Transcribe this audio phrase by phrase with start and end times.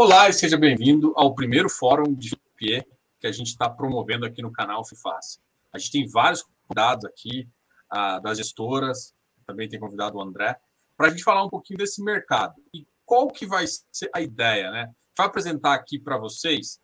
[0.00, 2.86] Olá e seja bem-vindo ao primeiro fórum de FIPE
[3.18, 5.40] que a gente está promovendo aqui no canal FIFAS.
[5.72, 7.48] A gente tem vários convidados aqui,
[7.92, 9.12] uh, das gestoras,
[9.44, 10.56] também tem convidado o André,
[10.96, 12.54] para a gente falar um pouquinho desse mercado.
[12.72, 14.88] E qual que vai ser a ideia, né?
[15.16, 16.78] Vai apresentar aqui para vocês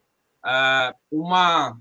[0.44, 1.78] uh, uma,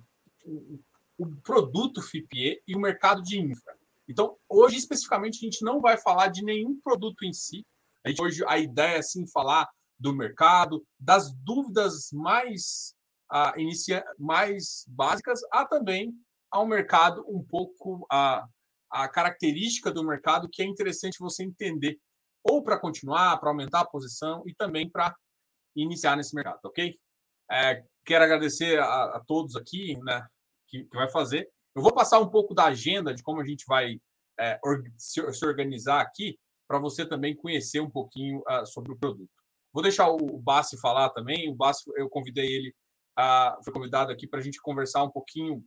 [1.17, 3.75] o produto FIPE e o mercado de infra.
[4.07, 7.65] Então, hoje, especificamente, a gente não vai falar de nenhum produto em si.
[8.03, 9.67] A gente, hoje, a ideia é, sim, falar
[10.03, 12.93] do mercado, das dúvidas mais,
[13.31, 16.13] uh, inicia mais básicas, há também
[16.51, 18.45] ao mercado um pouco a,
[18.91, 21.97] a característica do mercado que é interessante você entender,
[22.43, 25.15] ou para continuar, para aumentar a posição e também para
[25.73, 26.99] iniciar nesse mercado, ok?
[27.49, 30.27] É, quero agradecer a, a, todos aqui né,
[30.67, 31.49] que, que vai fazer.
[31.73, 34.01] Eu vou passar um pouco da agenda de como a gente vai
[34.37, 34.59] é,
[34.97, 39.42] se, se, organizar aqui, para você também conhecer um pouquinho uh, sobre o produto.
[39.73, 41.49] Vou deixar o Bassi falar também.
[41.49, 42.75] O Bassi, eu convidei ele,
[43.17, 45.65] a, foi convidado aqui para a gente conversar um pouquinho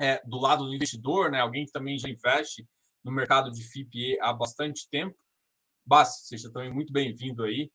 [0.00, 1.40] é, do lado do investidor, né?
[1.40, 2.64] Alguém que também já investe
[3.02, 5.16] no mercado de FIPE há bastante tempo.
[5.84, 7.70] Bassi, seja também muito bem-vindo aí.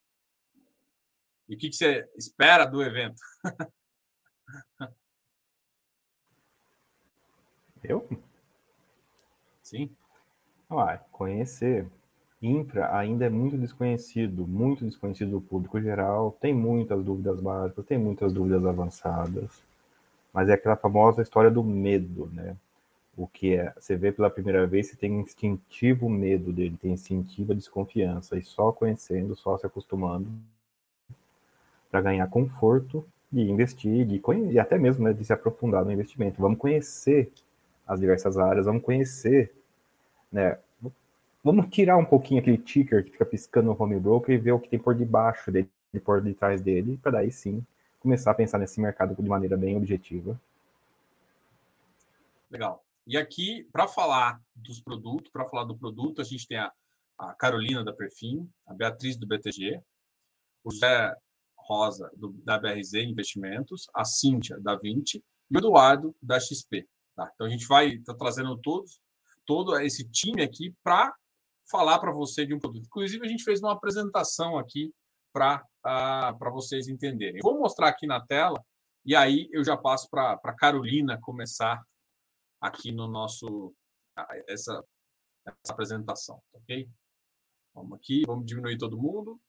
[1.50, 3.22] E o que, que você espera do evento?
[7.84, 8.08] Eu?
[9.62, 9.94] Sim.
[10.70, 11.90] Ah, conhecer
[12.42, 17.98] infra ainda é muito desconhecido, muito desconhecido do público geral, tem muitas dúvidas básicas, tem
[17.98, 19.50] muitas dúvidas avançadas,
[20.34, 22.56] mas é aquela famosa história do medo, né?
[23.16, 27.54] O que é, você vê pela primeira vez, você tem instintivo medo dele, tem instintiva
[27.54, 30.28] desconfiança, e só conhecendo, só se acostumando
[31.92, 34.08] para ganhar conforto de investir,
[34.52, 36.42] e até mesmo né, de se aprofundar no investimento.
[36.42, 37.32] Vamos conhecer
[37.86, 39.54] as diversas áreas, vamos conhecer
[40.32, 40.58] né,
[41.44, 44.60] Vamos tirar um pouquinho aquele ticker que fica piscando no home broker e ver o
[44.60, 45.70] que tem por debaixo dele,
[46.06, 47.66] por detrás dele, para daí sim
[48.00, 50.40] começar a pensar nesse mercado de maneira bem objetiva.
[52.50, 52.84] Legal.
[53.08, 56.72] E aqui, para falar dos produtos, para falar do produto, a gente tem a,
[57.18, 59.82] a, Carolina da Perfim, a Beatriz do BTG,
[60.64, 61.16] o Zé
[61.56, 66.88] Rosa do, da BRZ Investimentos, a Cíntia da 20 e o Eduardo da XP.
[67.16, 67.32] Tá?
[67.34, 69.00] Então a gente vai tá trazendo todos,
[69.46, 71.14] todo esse time aqui para
[71.72, 72.86] falar para você de um produto.
[72.86, 74.94] Inclusive, a gente fez uma apresentação aqui
[75.34, 77.42] para uh, vocês entenderem.
[77.42, 78.62] Vou mostrar aqui na tela
[79.06, 81.82] e aí eu já passo para a Carolina começar
[82.60, 83.74] aqui no nosso
[84.48, 84.84] essa,
[85.46, 86.88] essa apresentação, ok?
[87.74, 89.40] Vamos aqui, vamos diminuir todo mundo.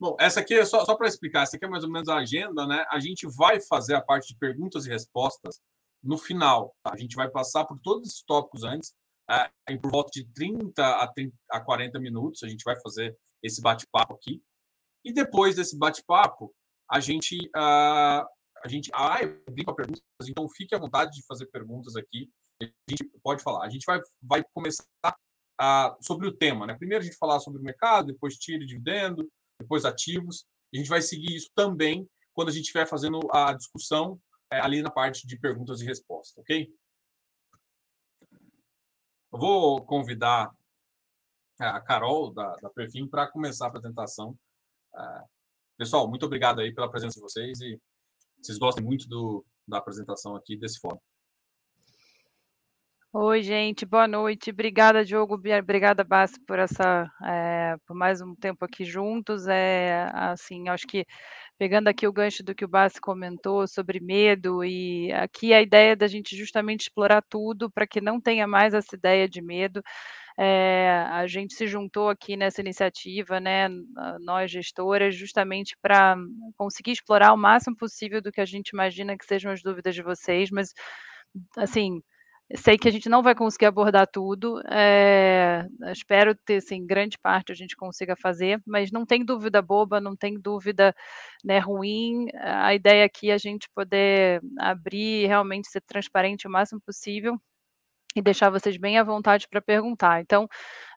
[0.00, 2.16] Bom, essa aqui é só, só para explicar, essa aqui é mais ou menos a
[2.16, 2.86] agenda, né?
[2.90, 5.60] A gente vai fazer a parte de perguntas e respostas
[6.02, 6.74] no final.
[6.82, 6.92] Tá?
[6.94, 8.94] A gente vai passar por todos esses tópicos antes,
[9.28, 13.60] é, por volta de 30 a, 30 a 40 minutos, a gente vai fazer esse
[13.60, 14.42] bate-papo aqui.
[15.04, 16.54] E depois desse bate-papo,
[16.90, 18.24] a gente uh,
[18.64, 22.30] a gente ah, abrir para perguntas, então fique à vontade de fazer perguntas aqui.
[22.60, 23.64] A gente pode falar.
[23.64, 24.86] A gente vai, vai começar
[25.60, 26.74] uh, sobre o tema, né?
[26.74, 30.46] Primeiro a gente falar sobre o mercado, depois tiro dividendo, depois ativos.
[30.72, 34.20] A gente vai seguir isso também quando a gente estiver fazendo a discussão
[34.52, 36.72] é, ali na parte de perguntas e respostas, ok?
[39.32, 40.50] Eu vou convidar
[41.60, 44.38] é, a Carol, da, da Perfim, para começar a apresentação.
[44.94, 45.24] É,
[45.76, 47.80] pessoal, muito obrigado aí pela presença de vocês e
[48.40, 51.00] vocês gostem muito do, da apresentação aqui desse fórum.
[53.12, 54.50] Oi, gente, boa noite.
[54.50, 55.34] Obrigada, Diogo.
[55.34, 59.46] Obrigada, Bassi, por essa, é, por mais um tempo aqui juntos.
[59.48, 61.06] É, assim, acho que
[61.58, 65.96] pegando aqui o gancho do que o Bassi comentou sobre medo, e aqui a ideia
[65.96, 69.82] da gente justamente explorar tudo para que não tenha mais essa ideia de medo.
[70.38, 73.68] É, a gente se juntou aqui nessa iniciativa, né,
[74.20, 76.16] nós gestoras, justamente para
[76.56, 80.02] conseguir explorar o máximo possível do que a gente imagina que sejam as dúvidas de
[80.02, 80.72] vocês, mas
[81.56, 82.00] assim
[82.56, 87.52] Sei que a gente não vai conseguir abordar tudo, é, espero ter, assim, grande parte
[87.52, 90.94] a gente consiga fazer, mas não tem dúvida boba, não tem dúvida
[91.44, 92.26] né, ruim.
[92.34, 97.38] A ideia aqui é a gente poder abrir e realmente ser transparente o máximo possível
[98.16, 100.20] e deixar vocês bem à vontade para perguntar.
[100.20, 100.48] Então,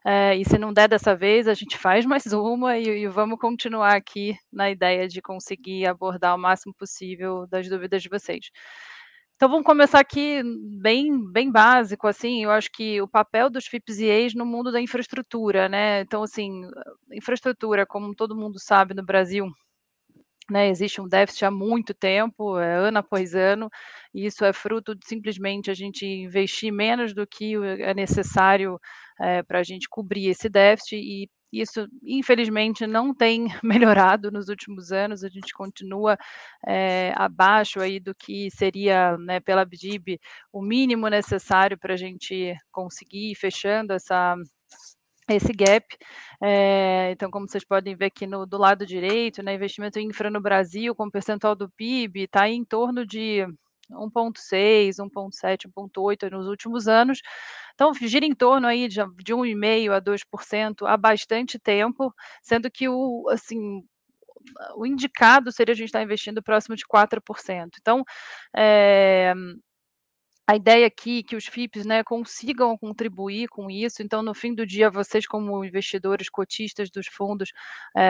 [0.04, 3.38] é, e se não der dessa vez, a gente faz mais uma e, e, vamos
[3.38, 8.50] continuar aqui na ideia de conseguir abordar o máximo possível das dúvidas de vocês.
[9.42, 10.40] Então vamos começar aqui
[10.80, 15.68] bem, bem básico, assim, eu acho que o papel dos FIPS no mundo da infraestrutura,
[15.68, 16.02] né?
[16.02, 16.62] Então, assim,
[17.10, 19.48] infraestrutura, como todo mundo sabe no Brasil,
[20.48, 23.68] né, existe um déficit há muito tempo, é, ano após ano,
[24.14, 28.78] e isso é fruto de simplesmente a gente investir menos do que é necessário
[29.20, 34.90] é, para a gente cobrir esse déficit, e isso, infelizmente, não tem melhorado nos últimos
[34.90, 36.16] anos, a gente continua
[36.66, 40.18] é, abaixo aí do que seria, né, pela BDIB,
[40.52, 44.34] o mínimo necessário para a gente conseguir ir fechando essa,
[45.28, 45.86] esse gap.
[46.42, 50.30] É, então, como vocês podem ver aqui no, do lado direito, né, investimento em infra
[50.30, 53.46] no Brasil, com percentual do PIB, está em torno de
[53.92, 57.20] 1,6, 1,7, 1,8 nos últimos anos.
[57.74, 62.12] Então, gira em torno aí de, de 1,5% a 2% há bastante tempo,
[62.42, 63.82] sendo que o, assim,
[64.76, 67.70] o indicado seria a gente estar investindo próximo de 4%.
[67.80, 68.04] Então,
[68.56, 69.34] é,
[70.46, 74.66] a ideia aqui que os FIPs né, consigam contribuir com isso, então, no fim do
[74.66, 77.52] dia, vocês, como investidores cotistas dos fundos,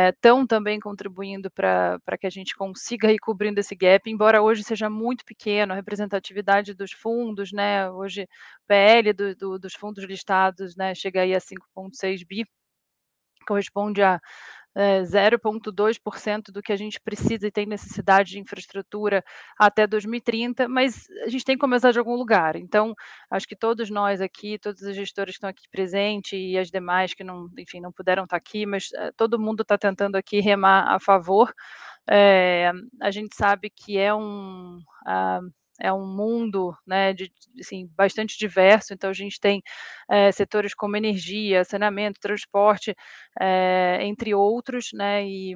[0.08, 4.64] estão é, também contribuindo para que a gente consiga ir cobrindo esse gap, embora hoje
[4.64, 7.90] seja muito pequeno a representatividade dos fundos, né?
[7.90, 8.26] Hoje,
[8.67, 12.46] PL do, do, dos fundos listados né, chega aí a 5,6 bi,
[13.46, 14.20] corresponde a
[14.74, 19.24] é, 0,2% do que a gente precisa e tem necessidade de infraestrutura
[19.58, 22.56] até 2030, mas a gente tem que começar de algum lugar.
[22.56, 22.94] Então,
[23.30, 27.14] acho que todos nós aqui, todos os gestores que estão aqui presentes e as demais
[27.14, 30.94] que não, enfim, não puderam estar aqui, mas é, todo mundo está tentando aqui remar
[30.94, 31.52] a favor.
[32.08, 34.78] É, a gente sabe que é um.
[35.06, 39.62] Uh, é um mundo né, de, assim, bastante diverso, então a gente tem
[40.11, 42.94] é, setores como energia, saneamento, transporte,
[43.40, 45.55] é, entre outros, né, e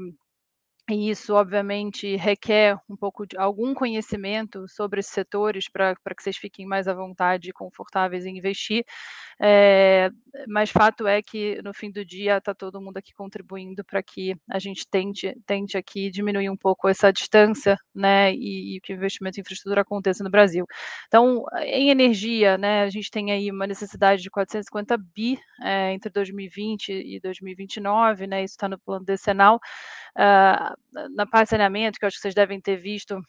[0.88, 6.36] e isso, obviamente, requer um pouco de algum conhecimento sobre esses setores para que vocês
[6.36, 8.84] fiquem mais à vontade e confortáveis em investir.
[9.40, 10.10] É,
[10.48, 14.34] mas fato é que no fim do dia está todo mundo aqui contribuindo para que
[14.48, 18.96] a gente tente, tente aqui diminuir um pouco essa distância, né, e, e, que o
[18.96, 20.66] investimento em infraestrutura aconteça no Brasil.
[21.08, 26.10] Então, em energia, né, a gente tem aí uma necessidade de 450 bi é, entre
[26.10, 29.60] 2020 e 2029, né, isso está no plano decenal.
[30.16, 30.75] Uh,
[31.14, 33.20] na parte de saneamento, que eu acho que vocês devem ter visto,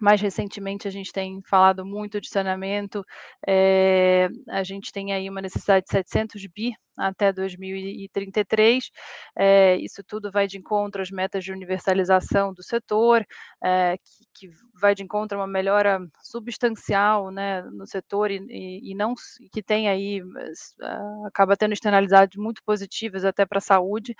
[0.00, 3.04] mais recentemente a gente tem falado muito de saneamento,
[3.46, 8.90] é, a gente tem aí uma necessidade de 700 bi até 2033.
[9.36, 13.26] É, isso tudo vai de encontro às metas de universalização do setor,
[13.62, 18.40] é, que, que, vai de encontro a uma melhora substancial né, no setor e,
[18.82, 19.14] e, não
[19.52, 24.14] que tem aí uh, acaba tendo externalidades muito positivas até para a saúde.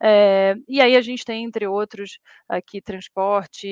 [0.00, 2.18] É, e aí a gente tem, entre outros,
[2.48, 3.66] aqui transporte,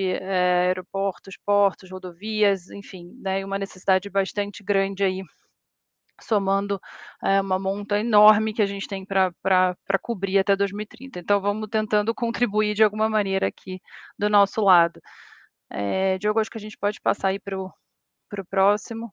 [0.67, 5.23] aeroportos, portos, rodovias, enfim, né, uma necessidade bastante grande aí
[6.25, 6.81] somando
[7.23, 9.35] é, uma monta enorme que a gente tem para
[10.01, 11.19] cobrir até 2030.
[11.21, 13.81] Então, vamos tentando contribuir de alguma maneira aqui
[14.19, 15.01] do nosso lado.
[15.71, 17.73] É, Diogo, acho que a gente pode passar aí para o
[18.51, 19.13] próximo.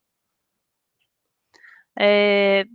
[1.97, 2.65] É,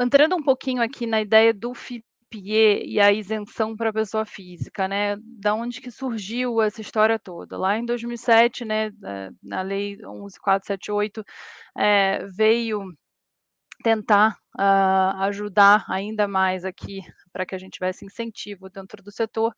[0.00, 4.24] entrando um pouquinho aqui na ideia do FIP PIE e a isenção para a pessoa
[4.24, 5.16] física, né?
[5.20, 7.58] Da onde que surgiu essa história toda?
[7.58, 8.90] Lá em 2007, né,
[9.42, 11.22] na Lei 11478,
[11.76, 12.80] é, veio
[13.82, 17.00] tentar uh, ajudar ainda mais aqui
[17.32, 19.54] para que a gente tivesse incentivo dentro do setor,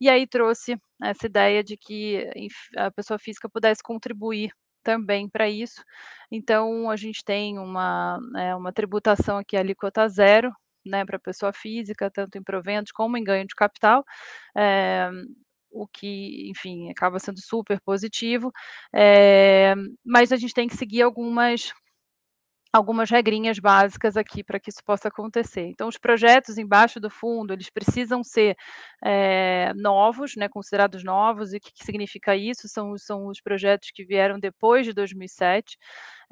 [0.00, 2.28] e aí trouxe essa ideia de que
[2.76, 5.82] a pessoa física pudesse contribuir também para isso.
[6.30, 10.52] Então, a gente tem uma, é, uma tributação aqui, alíquota zero,
[10.86, 14.04] né, para pessoa física, tanto em proventos como em ganho de capital.
[14.56, 15.10] É,
[15.70, 18.52] o que, enfim, acaba sendo super positivo,
[18.94, 19.74] é,
[20.04, 21.72] mas a gente tem que seguir algumas
[22.74, 25.68] algumas regrinhas básicas aqui para que isso possa acontecer.
[25.68, 28.56] Então, os projetos embaixo do fundo, eles precisam ser
[29.00, 32.66] é, novos, né, considerados novos, e o que, que, significa isso?
[32.68, 35.78] São, são os projetos que vieram depois de 2007.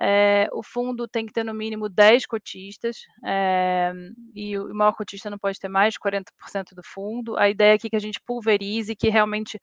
[0.00, 3.92] É, o fundo tem que ter no mínimo 10 cotistas, é,
[4.34, 7.38] e o maior cotista não pode ter mais de 40% do fundo.
[7.38, 9.60] A ideia aqui é que a gente pulverize, que realmente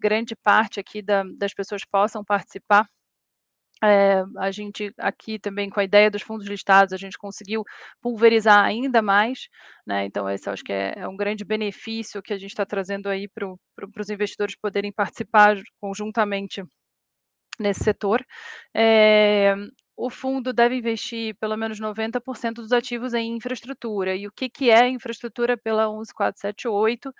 [0.00, 2.88] grande parte aqui da, das pessoas possam participar
[3.82, 7.64] é, a gente aqui também com a ideia dos fundos listados, a gente conseguiu
[8.00, 9.48] pulverizar ainda mais,
[9.86, 10.04] né?
[10.04, 13.28] Então, esse acho que é, é um grande benefício que a gente está trazendo aí
[13.28, 16.62] para pro, os investidores poderem participar conjuntamente
[17.58, 18.24] nesse setor.
[18.74, 19.54] É,
[19.96, 24.16] o fundo deve investir pelo menos 90% dos ativos em infraestrutura.
[24.16, 27.12] E o que, que é infraestrutura pela 11478?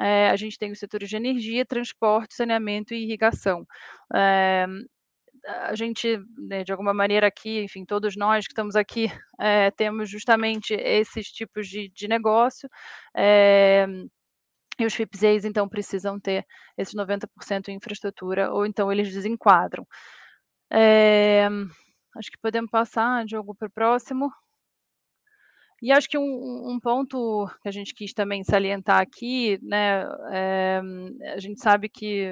[0.00, 3.64] É, a gente tem os setores de energia, transporte, saneamento e irrigação.
[5.46, 10.08] A gente, né, de alguma maneira aqui, enfim, todos nós que estamos aqui, é, temos
[10.08, 12.68] justamente esses tipos de, de negócio.
[13.14, 13.86] É,
[14.78, 16.44] e os FIPZs, então, precisam ter
[16.76, 19.86] esses 90% em infraestrutura, ou então eles desenquadram.
[20.72, 21.46] É,
[22.16, 24.30] acho que podemos passar, Diogo, para o próximo.
[25.84, 30.80] E acho que um, um, ponto que a gente quis também salientar aqui, né, é,
[31.34, 32.24] a gente sabe que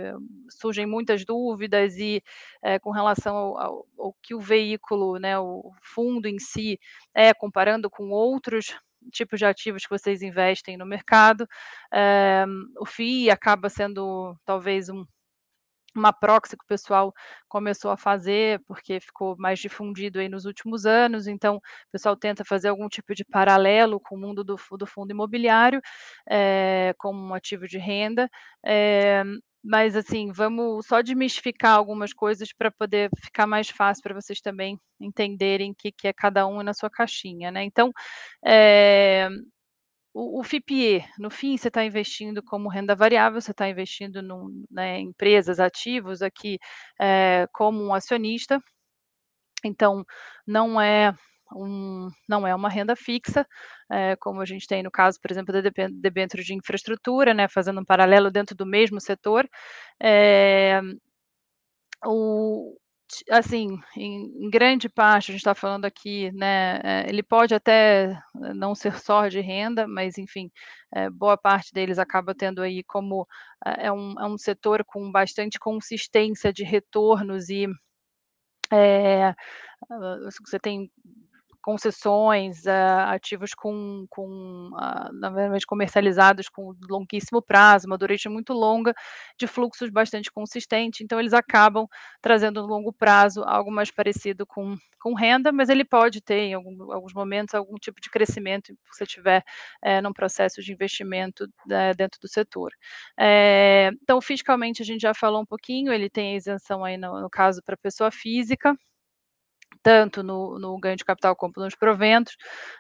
[0.48, 2.22] surgem muitas dúvidas e
[2.62, 6.80] é, com relação ao, ao, ao, que o veículo, né, o fundo em si
[7.14, 8.74] é, comparando com outros
[9.12, 11.46] tipos de ativos que vocês investem no mercado,
[11.92, 12.46] é,
[12.80, 15.04] o FII acaba sendo talvez um,
[15.94, 17.12] uma proxy que o pessoal
[17.48, 22.44] começou a fazer, porque ficou mais difundido aí nos últimos anos, então o pessoal tenta
[22.44, 25.80] fazer algum tipo de paralelo com o mundo do, do fundo imobiliário,
[26.28, 28.28] é, como um ativo de renda,
[28.64, 29.22] é,
[29.62, 34.78] mas assim, vamos só desmistificar algumas coisas para poder ficar mais fácil para vocês também
[35.00, 37.62] entenderem o que, que é cada um na sua caixinha, né?
[37.62, 37.92] Então,
[38.44, 39.28] é,
[40.14, 44.64] o, o FIPE, no fim, você está investindo como renda variável, você está investindo em
[44.70, 46.58] né, empresas, ativos aqui
[47.00, 48.60] é, como um acionista.
[49.64, 50.04] Então,
[50.46, 51.14] não é
[51.54, 53.46] um, não é uma renda fixa,
[53.90, 57.80] é, como a gente tem no caso, por exemplo, da debênture de infraestrutura, né, fazendo
[57.80, 59.48] um paralelo dentro do mesmo setor.
[60.02, 60.80] É,
[62.04, 62.76] o,
[63.30, 68.20] assim, em, grande parte, a gente está falando aqui, né, é, ele pode até
[68.54, 70.50] não ser só de renda, mas, enfim,
[70.92, 73.26] é, boa parte deles acaba tendo aí como
[73.64, 77.66] é, é um, é um setor com bastante consistência de retornos e
[78.72, 79.34] é,
[80.40, 80.90] você tem
[81.62, 84.70] concessões, uh, ativos com, com
[85.12, 88.92] na verdade, comercializados com longuíssimo prazo, uma duração muito longa,
[89.38, 91.86] de fluxos bastante consistente, então eles acabam
[92.20, 96.54] trazendo no longo prazo algo mais parecido com, com renda, mas ele pode ter, em
[96.54, 99.42] algum, alguns momentos, algum tipo de crescimento se você estiver
[99.82, 102.72] é, num processo de investimento é, dentro do setor.
[103.18, 107.30] É, então, fiscalmente, a gente já falou um pouquinho, ele tem isenção aí no, no
[107.30, 108.76] caso para pessoa física,
[109.82, 112.36] tanto no, no, ganho de capital como nos proventos.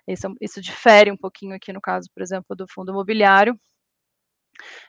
[0.06, 3.58] Isso, isso, difere um pouquinho aqui no caso, por exemplo, do fundo imobiliário.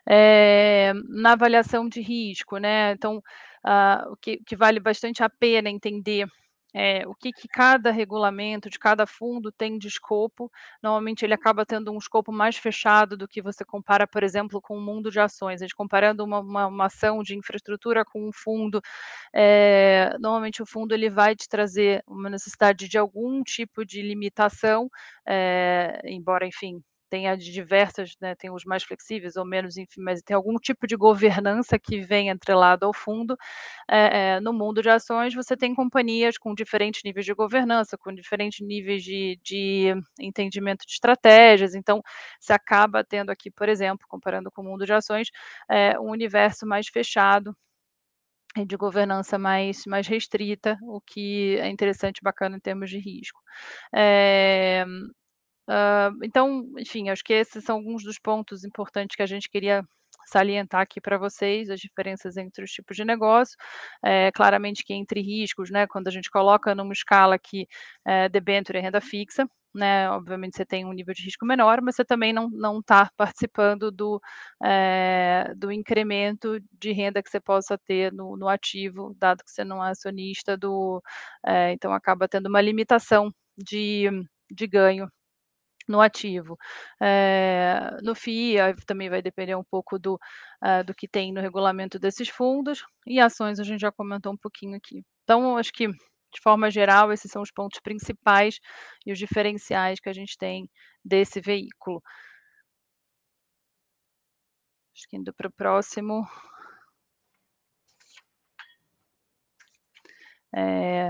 [0.09, 2.91] É, na avaliação de risco, né?
[2.91, 3.17] Então,
[3.65, 6.27] uh, o que, que vale bastante a pena entender
[6.73, 10.51] é, o que, que, cada regulamento de cada fundo tem de escopo.
[10.81, 14.77] Normalmente ele acaba tendo um escopo mais fechado do que você compara, por exemplo, com
[14.77, 15.61] o mundo de ações.
[15.61, 18.81] A gente comparando uma, uma, uma ação de infraestrutura com um fundo,
[19.33, 24.89] é, normalmente o fundo ele vai te trazer uma necessidade de algum tipo de limitação,
[25.27, 26.81] é, embora, enfim,
[27.13, 30.87] tem de diversas, né, tem os mais flexíveis ou menos, enfim, mas tem algum tipo
[30.87, 33.37] de governança que vem entrelado ao fundo.
[33.87, 38.11] É, é, no mundo de ações, você tem companhias com diferentes níveis de governança, com
[38.11, 42.01] diferentes níveis de, de entendimento de estratégias, então
[42.39, 45.29] você acaba tendo aqui, por exemplo, comparando com o mundo de ações,
[45.69, 47.55] é, um universo mais fechado,
[48.67, 53.39] de governança mais, mais restrita, o que é interessante e bacana em termos de risco.
[53.95, 54.85] É,
[55.69, 59.83] Uh, então, enfim, acho que esses são alguns dos pontos importantes que a gente queria
[60.27, 63.55] salientar aqui para vocês, as diferenças entre os tipos de negócio.
[64.03, 67.67] É, claramente que entre riscos, né, quando a gente coloca numa escala aqui
[68.05, 71.95] é, debênture e renda fixa, né, obviamente você tem um nível de risco menor, mas
[71.95, 74.21] você também não está participando do,
[74.63, 79.63] é, do incremento de renda que você possa ter no, no ativo, dado que você
[79.63, 81.01] não é acionista do,
[81.45, 84.09] é, então acaba tendo uma limitação de,
[84.51, 85.07] de ganho
[85.87, 86.57] no ativo.
[87.01, 90.15] É, no FII também vai depender um pouco do,
[90.63, 94.37] uh, do que tem no regulamento desses fundos, e ações a gente já comentou um
[94.37, 95.03] pouquinho aqui.
[95.23, 98.59] Então, acho que, de forma geral, esses são os pontos principais
[99.05, 100.69] e os diferenciais que a gente tem
[101.03, 102.01] desse veículo.
[104.95, 106.23] Acho que indo para o próximo.
[110.55, 111.09] É,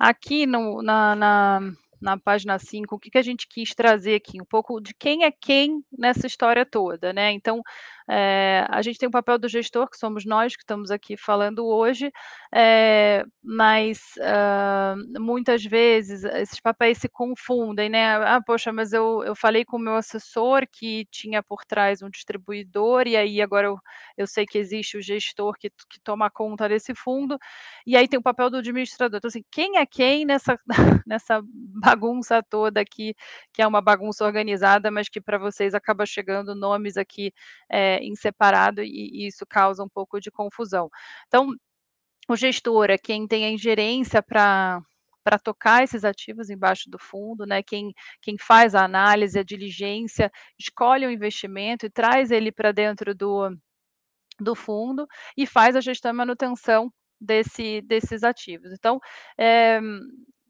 [0.00, 1.60] aqui no, na, na
[2.04, 5.24] na página 5, o que, que a gente quis trazer aqui, um pouco de quem
[5.24, 7.32] é quem nessa história toda, né?
[7.32, 7.62] Então,
[8.06, 11.66] é, a gente tem o papel do gestor, que somos nós que estamos aqui falando
[11.66, 12.12] hoje,
[12.54, 18.16] é, mas uh, muitas vezes esses papéis se confundem, né?
[18.16, 22.10] Ah, poxa, mas eu, eu falei com o meu assessor que tinha por trás um
[22.10, 23.78] distribuidor, e aí agora eu,
[24.18, 27.38] eu sei que existe o gestor que, que toma conta desse fundo,
[27.86, 29.16] e aí tem o papel do administrador.
[29.16, 30.58] Então, assim, quem é quem nessa,
[31.06, 31.42] nessa
[31.94, 33.14] bagunça toda aqui,
[33.52, 37.32] que é uma bagunça organizada, mas que para vocês acaba chegando nomes aqui
[37.70, 40.90] é, em separado e, e isso causa um pouco de confusão.
[41.28, 41.54] Então,
[42.28, 44.80] o gestor é quem tem a ingerência para
[45.24, 47.62] para tocar esses ativos embaixo do fundo, né?
[47.62, 53.14] Quem, quem faz a análise, a diligência, escolhe o investimento e traz ele para dentro
[53.14, 53.48] do,
[54.38, 58.70] do fundo e faz a gestão e manutenção desse, desses ativos.
[58.72, 59.00] Então,
[59.38, 59.80] é,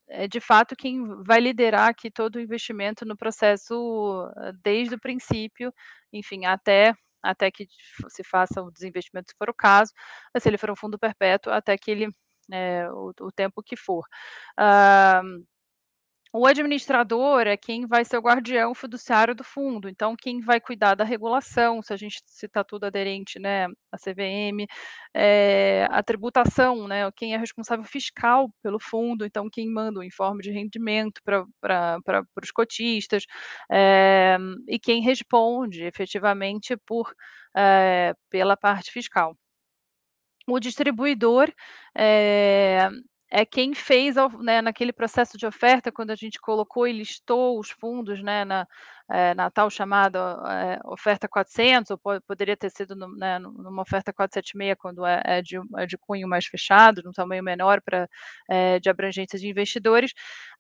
[0.08, 4.30] é de fato quem vai liderar aqui todo o investimento no processo
[4.62, 5.72] desde o princípio,
[6.12, 6.94] enfim, até
[7.24, 7.66] até que
[8.08, 9.92] se faça o desinvestimento, se for o caso,
[10.32, 12.08] mas se ele for um fundo perpétuo, até que ele,
[12.52, 14.04] é, o, o, tempo que for.
[14.60, 15.42] Uh,
[16.36, 20.96] o administrador é quem vai ser o guardião fiduciário do fundo, então quem vai cuidar
[20.96, 24.66] da regulação, se a gente se está tudo aderente, né, a CVM,
[25.14, 30.42] é, a tributação, né, quem é responsável fiscal pelo fundo, então quem manda o informe
[30.42, 33.26] de rendimento para os cotistas,
[33.70, 34.36] é,
[34.66, 37.14] e quem responde efetivamente por
[37.56, 39.36] é, pela parte fiscal.
[40.48, 41.48] O distribuidor
[41.96, 42.90] é,
[43.36, 47.68] é quem fez, né, naquele processo de oferta, quando a gente colocou e listou os
[47.68, 48.64] fundos, né, na,
[49.10, 53.82] é, na tal chamada é, oferta 400, ou pode, poderia ter sido no, né, numa
[53.82, 58.08] oferta 476, quando é, é, de, é de cunho mais fechado, num tamanho menor para
[58.48, 60.12] é, de abrangência de investidores,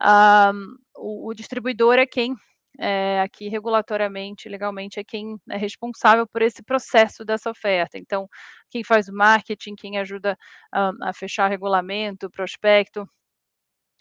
[0.02, 2.34] um, o, o distribuidor é quem
[2.78, 7.98] é, aqui regulatoriamente, legalmente, é quem é responsável por esse processo dessa oferta.
[7.98, 8.28] Então,
[8.70, 10.36] quem faz o marketing, quem ajuda
[10.72, 13.08] a fechar regulamento, prospecto,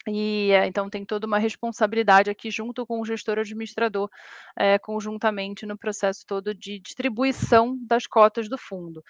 [0.06, 4.08] e é, então tem toda uma responsabilidade aqui junto com o gestor administrador,
[4.56, 9.02] é, conjuntamente no processo todo de distribuição das cotas do fundo.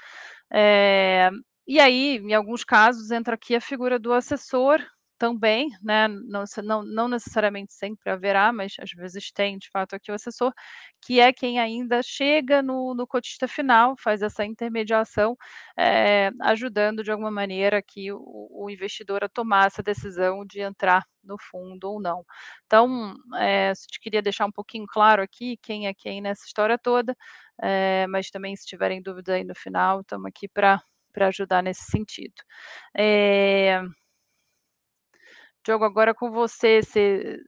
[0.53, 1.31] É,
[1.67, 4.81] e aí, em alguns casos, entra aqui a figura do assessor,
[5.19, 10.11] também, né, não, não, não, necessariamente sempre haverá, mas às vezes tem de fato aqui
[10.11, 10.53] o assessor,
[11.01, 15.37] que é quem ainda chega no, no cotista final, faz essa intermediação,
[15.79, 18.19] é, ajudando de alguma maneira que o,
[18.51, 22.25] o, investidor a tomar essa decisão de entrar no fundo ou não.
[22.67, 27.17] Então, é, queria deixar um pouquinho claro aqui quem é quem nessa história toda,
[27.63, 30.83] é, mas também se tiverem dúvida aí no final, estamos aqui para
[31.29, 32.35] ajudar nesse sentido.
[32.97, 33.83] É,
[35.65, 37.43] Diogo, agora com você, você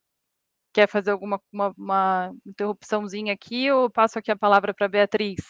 [0.72, 5.42] quer fazer alguma uma, uma interrupçãozinha aqui ou passo aqui a palavra para a Beatriz?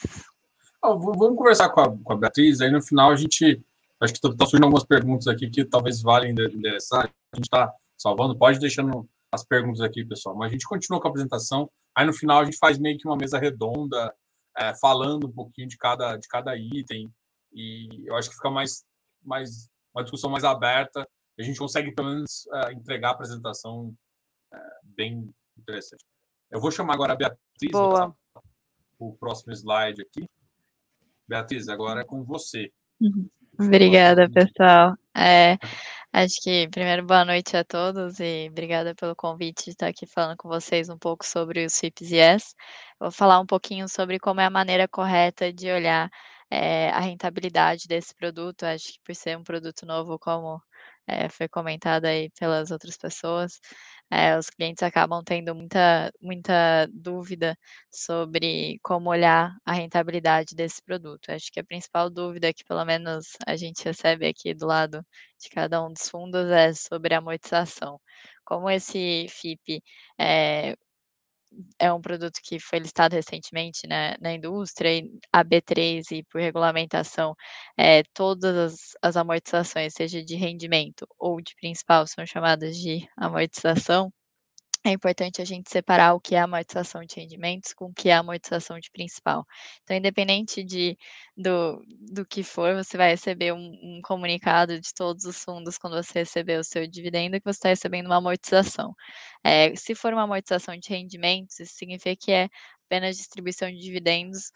[0.82, 3.64] Oh, vamos conversar com a, com a, Beatriz, aí no final a gente,
[4.00, 7.72] acho que estão tá surgindo algumas perguntas aqui que talvez valem endereçar, a gente está
[7.96, 12.04] salvando, pode deixando as perguntas aqui, pessoal, mas a gente continua com a apresentação, aí
[12.04, 14.12] no final a gente faz meio que uma mesa redonda,
[14.56, 17.12] é, falando um pouquinho de cada, de cada item,
[17.52, 18.84] e eu acho que fica mais,
[19.24, 21.06] mais uma discussão mais aberta,
[21.38, 23.94] a gente consegue, pelo menos, uh, entregar a apresentação
[24.52, 26.04] uh, bem interessante.
[26.50, 28.12] Eu vou chamar agora a Beatriz para
[28.98, 30.28] o próximo slide aqui.
[31.28, 32.72] Beatriz, agora é com você.
[33.00, 33.28] Uhum.
[33.58, 34.94] Obrigada, pessoal.
[35.16, 35.58] É,
[36.12, 40.36] acho que, primeiro, boa noite a todos e obrigada pelo convite de estar aqui falando
[40.36, 42.54] com vocês um pouco sobre os FIPS Yes.
[43.00, 46.10] Vou falar um pouquinho sobre como é a maneira correta de olhar
[46.50, 48.64] é, a rentabilidade desse produto.
[48.64, 50.62] Acho que por ser um produto novo, como
[51.06, 53.60] é, foi comentado aí pelas outras pessoas,
[54.10, 57.56] é, os clientes acabam tendo muita, muita dúvida
[57.90, 61.30] sobre como olhar a rentabilidade desse produto.
[61.30, 65.04] Acho que a principal dúvida que, pelo menos, a gente recebe aqui do lado
[65.40, 68.00] de cada um dos fundos é sobre a amortização.
[68.44, 69.82] Como esse FIP
[70.18, 70.76] é,
[71.78, 76.40] é um produto que foi listado recentemente né, na indústria, e a B3 e por
[76.40, 77.34] regulamentação,
[77.76, 84.12] é, todas as, as amortizações, seja de rendimento ou de principal, são chamadas de amortização,
[84.88, 88.14] é importante a gente separar o que é amortização de rendimentos com o que é
[88.14, 89.46] amortização de principal.
[89.82, 90.96] Então, independente de,
[91.36, 96.02] do, do que for, você vai receber um, um comunicado de todos os fundos quando
[96.02, 98.94] você receber o seu dividendo que você está recebendo uma amortização.
[99.44, 102.48] É, se for uma amortização de rendimentos, isso significa que é
[102.86, 104.50] apenas distribuição de dividendos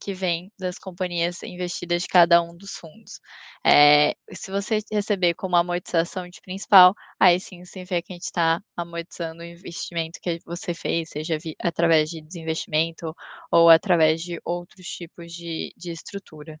[0.00, 3.20] que vem das companhias investidas de cada um dos fundos.
[3.64, 8.60] É, se você receber como amortização de principal, aí sim significa que a gente está
[8.76, 13.14] amortizando o investimento que você fez, seja através de desinvestimento
[13.52, 16.58] ou através de outros tipos de, de estrutura.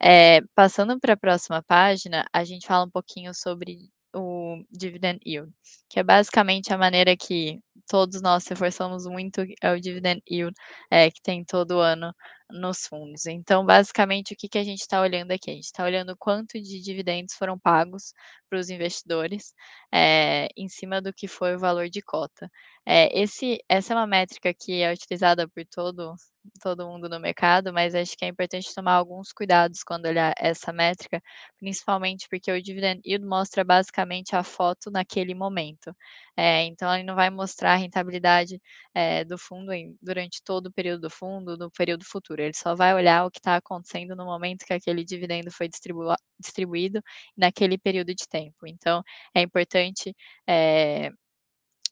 [0.00, 5.52] É, passando para a próxima página, a gente fala um pouquinho sobre o dividend yield,
[5.90, 10.54] que é basicamente a maneira que todos nós reforçamos muito é o dividend yield,
[10.90, 12.14] é, que tem todo ano
[12.50, 13.26] nos fundos.
[13.26, 15.50] Então, basicamente, o que, que a gente está olhando aqui?
[15.50, 18.12] A gente está olhando quanto de dividendos foram pagos
[18.48, 19.52] para os investidores
[19.92, 22.50] é, em cima do que foi o valor de cota.
[22.86, 26.14] É, esse, essa é uma métrica que é utilizada por todo,
[26.62, 30.72] todo mundo no mercado, mas acho que é importante tomar alguns cuidados quando olhar essa
[30.72, 31.20] métrica,
[31.58, 35.92] principalmente porque o dividend yield mostra basicamente a foto naquele momento.
[36.36, 38.60] É, então, ele não vai mostrar a rentabilidade
[38.94, 42.42] é, do fundo em, durante todo o período do fundo, no período futuro.
[42.42, 46.14] Ele só vai olhar o que está acontecendo no momento que aquele dividendo foi distribu
[46.38, 47.00] distribuído
[47.36, 48.66] naquele período de tempo.
[48.66, 49.02] Então,
[49.34, 50.14] é importante
[50.46, 51.10] é,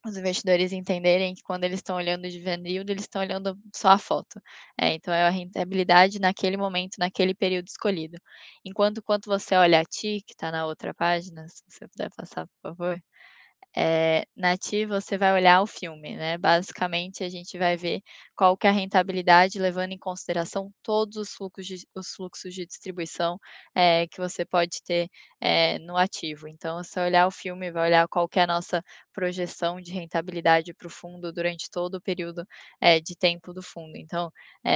[0.06, 3.88] os investidores entenderem que quando eles estão olhando o dividend yield, eles estão olhando só
[3.90, 4.40] a foto.
[4.78, 8.18] É, então, é a rentabilidati naquele momento, naquele período escolhido.
[8.64, 12.46] Enquanto quando você olha a TI, que está na outra página, se você puder passar,
[12.46, 13.02] por favor,
[13.76, 16.38] é, na TI você vai olhar o filme, né?
[16.38, 18.02] Basicamente, a gente vai ver
[18.36, 22.66] qual que é a rentabilidade, levando em consideração todos os fluxos de, os fluxos de
[22.66, 23.38] distribuição
[23.74, 25.08] é, que você pode ter
[25.40, 26.48] é, no ativo.
[26.48, 28.82] Então, se olhar o filme, vai olhar qual que é a nossa
[29.12, 32.44] projeção de rentabilidade para o fundo durante todo o período
[33.04, 33.96] de tempo do fundo.
[33.96, 34.30] Então,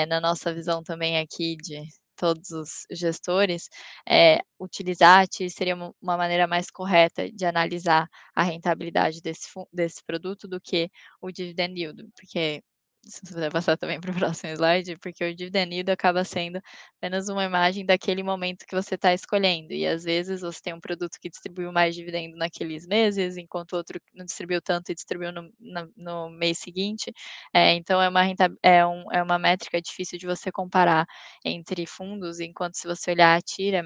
[0.08, 1.82] na nossa visão também aqui de
[2.18, 3.68] todos os gestores,
[4.08, 10.02] é, utilizar a TI seria uma maneira mais correta de analisar a rentabilidade desse, desse
[10.04, 12.62] produto do que o dividend yield, porque
[13.08, 16.60] se você puder passar também para o próximo slide, porque o dividend yield acaba sendo
[16.98, 19.72] apenas uma imagem daquele momento que você está escolhendo.
[19.72, 24.00] E às vezes você tem um produto que distribuiu mais dividendo naqueles meses, enquanto outro
[24.14, 27.12] não distribuiu tanto e distribuiu no, no, no mês seguinte.
[27.54, 28.22] É, então é uma,
[28.62, 31.06] é, um, é uma métrica difícil de você comparar
[31.44, 33.82] entre fundos, enquanto se você olhar a tira,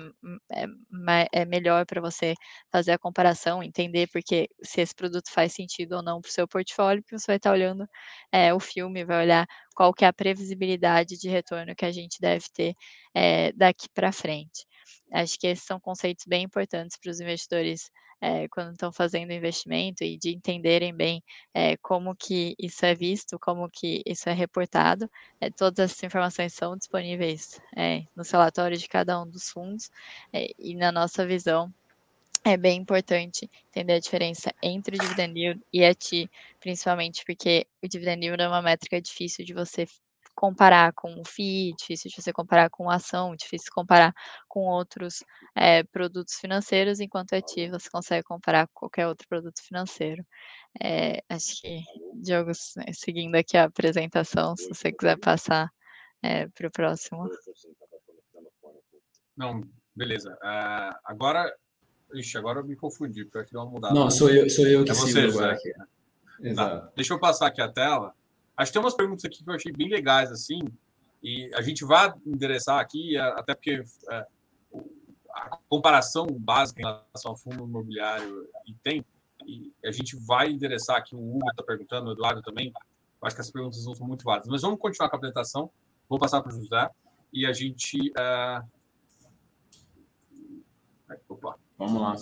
[0.50, 2.34] é, é, é melhor para você
[2.70, 6.46] fazer a comparação, entender porque se esse produto faz sentido ou não para o seu
[6.48, 7.86] portfólio, porque você vai estar tá olhando
[8.32, 12.20] é, o filme, vai olhar qual que é a previsibilidade de retorno que a gente
[12.20, 12.74] deve ter
[13.14, 14.66] é, daqui para frente.
[15.12, 20.04] Acho que esses são conceitos bem importantes para os investidores é, quando estão fazendo investimento
[20.04, 21.22] e de entenderem bem
[21.52, 25.10] é, como que isso é visto, como que isso é reportado.
[25.56, 27.60] todas essas informações são disponíveis
[28.16, 29.90] nos relatórios de cada um dos fundos
[30.58, 31.72] e na nossa visão
[32.44, 37.66] é bem importante entender a diferença entre o dividend yield e a TI, principalmente porque
[37.82, 39.86] o dividend yield é uma métrica difícil de você
[40.34, 44.14] comparar com o FII, difícil de você comparar com a ação, difícil de comparar
[44.48, 45.22] com outros
[45.54, 50.24] é, produtos financeiros, enquanto a TI você consegue comparar com qualquer outro produto financeiro.
[50.80, 51.82] É, acho que,
[52.14, 52.52] Diogo,
[52.92, 55.70] seguindo aqui a apresentação, se você quiser passar
[56.22, 57.28] é, para o próximo.
[59.36, 59.60] Não,
[59.94, 60.32] beleza.
[60.42, 61.52] Uh, agora
[62.14, 63.94] Ixi, agora eu me confundi, porque que deu uma mudada.
[63.94, 65.72] Não, sou eu, sou eu que é você, agora aqui.
[65.72, 65.86] Tá,
[66.40, 66.86] Exato.
[66.86, 66.92] Tá.
[66.96, 68.14] Deixa eu passar aqui a tela.
[68.56, 70.60] Acho que tem umas perguntas aqui que eu achei bem legais, assim,
[71.22, 74.26] e a gente vai endereçar aqui, até porque é,
[75.30, 79.04] a comparação básica em relação ao fundo imobiliário e tem,
[79.46, 82.72] e a gente vai endereçar aqui, o Hugo está perguntando, o Eduardo também,
[83.22, 85.70] acho que as perguntas não são muito válidas, mas vamos continuar com a apresentação,
[86.08, 86.90] vou passar para o José,
[87.32, 87.98] e a gente...
[88.10, 88.82] Uh...
[91.28, 91.56] Opa.
[91.86, 92.14] Vamos lá.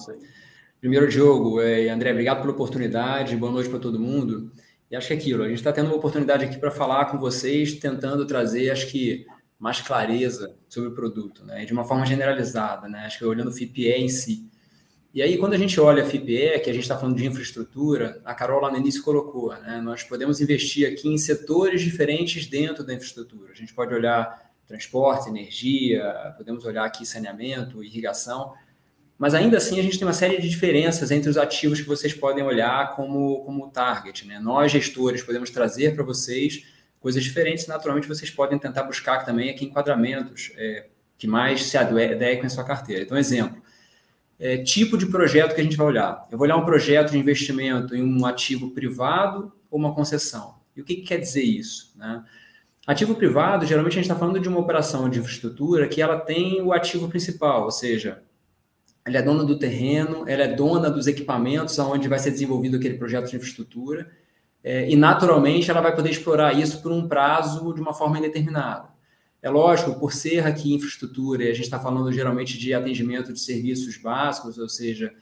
[0.80, 4.50] Primeiro, Diogo é, André, obrigado pela oportunidade, boa noite para todo mundo.
[4.90, 7.18] E acho que é aquilo, a gente está tendo uma oportunidade aqui para falar com
[7.18, 9.26] vocês, tentando trazer, acho que,
[9.58, 11.66] mais clareza sobre o produto, né?
[11.66, 13.00] de uma forma generalizada, né?
[13.00, 14.48] acho que olhando o FIPE em si.
[15.12, 18.22] E aí, quando a gente olha a FIPE, que a gente está falando de infraestrutura,
[18.24, 19.78] a Carol lá no início colocou, né?
[19.82, 23.52] nós podemos investir aqui em setores diferentes dentro da infraestrutura.
[23.52, 28.54] A gente pode olhar transporte, energia, podemos olhar aqui saneamento, irrigação,
[29.20, 32.14] mas ainda assim a gente tem uma série de diferenças entre os ativos que vocês
[32.14, 34.26] podem olhar como, como target.
[34.26, 34.40] Né?
[34.40, 36.64] Nós, gestores, podemos trazer para vocês
[36.98, 37.66] coisas diferentes.
[37.66, 40.86] Naturalmente, vocês podem tentar buscar também aqui enquadramentos é,
[41.18, 43.02] que mais se adequem à sua carteira.
[43.02, 43.62] Então, exemplo,
[44.38, 46.26] é, tipo de projeto que a gente vai olhar.
[46.32, 50.54] Eu vou olhar um projeto de investimento em um ativo privado ou uma concessão.
[50.74, 51.92] E o que, que quer dizer isso?
[51.94, 52.24] Né?
[52.86, 56.62] Ativo privado, geralmente a gente está falando de uma operação de infraestrutura que ela tem
[56.62, 58.22] o ativo principal, ou seja,
[59.10, 62.96] ela é dona do terreno, ela é dona dos equipamentos aonde vai ser desenvolvido aquele
[62.96, 64.10] projeto de infraestrutura,
[64.62, 68.88] é, e naturalmente ela vai poder explorar isso por um prazo de uma forma indeterminada.
[69.42, 73.40] É lógico, por ser aqui infraestrutura, e a gente está falando geralmente de atendimento de
[73.40, 75.12] serviços básicos, ou seja,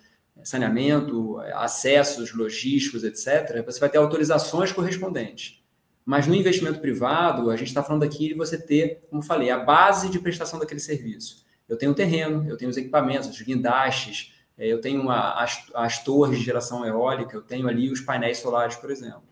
[0.43, 5.63] saneamento, acessos logísticos, etc., você vai ter autorizações correspondentes.
[6.05, 9.59] Mas no investimento privado, a gente está falando aqui de você ter, como falei, a
[9.59, 14.67] base de prestação daquele serviço eu tenho terreno, eu tenho os equipamentos, os guindastes, é,
[14.67, 18.91] eu tenho as, as torres de geração eólica, eu tenho ali os painéis solares, por
[18.91, 19.23] exemplo.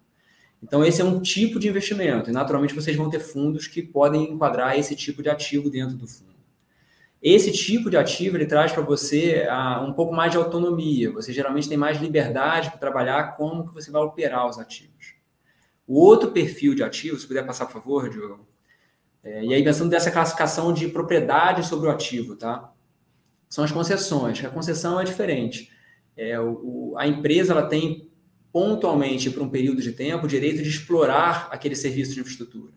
[0.63, 4.33] Então, esse é um tipo de investimento, e naturalmente vocês vão ter fundos que podem
[4.33, 6.37] enquadrar esse tipo de ativo dentro do fundo.
[7.23, 11.11] Esse tipo de ativo ele traz para você uh, um pouco mais de autonomia.
[11.13, 15.15] Você geralmente tem mais liberdade para trabalhar como que você vai operar os ativos.
[15.87, 18.47] O outro perfil de ativo, se puder passar por favor, Diogo.
[19.27, 22.73] É, e aí pensando dessa classificação de propriedade sobre o ativo, tá?
[23.49, 24.45] São as concessões.
[24.45, 25.69] A concessão é diferente.
[26.17, 28.09] É, o, a empresa ela tem
[28.53, 32.73] pontualmente por um período de tempo o direito de explorar aquele serviço de infraestrutura.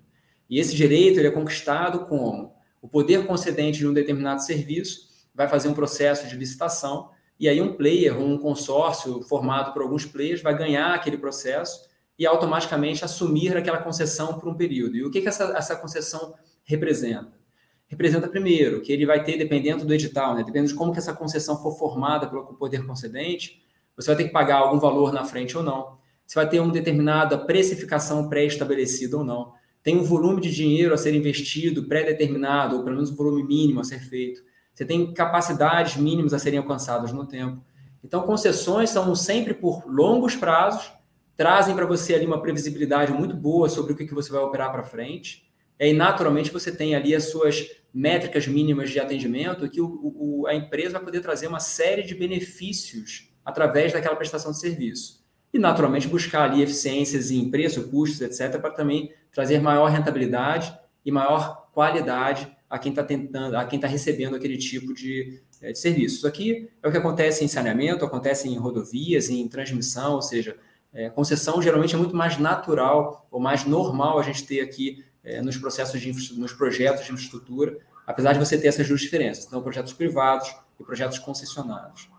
[0.49, 5.47] E esse direito ele é conquistado como o poder concedente de um determinado serviço vai
[5.47, 10.41] fazer um processo de licitação e aí um player, um consórcio formado por alguns players
[10.41, 11.87] vai ganhar aquele processo
[12.19, 14.97] e automaticamente assumir aquela concessão por um período.
[14.97, 17.39] E o que, que essa, essa concessão representa?
[17.87, 21.13] Representa, primeiro, que ele vai ter, dependendo do edital, né, dependendo de como que essa
[21.13, 23.63] concessão for formada pelo poder concedente,
[23.95, 25.97] você vai ter que pagar algum valor na frente ou não.
[26.27, 30.97] Você vai ter uma determinada precificação pré-estabelecida ou não tem um volume de dinheiro a
[30.97, 34.41] ser investido pré-determinado, ou pelo menos um volume mínimo a ser feito.
[34.73, 37.61] Você tem capacidades mínimas a serem alcançadas no tempo.
[38.03, 40.91] Então, concessões são sempre por longos prazos,
[41.39, 44.73] trazem para você ali uma previsibilidade muito boa sobre o que, que você vai operar
[44.73, 45.49] para frente.
[45.79, 50.53] E naturalmente, você tem ali as suas métricas mínimas de atendimento, que o, o, a
[50.53, 55.25] empresa vai poder trazer uma série de benefícios através daquela prestação de serviço.
[55.53, 61.09] E, naturalmente, buscar ali eficiências em preço, custos, etc., para também trazer maior rentabilidade e
[61.09, 65.79] maior qualidade a quem está tentando, a quem está recebendo aquele tipo de, eh, de
[65.79, 66.17] serviço.
[66.17, 70.57] Isso aqui é o que acontece em saneamento, acontece em rodovias, em transmissão, ou seja,
[70.93, 75.41] é, concessão geralmente é muito mais natural ou mais normal a gente ter aqui é,
[75.41, 79.61] nos processos de nos projetos de infraestrutura, apesar de você ter essas duas diferenças, então
[79.61, 82.09] projetos privados e projetos concessionados.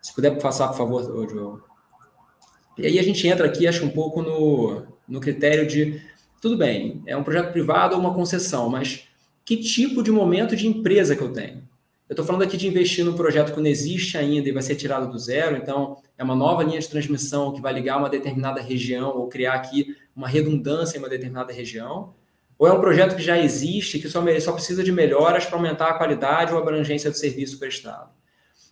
[0.00, 1.60] Se puder passar, por favor, João.
[2.78, 6.00] E aí a gente entra aqui, acho um pouco no, no critério de
[6.40, 9.08] tudo bem, é um projeto privado ou uma concessão, mas
[9.44, 11.66] que tipo de momento de empresa que eu tenho?
[12.08, 14.76] Eu estou falando aqui de investir num projeto que não existe ainda e vai ser
[14.76, 18.60] tirado do zero, então é uma nova linha de transmissão que vai ligar uma determinada
[18.60, 22.14] região ou criar aqui uma redundância em uma determinada região,
[22.58, 25.88] ou é um projeto que já existe, que só, só precisa de melhoras para aumentar
[25.88, 28.10] a qualidade ou abrangência do serviço prestado.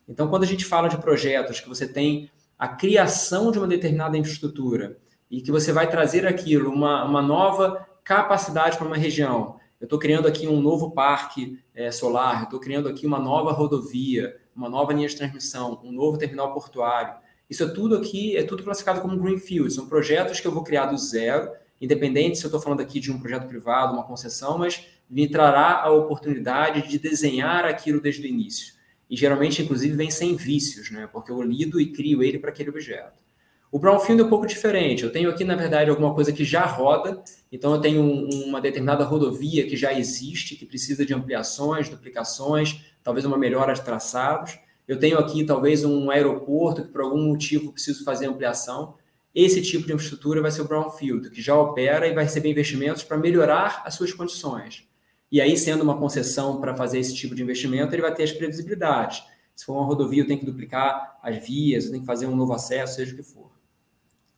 [0.08, 4.16] Então, quando a gente fala de projetos que você tem a criação de uma determinada
[4.16, 4.96] infraestrutura
[5.30, 9.56] e que você vai trazer aquilo, uma, uma nova capacidade para uma região.
[9.80, 13.52] Eu estou criando aqui um novo parque é, solar, eu estou criando aqui uma nova
[13.52, 17.14] rodovia, uma nova linha de transmissão, um novo terminal portuário.
[17.48, 19.72] Isso é tudo aqui, é tudo classificado como greenfield.
[19.72, 23.12] São projetos que eu vou criar do zero, independente se eu estou falando aqui de
[23.12, 28.26] um projeto privado, uma concessão, mas me trará a oportunidade de desenhar aquilo desde o
[28.26, 28.74] início.
[29.08, 31.08] E geralmente, inclusive, vem sem vícios, né?
[31.12, 33.22] porque eu lido e crio ele para aquele objeto.
[33.70, 35.02] O brownfield é um pouco diferente.
[35.02, 37.22] Eu tenho aqui, na verdade, alguma coisa que já roda.
[37.50, 38.02] Então, eu tenho
[38.46, 43.82] uma determinada rodovia que já existe, que precisa de ampliações, duplicações, talvez uma melhora de
[43.82, 44.58] traçados.
[44.86, 48.94] Eu tenho aqui, talvez, um aeroporto que, por algum motivo, preciso fazer ampliação.
[49.34, 53.02] Esse tipo de infraestrutura vai ser o brownfield, que já opera e vai receber investimentos
[53.02, 54.86] para melhorar as suas condições.
[55.32, 58.32] E aí, sendo uma concessão para fazer esse tipo de investimento, ele vai ter as
[58.32, 59.24] previsibilidades.
[59.56, 62.36] Se for uma rodovia, eu tenho que duplicar as vias, eu tenho que fazer um
[62.36, 63.50] novo acesso, seja o que for.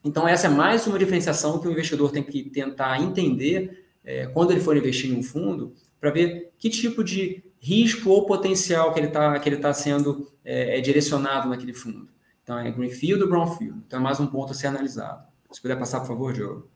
[0.03, 4.51] Então, essa é mais uma diferenciação que o investidor tem que tentar entender é, quando
[4.51, 8.99] ele for investir em um fundo, para ver que tipo de risco ou potencial que
[8.99, 12.07] ele está que ele tá sendo é, é, direcionado naquele fundo.
[12.43, 13.83] Então, é Greenfield ou Brownfield.
[13.85, 15.27] Então, é mais um ponto a ser analisado.
[15.51, 16.69] Se puder passar, por favor, Diogo.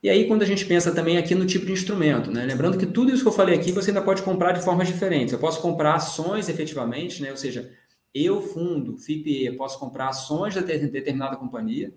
[0.00, 2.44] E aí, quando a gente pensa também aqui no tipo de instrumento, né?
[2.46, 5.32] Lembrando que tudo isso que eu falei aqui você ainda pode comprar de formas diferentes.
[5.32, 7.32] Eu posso comprar ações efetivamente, né?
[7.32, 7.68] Ou seja,
[8.14, 11.92] eu, fundo, FIPE, posso comprar ações de determinada companhia,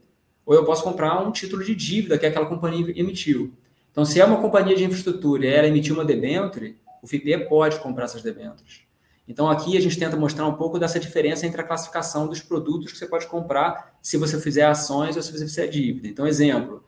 [0.45, 3.53] ou eu posso comprar um título de dívida que aquela companhia emitiu.
[3.91, 7.79] Então, se é uma companhia de infraestrutura e ela emitiu uma debenture, o FIPE pode
[7.79, 8.81] comprar essas debêntures.
[9.27, 12.91] Então, aqui a gente tenta mostrar um pouco dessa diferença entre a classificação dos produtos
[12.91, 16.07] que você pode comprar se você fizer ações ou se você fizer dívida.
[16.07, 16.83] Então, exemplo,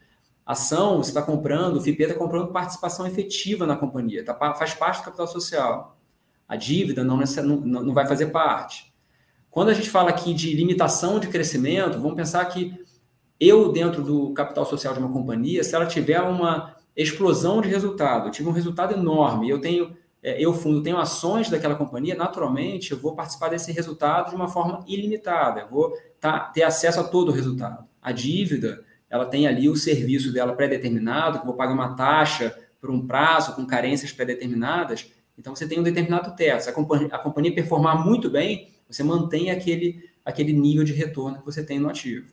[0.46, 5.00] ação, você está comprando, o FIPE está comprando participação efetiva na companhia, tá, faz parte
[5.00, 5.98] do capital social.
[6.48, 8.94] A dívida não, não, não vai fazer parte.
[9.50, 12.74] Quando a gente fala aqui de limitação de crescimento, vamos pensar que
[13.40, 18.28] eu, dentro do capital social de uma companhia, se ela tiver uma explosão de resultado,
[18.28, 22.92] eu tive um resultado enorme, eu tenho, é, eu fundo, tenho ações daquela companhia, naturalmente
[22.92, 27.04] eu vou participar desse resultado de uma forma ilimitada, eu vou tá, ter acesso a
[27.04, 27.86] todo o resultado.
[28.02, 32.56] A dívida, ela tem ali o serviço dela pré-determinado, que eu vou pagar uma taxa
[32.80, 36.64] por um prazo, com carências pré-determinadas, então você tem um determinado teto.
[36.64, 41.40] Se a companhia, a companhia performar muito bem, você mantém aquele, aquele nível de retorno
[41.40, 42.32] que você tem no ativo.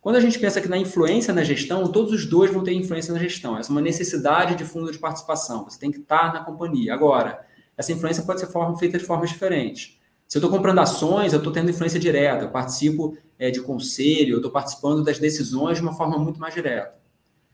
[0.00, 3.12] Quando a gente pensa que na influência na gestão, todos os dois vão ter influência
[3.12, 3.58] na gestão.
[3.58, 5.64] Essa é uma necessidade de fundo de participação.
[5.64, 6.94] Você tem que estar na companhia.
[6.94, 7.44] Agora,
[7.76, 9.98] essa influência pode ser feita de formas diferentes.
[10.26, 14.34] Se eu estou comprando ações, eu estou tendo influência direta, eu participo é, de conselho,
[14.34, 16.98] eu estou participando das decisões de uma forma muito mais direta.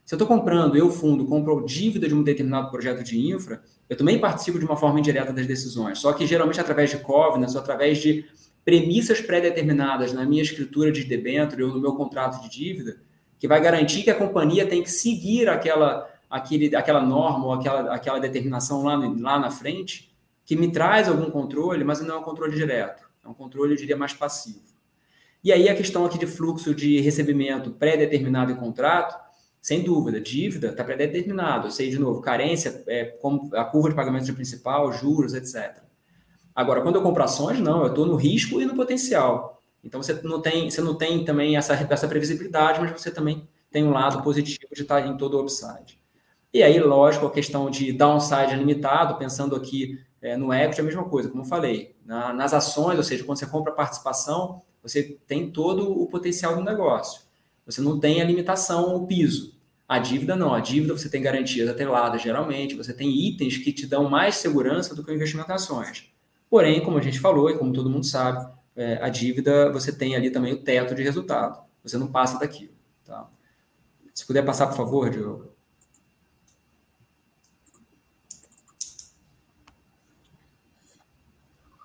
[0.03, 3.95] Se eu estou comprando, eu fundo, compro dívida de um determinado projeto de infra, eu
[3.95, 7.61] também participo de uma forma indireta das decisões, só que geralmente através de covenants, ou
[7.61, 8.25] através de
[8.65, 12.97] premissas pré-determinadas na minha escritura de debênture ou no meu contrato de dívida,
[13.37, 17.93] que vai garantir que a companhia tem que seguir aquela, aquele, aquela norma ou aquela,
[17.93, 20.11] aquela determinação lá, lá na frente,
[20.43, 23.77] que me traz algum controle, mas não é um controle direto, é um controle, eu
[23.77, 24.65] diria, mais passivo.
[25.43, 29.15] E aí a questão aqui de fluxo de recebimento pré-determinado em contrato,
[29.61, 33.95] sem dúvida, dívida está pré-determinado, eu sei de novo, carência, é, como a curva de
[33.95, 35.84] pagamento de principal, juros, etc.
[36.55, 39.61] Agora, quando eu compro ações, não, eu estou no risco e no potencial.
[39.83, 43.83] Então você não tem, você não tem também essa, essa previsibilidade, mas você também tem
[43.83, 45.99] um lado positivo de estar em todo o upside.
[46.53, 50.85] E aí, lógico, a questão de downside limitado, pensando aqui é, no equity é a
[50.85, 51.93] mesma coisa, como eu falei.
[52.05, 56.63] Na, nas ações, ou seja, quando você compra participação, você tem todo o potencial do
[56.63, 57.21] negócio.
[57.65, 59.59] Você não tem a limitação, o piso.
[59.87, 60.53] A dívida não.
[60.53, 62.75] A dívida você tem garantias atreladas, geralmente.
[62.75, 66.14] Você tem itens que te dão mais segurança do que o investimento em ações.
[66.49, 70.15] Porém, como a gente falou e como todo mundo sabe, é, a dívida você tem
[70.15, 71.63] ali também o teto de resultado.
[71.83, 72.73] Você não passa daquilo.
[73.03, 73.29] Tá?
[74.13, 75.55] Se puder passar, por favor, Diogo.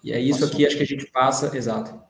[0.02, 2.02] E é isso aqui, acho que a gente passa, exato.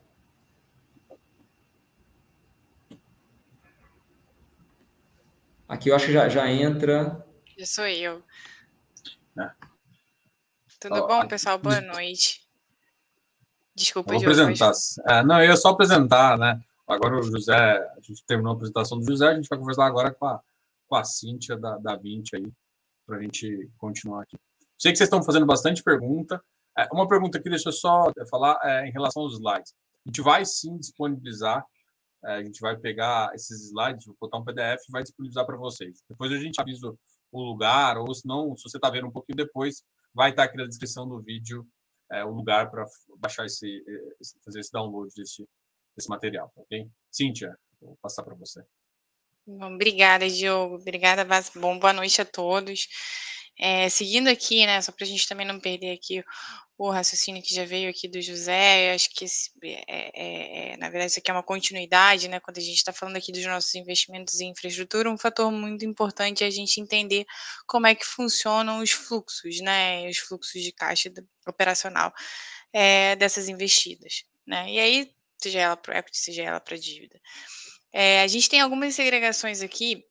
[5.69, 7.25] Aqui eu acho que já, já entra.
[7.59, 8.23] Já sou eu.
[9.39, 9.51] É.
[10.81, 11.59] Tudo bom, pessoal?
[11.59, 12.40] Boa noite.
[13.81, 14.73] Desculpa, Vou apresentar.
[15.09, 16.61] É, não, eu ia só apresentar, né?
[16.87, 20.13] Agora o José, a gente terminou a apresentação do José, a gente vai conversar agora
[20.13, 20.41] com a,
[20.87, 22.53] com a Cíntia da, da 20 aí,
[23.07, 24.37] para a gente continuar aqui.
[24.77, 26.43] Sei que vocês estão fazendo bastante pergunta.
[26.77, 29.73] É, uma pergunta que deixa eu só falar é, em relação aos slides.
[30.05, 31.65] A gente vai sim disponibilizar,
[32.25, 35.57] é, a gente vai pegar esses slides, vou botar um PDF e vai disponibilizar para
[35.57, 36.03] vocês.
[36.09, 36.93] Depois a gente avisa
[37.33, 40.57] o lugar, ou se não, se você está vendo um pouquinho depois, vai estar aqui
[40.57, 41.67] na descrição do vídeo
[42.13, 42.85] é, o lugar para
[43.19, 43.83] baixar esse,
[44.45, 45.47] fazer esse download desse,
[45.97, 46.89] desse material, tá ok?
[47.11, 48.63] Cíntia, vou passar para você.
[49.47, 50.77] Bom, obrigada, Diogo.
[50.77, 51.51] Obrigada, Vaz.
[51.55, 52.87] Bom, boa noite a todos.
[53.59, 56.25] É, seguindo aqui, né, só para a gente também não perder aqui
[56.83, 60.89] o raciocínio que já veio aqui do José, acho que esse, é, é, é, na
[60.89, 63.75] verdade isso aqui é uma continuidade, né, quando a gente está falando aqui dos nossos
[63.75, 67.27] investimentos em infraestrutura, um fator muito importante é a gente entender
[67.67, 71.13] como é que funcionam os fluxos, né, os fluxos de caixa
[71.47, 72.15] operacional
[72.73, 77.21] é, dessas investidas, né, e aí, seja ela para equity, seja ela para dívida.
[77.93, 80.03] É, a gente tem algumas segregações aqui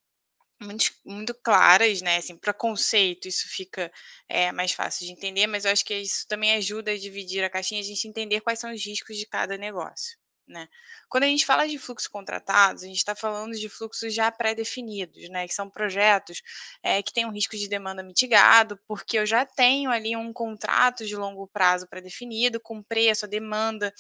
[0.62, 2.18] muito, muito claras, né?
[2.18, 3.92] Assim, para conceito, isso fica
[4.28, 7.50] é, mais fácil de entender, mas eu acho que isso também ajuda a dividir a
[7.50, 10.19] caixinha, a gente entender quais são os riscos de cada negócio.
[10.50, 10.68] Né?
[11.08, 15.30] Quando a gente fala de fluxos contratados, a gente está falando de fluxos já pré-definidos,
[15.30, 15.48] né?
[15.48, 16.42] que são projetos
[16.82, 21.06] é, que têm um risco de demanda mitigado, porque eu já tenho ali um contrato
[21.06, 23.94] de longo prazo pré-definido, com preço, a demanda,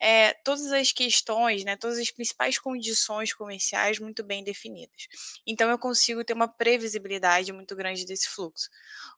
[0.00, 1.76] é, todas as questões, né?
[1.76, 5.06] todas as principais condições comerciais muito bem definidas.
[5.46, 8.68] Então, eu consigo ter uma previsibilidade muito grande desse fluxo.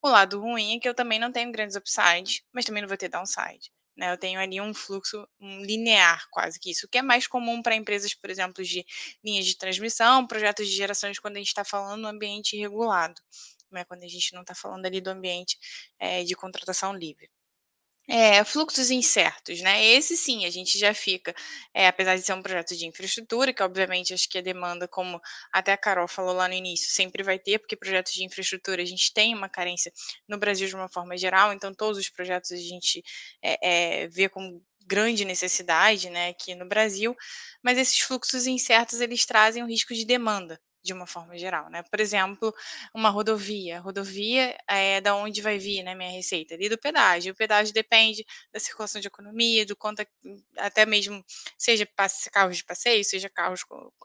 [0.03, 2.99] O lado ruim é que eu também não tenho grandes upsides, mas também não vou
[2.99, 3.73] ter downside.
[3.97, 4.13] Né?
[4.13, 8.15] Eu tenho ali um fluxo linear, quase que isso, que é mais comum para empresas,
[8.15, 8.85] por exemplo, de
[9.23, 13.21] linhas de transmissão, projetos de gerações, quando a gente está falando no ambiente regulado,
[13.71, 13.85] né?
[13.85, 15.59] quando a gente não está falando ali do ambiente
[15.99, 17.31] é, de contratação livre.
[18.07, 19.83] É, fluxos incertos, né?
[19.83, 21.35] Esse sim, a gente já fica,
[21.73, 25.19] é, apesar de ser um projeto de infraestrutura, que obviamente acho que a demanda, como
[25.51, 28.85] até a Carol falou lá no início, sempre vai ter, porque projetos de infraestrutura a
[28.85, 29.91] gente tem uma carência
[30.29, 33.03] no Brasil de uma forma geral, então todos os projetos a gente
[33.43, 37.17] é, vê com grande necessidade, né, aqui no Brasil,
[37.63, 41.83] mas esses fluxos incertos eles trazem o risco de demanda, de uma forma geral, né?
[41.83, 42.55] Por exemplo,
[42.95, 43.81] uma rodovia.
[43.81, 46.55] Rodovia é da onde vai vir, né, minha receita?
[46.55, 47.33] Ali do pedágio.
[47.33, 50.07] O pedágio depende da circulação de economia, do quanto,
[50.59, 51.25] até mesmo,
[51.59, 51.89] seja
[52.31, 53.63] carros de passeio, seja carros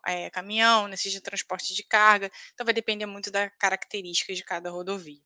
[0.08, 2.32] é, caminhão, né, seja transporte de carga.
[2.54, 5.22] Então, vai depender muito da característica de cada rodovia.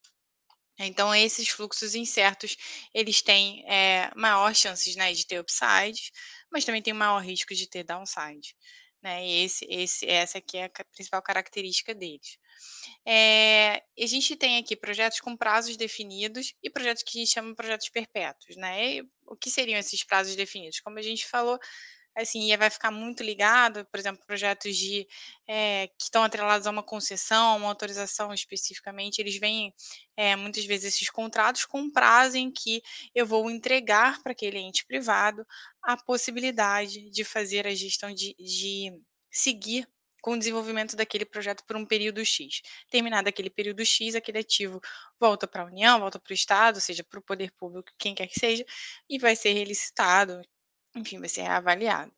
[0.80, 2.58] Então, esses fluxos incertos,
[2.94, 6.12] eles têm é, maior chances né, de ter upside,
[6.52, 8.56] mas também tem maior risco de ter downside
[9.04, 9.28] né?
[9.28, 12.38] Esse, esse, essa aqui é a principal característica deles.
[13.06, 17.50] É, a gente tem aqui projetos com prazos definidos e projetos que a gente chama
[17.50, 18.96] de projetos perpétuos, né?
[18.96, 20.80] E o que seriam esses prazos definidos?
[20.80, 21.60] Como a gente falou,
[22.16, 25.08] assim, vai ficar muito ligado, por exemplo, projetos de
[25.48, 29.74] é, que estão atrelados a uma concessão, uma autorização especificamente, eles vêm
[30.16, 32.82] é, muitas vezes esses contratos com prazo em que
[33.16, 35.46] eu vou entregar para aquele ente privado
[35.82, 38.92] a possibilidade de fazer a gestão de, de
[39.32, 39.88] seguir
[40.24, 42.62] com o desenvolvimento daquele projeto por um período X.
[42.90, 44.80] Terminado aquele período X, aquele ativo
[45.20, 48.28] volta para a União, volta para o Estado, seja para o poder público, quem quer
[48.28, 48.64] que seja,
[49.10, 50.42] e vai ser relicitado,
[50.96, 52.12] enfim, vai ser avaliado.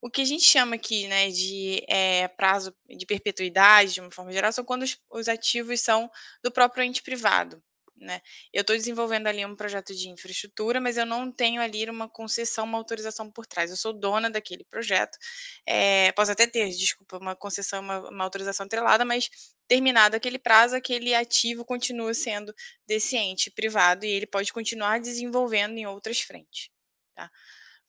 [0.00, 4.32] O que a gente chama aqui né, de é, prazo de perpetuidade, de uma forma
[4.32, 6.10] geral, são quando os, os ativos são
[6.42, 7.62] do próprio ente privado.
[8.02, 8.20] Né?
[8.52, 12.64] Eu estou desenvolvendo ali um projeto de infraestrutura, mas eu não tenho ali uma concessão,
[12.64, 13.70] uma autorização por trás.
[13.70, 15.16] Eu sou dona daquele projeto.
[15.64, 19.30] É, posso até ter, desculpa, uma concessão, uma, uma autorização atrelada, mas
[19.68, 22.52] terminado aquele prazo, aquele ativo continua sendo
[22.86, 26.70] desse ente privado e ele pode continuar desenvolvendo em outras frentes.
[27.14, 27.30] Tá?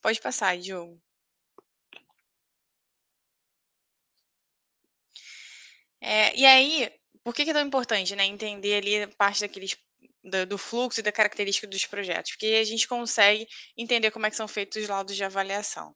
[0.03, 1.01] Pode passar, Diogo.
[6.01, 6.91] É, e aí,
[7.23, 9.77] por que, que é tão importante, né, entender ali parte daqueles
[10.23, 12.31] do, do, fluxo e da característica dos projetos?
[12.31, 13.47] Porque a gente consegue
[13.77, 15.95] entender como é que são feitos os laudos de avaliação.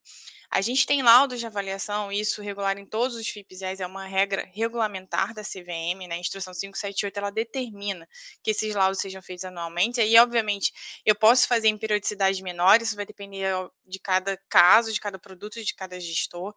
[0.49, 4.49] A gente tem laudos de avaliação, isso regular em todos os FIPS, é uma regra
[4.53, 6.15] regulamentar da CVM, né?
[6.15, 8.07] A instrução 578, ela determina
[8.43, 9.99] que esses laudos sejam feitos anualmente.
[10.01, 10.71] Aí, obviamente,
[11.05, 13.53] eu posso fazer em periodicidade menor, isso vai depender
[13.85, 16.53] de cada caso, de cada produto, de cada gestor.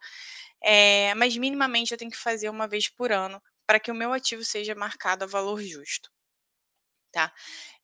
[0.63, 4.13] É, mas minimamente eu tenho que fazer uma vez por ano para que o meu
[4.13, 6.09] ativo seja marcado a valor justo.
[7.11, 7.33] Tá?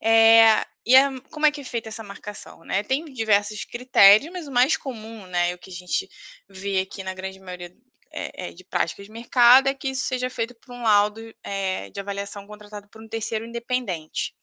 [0.02, 2.64] É, e a, como é que é feita essa marcação?
[2.64, 2.82] Né?
[2.84, 6.08] Tem diversos critérios, mas o mais comum, né, o que a gente
[6.48, 7.76] vê aqui na grande maioria
[8.12, 11.90] é, é, de práticas de mercado, é que isso seja feito por um laudo é,
[11.90, 14.34] de avaliação contratado por um terceiro independente.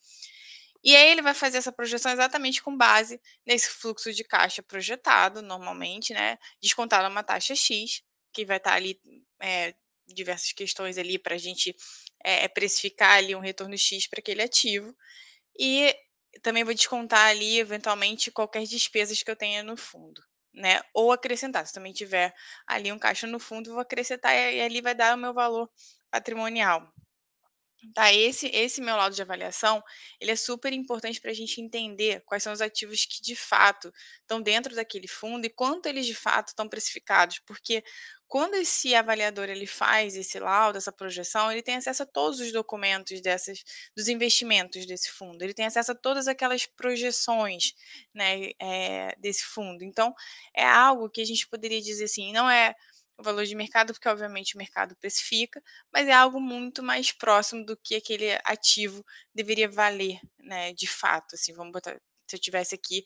[0.82, 5.40] E aí ele vai fazer essa projeção exatamente com base nesse fluxo de caixa projetado,
[5.40, 8.02] normalmente, né, descontado uma taxa X,
[8.34, 9.00] que vai estar ali
[9.40, 9.74] é,
[10.06, 11.74] diversas questões ali para a gente
[12.24, 14.96] é, precificar ali um retorno X para aquele ativo.
[15.58, 15.94] E
[16.42, 20.22] também vou descontar ali, eventualmente, qualquer despesas que eu tenha no fundo.
[20.52, 20.80] Né?
[20.94, 21.66] Ou acrescentar.
[21.66, 22.34] Se também tiver
[22.66, 25.70] ali um caixa no fundo, vou acrescentar e ali vai dar o meu valor
[26.10, 26.92] patrimonial.
[27.92, 29.82] Tá, esse, esse meu laudo de avaliação,
[30.20, 33.92] ele é super importante para a gente entender quais são os ativos que de fato
[34.20, 37.84] estão dentro daquele fundo e quanto eles de fato estão precificados, porque
[38.34, 42.50] quando esse avaliador ele faz esse laudo, essa projeção, ele tem acesso a todos os
[42.50, 43.62] documentos dessas,
[43.96, 47.74] dos investimentos desse fundo, ele tem acesso a todas aquelas projeções
[48.12, 49.84] né, é, desse fundo.
[49.84, 50.12] Então,
[50.52, 52.74] é algo que a gente poderia dizer assim, não é
[53.16, 55.62] o valor de mercado, porque obviamente o mercado precifica,
[55.92, 61.36] mas é algo muito mais próximo do que aquele ativo deveria valer, né, de fato.
[61.36, 63.04] Assim, vamos botar, se eu tivesse aqui,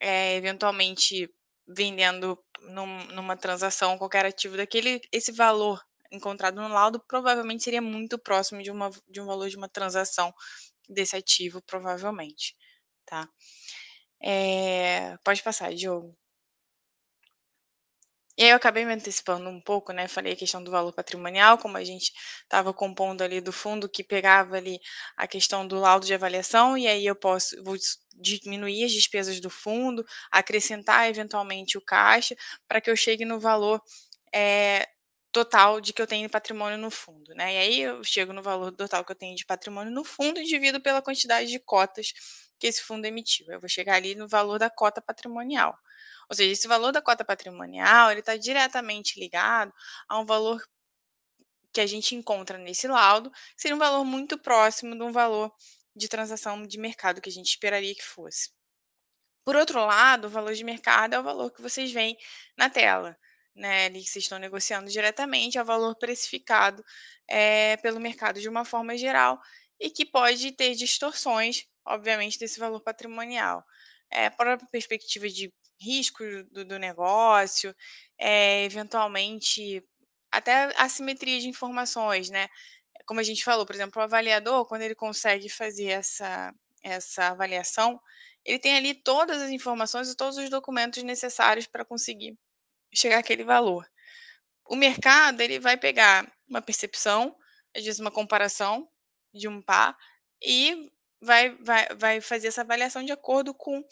[0.00, 1.28] é, eventualmente
[1.68, 8.18] vendendo num, numa transação qualquer ativo daquele, esse valor encontrado no laudo provavelmente seria muito
[8.18, 10.32] próximo de, uma, de um valor de uma transação
[10.88, 12.56] desse ativo, provavelmente,
[13.04, 13.28] tá?
[14.22, 16.16] É, pode passar, Diogo.
[18.38, 20.06] E aí eu acabei me antecipando um pouco, né?
[20.08, 22.12] Falei a questão do valor patrimonial, como a gente
[22.42, 24.78] estava compondo ali do fundo que pegava ali
[25.16, 27.76] a questão do laudo de avaliação, e aí eu posso vou
[28.14, 32.36] diminuir as despesas do fundo, acrescentar eventualmente o caixa,
[32.68, 33.82] para que eu chegue no valor
[34.34, 34.88] é,
[35.32, 37.54] total de que eu tenho patrimônio no fundo, né?
[37.54, 40.44] E aí eu chego no valor total que eu tenho de patrimônio no fundo e
[40.44, 42.12] divido pela quantidade de cotas
[42.58, 43.46] que esse fundo emitiu.
[43.50, 45.76] Eu vou chegar ali no valor da cota patrimonial.
[46.28, 49.72] Ou seja, esse valor da cota patrimonial ele está diretamente ligado
[50.08, 50.62] a um valor
[51.72, 55.52] que a gente encontra nesse laudo, seria um valor muito próximo de um valor
[55.94, 58.50] de transação de mercado que a gente esperaria que fosse.
[59.44, 62.16] Por outro lado, o valor de mercado é o valor que vocês veem
[62.56, 63.16] na tela,
[63.54, 63.86] né?
[63.86, 66.84] Ali que vocês estão negociando diretamente, é o valor precificado
[67.28, 69.40] é, pelo mercado de uma forma geral
[69.80, 73.64] e que pode ter distorções, obviamente, desse valor patrimonial.
[74.10, 77.74] É, para a perspectiva de risco do, do negócio,
[78.18, 79.82] é, eventualmente
[80.30, 82.48] até assimetria de informações, né?
[83.06, 88.00] Como a gente falou, por exemplo, o avaliador, quando ele consegue fazer essa, essa avaliação,
[88.44, 92.36] ele tem ali todas as informações e todos os documentos necessários para conseguir
[92.94, 93.86] chegar àquele valor.
[94.66, 97.34] O mercado, ele vai pegar uma percepção,
[97.74, 98.88] às vezes uma comparação
[99.32, 99.96] de um par,
[100.42, 103.82] e vai, vai, vai fazer essa avaliação de acordo com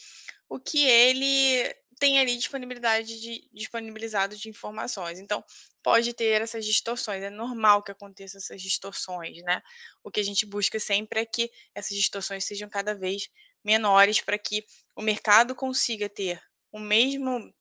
[0.49, 5.19] o que ele tem ali disponibilidade de disponibilizado de informações.
[5.19, 5.45] Então,
[5.83, 7.23] pode ter essas distorções.
[7.23, 9.63] É normal que aconteçam essas distorções, né?
[10.05, 13.29] O que a gente busca sempre é que essas distorções sejam cada vez
[13.65, 14.65] menores para que
[14.95, 16.41] o mercado consiga ter
[16.73, 17.53] o mesmo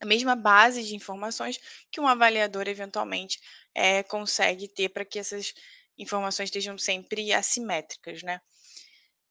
[0.00, 1.58] a mesma base de informações
[1.90, 3.40] que um avaliador eventualmente
[3.74, 5.52] é, consegue ter para que essas
[5.96, 8.40] informações estejam sempre assimétricas, né?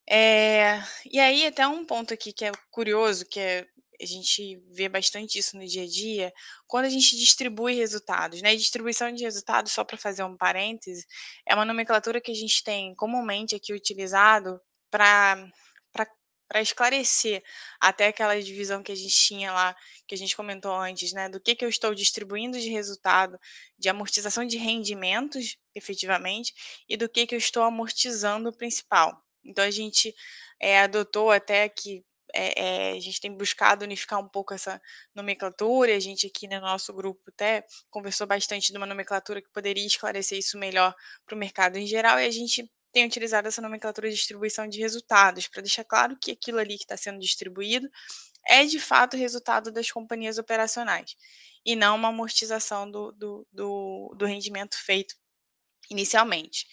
[0.10, 0.80] É,
[1.12, 3.68] e aí, até um ponto aqui que é curioso, que é,
[4.02, 6.34] a gente vê bastante isso no dia a dia,
[6.68, 8.54] quando a gente distribui resultados, né?
[8.54, 11.06] E distribuição de resultados, só para fazer um parêntese,
[11.48, 15.50] é uma nomenclatura que a gente tem comumente aqui utilizado para
[16.48, 17.44] para esclarecer
[17.80, 19.76] até aquela divisão que a gente tinha lá,
[20.08, 23.38] que a gente comentou antes, né, do que, que eu estou distribuindo de resultado
[23.78, 26.54] de amortização de rendimentos, efetivamente,
[26.88, 29.22] e do que, que eu estou amortizando o principal.
[29.48, 30.14] Então, a gente
[30.60, 34.82] é, adotou até que é, é, a gente tem buscado unificar um pouco essa
[35.16, 39.86] nomenclatura, a gente aqui no nosso grupo até conversou bastante de uma nomenclatura que poderia
[39.86, 40.94] esclarecer isso melhor
[41.26, 44.80] para o mercado em geral, e a gente tem utilizado essa nomenclatura de distribuição de
[44.80, 47.90] resultados, para deixar claro que aquilo ali que está sendo distribuído
[48.48, 51.16] é de fato resultado das companhias operacionais,
[51.66, 55.16] e não uma amortização do, do, do, do rendimento feito
[55.90, 56.68] inicialmente.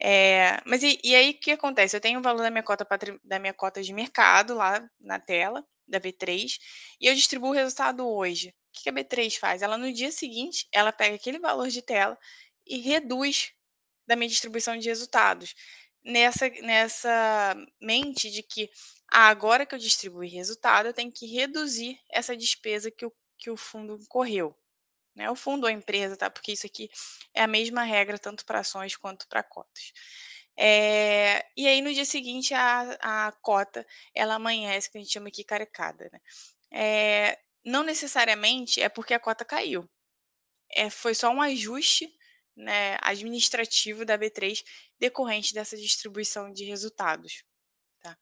[0.00, 1.96] É, mas e, e, aí o que acontece?
[1.96, 2.86] Eu tenho o valor da minha cota
[3.24, 6.58] da minha cota de mercado lá na tela da B3
[7.00, 8.50] e eu distribuo o resultado hoje.
[8.50, 9.62] O que a B3 faz?
[9.62, 12.16] Ela no dia seguinte ela pega aquele valor de tela
[12.66, 13.52] e reduz
[14.06, 15.54] da minha distribuição de resultados.
[16.04, 18.70] Nessa, nessa mente de que
[19.10, 23.50] ah, agora que eu distribuí resultado, eu tenho que reduzir essa despesa que o, que
[23.50, 24.54] o fundo correu.
[25.18, 25.28] Né?
[25.28, 26.30] O fundo ou a empresa, tá?
[26.30, 26.88] Porque isso aqui
[27.34, 29.92] é a mesma regra tanto para ações quanto para cotas.
[30.56, 35.26] É, e aí no dia seguinte a, a cota ela amanhece, que a gente chama
[35.26, 36.08] aqui carecada.
[36.12, 36.20] Né?
[36.70, 39.90] É, não necessariamente é porque a cota caiu.
[40.70, 42.14] É, foi só um ajuste
[42.56, 44.62] né, administrativo da B3
[45.00, 47.42] decorrente dessa distribuição de resultados.
[48.00, 48.16] Tá?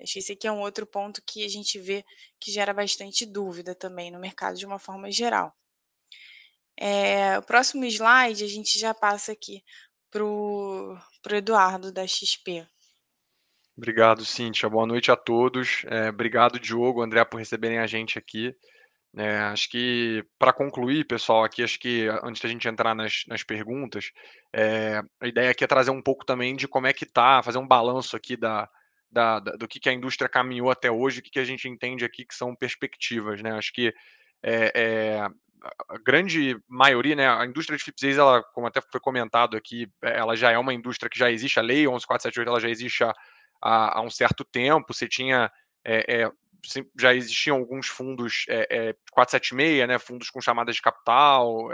[0.00, 2.04] Acho que esse aqui é um outro ponto que a gente vê
[2.40, 5.56] que gera bastante dúvida também no mercado de uma forma geral.
[6.84, 9.62] É, o próximo slide a gente já passa aqui
[10.10, 10.98] para o
[11.30, 12.66] Eduardo da XP.
[13.76, 14.68] Obrigado, Cíntia.
[14.68, 15.84] Boa noite a todos.
[15.86, 18.52] É, obrigado, Diogo, André, por receberem a gente aqui.
[19.16, 23.44] É, acho que, para concluir, pessoal, aqui, acho que antes da gente entrar nas, nas
[23.44, 24.10] perguntas,
[24.52, 27.58] é, a ideia aqui é trazer um pouco também de como é que tá, fazer
[27.58, 28.68] um balanço aqui da,
[29.08, 31.68] da, da do que, que a indústria caminhou até hoje, o que, que a gente
[31.68, 33.52] entende aqui que são perspectivas, né?
[33.52, 33.94] Acho que
[34.42, 35.28] é, é,
[35.88, 40.34] a grande maioria, né, a indústria de FIPS, ela, como até foi comentado aqui, ela
[40.34, 43.14] já é uma indústria que já existe, a lei 11478 ela já existe há,
[43.60, 45.50] há, um certo tempo, você tinha
[45.84, 46.30] é, é,
[46.98, 51.68] já existiam alguns fundos é, é, 476, né, fundos com chamadas de capital,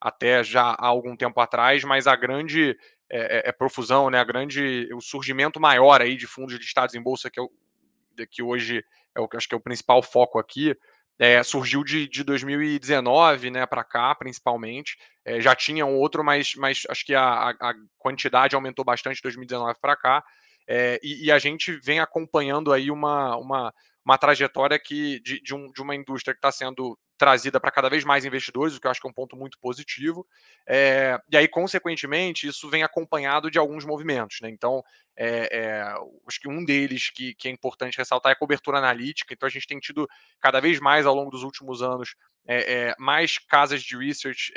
[0.00, 2.76] até já há algum tempo atrás, mas a grande
[3.56, 8.26] profusão, né, a grande, o surgimento maior aí de fundos listados em bolsa, que, é
[8.28, 8.84] que hoje
[9.14, 10.76] é o acho que é o principal foco aqui,
[11.44, 14.96] surgiu de, de 2019 né, para cá, principalmente.
[15.40, 19.78] já tinha um outro, mas, mas acho que a, a quantidade aumentou bastante de 2019
[19.80, 20.24] para cá.
[20.68, 23.72] É, e, e, a gente vem acompanhando aí uma, uma,
[24.04, 27.88] uma trajetória que, de, de, um, de uma indústria que está sendo trazida para cada
[27.88, 30.26] vez mais investidores, o que eu acho que é um ponto muito positivo.
[30.66, 34.38] É, e aí, consequentemente, isso vem acompanhado de alguns movimentos.
[34.40, 34.50] Né?
[34.50, 34.82] Então,
[35.16, 35.82] é, é,
[36.26, 39.32] acho que um deles que, que, é importante ressaltar é a cobertura analítica.
[39.32, 40.08] Então, a gente tem tido
[40.40, 42.14] cada vez mais ao longo dos últimos anos
[42.98, 44.52] mais casas de research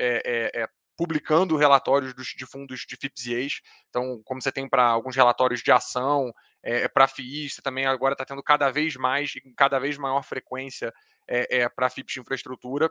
[0.97, 5.71] publicando relatórios dos, de fundos de FIPS Então, como você tem para alguns relatórios de
[5.71, 6.33] ação,
[6.63, 10.23] é, para FIIs, você também agora está tendo cada vez mais e cada vez maior
[10.23, 10.91] frequência
[11.27, 12.89] é, é, para FIPS de infraestrutura,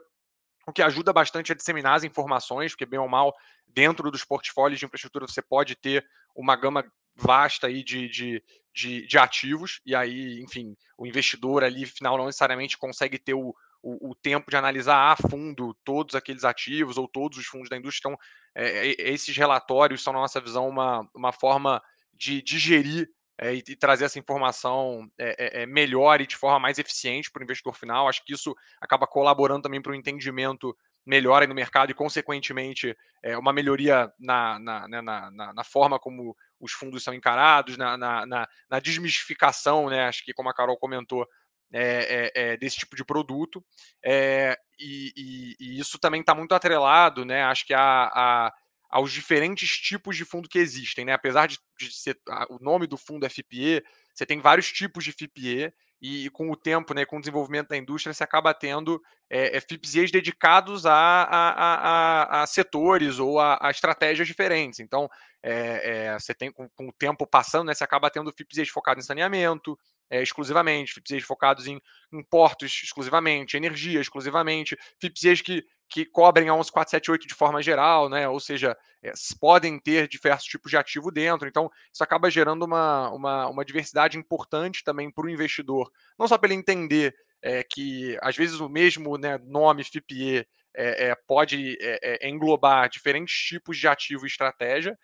[0.67, 3.33] o que ajuda bastante a disseminar as informações, porque bem ou mal,
[3.65, 6.85] dentro dos portfólios de infraestrutura você pode ter uma gama
[7.15, 12.25] vasta aí de, de, de, de ativos, e aí, enfim, o investidor ali, final, não
[12.25, 17.07] necessariamente consegue ter o, o, o, tempo de analisar a fundo todos aqueles ativos ou
[17.07, 18.09] todos os fundos da indústria.
[18.09, 18.19] Então,
[18.53, 21.81] é, é, esses relatórios são, na nossa visão, uma, uma forma
[22.13, 23.09] de digerir
[23.39, 27.43] é, e, trazer essa informação é, é, melhor e de forma mais eficiente para o
[27.43, 28.07] investidor final.
[28.07, 30.75] Acho que isso acaba colaborando também para o entendimento
[31.05, 32.95] melhor no mercado e, consequentemente,
[33.39, 37.95] uma melhoria na, na, né, na, na, na, forma como os fundos são encarados, na,
[37.95, 40.05] na, na, desmistificação, né?
[40.05, 41.25] Acho que, como a Carol comentou,
[41.71, 43.63] é, é, é, desse tipo de produto.
[44.05, 47.43] E, e, e, isso também está muito atrelado, né?
[47.43, 48.53] Acho que a, a,
[48.89, 51.13] aos diferentes tipos de fundo que existem, né?
[51.13, 51.59] Apesar de,
[51.91, 52.17] ser
[52.49, 53.83] o nome do fundo FPE,
[54.13, 57.77] você tem vários tipos de FPE e com o tempo, né, com o desenvolvimento da
[57.77, 64.27] indústria, você acaba tendo é, FPEs dedicados a, a, a, a, setores ou a, estratégias
[64.27, 64.79] diferentes.
[64.79, 65.09] Então,
[65.41, 69.03] é, é, você tem com, com, o tempo passando, né, você acaba tendo FPEs focados
[69.03, 69.77] em saneamento,
[70.09, 71.79] é, exclusivamente, FIPS focados em,
[72.11, 78.27] em, portos exclusivamente, energia exclusivamente, FIPS que, que cobrem a 11478 de forma geral, né?
[78.27, 83.09] ou seja, é, podem ter diversos tipos de ativo dentro, então isso acaba gerando uma,
[83.11, 88.17] uma, uma diversidade importante também para o investidor, não só para ele entender é, que
[88.21, 90.47] às vezes o mesmo né, nome FIPE
[90.77, 94.97] é, é, pode é, englobar diferentes tipos de ativo e estratégia,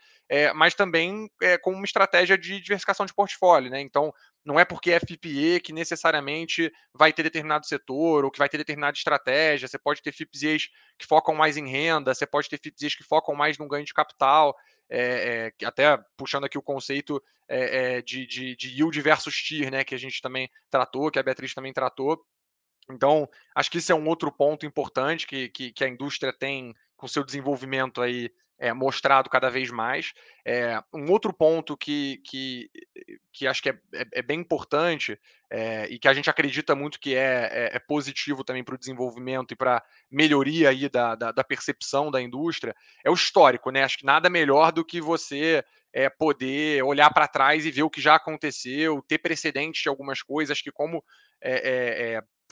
[0.55, 1.29] mas também
[1.61, 3.69] como uma estratégia de diversificação de portfólio.
[3.69, 3.81] Né?
[3.81, 4.11] Então,
[4.45, 8.57] não é porque é FIPE que necessariamente vai ter determinado setor ou que vai ter
[8.57, 9.67] determinada estratégia.
[9.67, 10.67] Você pode ter FIPEs
[10.97, 13.93] que focam mais em renda, você pode ter FIPEs que focam mais no ganho de
[13.93, 14.55] capital.
[14.89, 19.83] É, é, até puxando aqui o conceito é, de, de, de, yield versus TIR, né,
[19.83, 22.23] que a gente também tratou, que a Beatriz também tratou.
[22.91, 26.73] Então, acho que isso é um outro ponto importante que, que, que a indústria tem
[26.97, 28.29] com seu desenvolvimento aí
[28.63, 30.13] é, mostrado cada vez mais.
[30.45, 32.69] É, um outro ponto que, que,
[33.31, 35.19] que acho que é, é, é bem importante
[35.49, 38.77] é, e que a gente acredita muito que é, é, é positivo também para o
[38.77, 42.73] desenvolvimento e para melhoria aí da, da, da, percepção da indústria
[43.03, 43.83] é o histórico, né?
[43.83, 45.61] Acho que nada melhor do que você
[46.17, 50.59] poder olhar para trás e ver o que já aconteceu, ter precedentes de algumas coisas
[50.59, 51.03] que como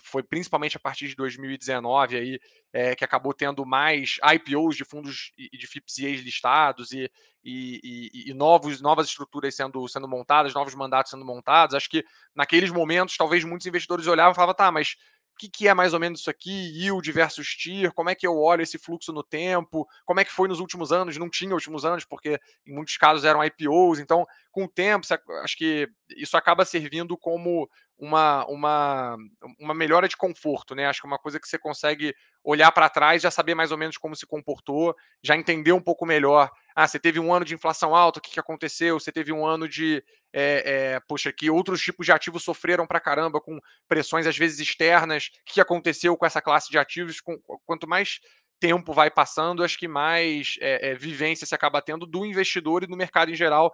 [0.03, 2.39] foi principalmente a partir de 2019 aí,
[2.73, 7.09] é, que acabou tendo mais IPOs de fundos e de FIPS listados e,
[7.43, 11.75] e, e, e, novos, novas estruturas sendo, sendo montadas, novos mandatos sendo montados.
[11.75, 12.03] Acho que
[12.35, 14.95] naqueles momentos, talvez muitos investidores olhavam e falavam, tá, mas
[15.41, 16.51] que, que, é mais ou menos isso aqui?
[16.51, 19.87] Yield versus TIR, como é que eu olho esse fluxo no tempo?
[20.05, 21.17] Como é que foi nos últimos anos?
[21.17, 25.07] Não tinha últimos anos, porque em muitos casos eram IPOs, então, com o tempo,
[25.43, 27.67] acho que isso acaba servindo como
[27.97, 29.17] uma, uma,
[29.59, 30.85] uma melhora de conforto, né?
[30.85, 32.13] Acho que é uma coisa que você consegue
[32.43, 36.05] olhar para trás, já saber mais ou menos como se comportou, já entender um pouco
[36.05, 36.51] melhor.
[36.75, 38.99] Ah, você teve um ano de inflação alta, o que, que aconteceu?
[38.99, 40.03] Você teve um ano de,
[40.33, 44.59] é, é, poxa, que outros tipos de ativos sofreram para caramba com pressões às vezes
[44.59, 45.29] externas.
[45.45, 47.19] Que aconteceu com essa classe de ativos?
[47.19, 48.19] Com, quanto mais
[48.59, 52.95] tempo vai passando, acho que mais é, vivência se acaba tendo do investidor e do
[52.95, 53.73] mercado em geral,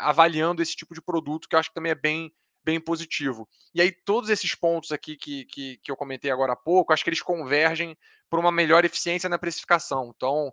[0.00, 2.30] avaliando esse tipo de produto, que eu acho que também é bem
[2.64, 3.48] bem positivo.
[3.74, 7.02] E aí, todos esses pontos aqui que, que, que eu comentei agora há pouco, acho
[7.02, 7.96] que eles convergem
[8.30, 10.12] para uma melhor eficiência na precificação.
[10.14, 10.52] Então,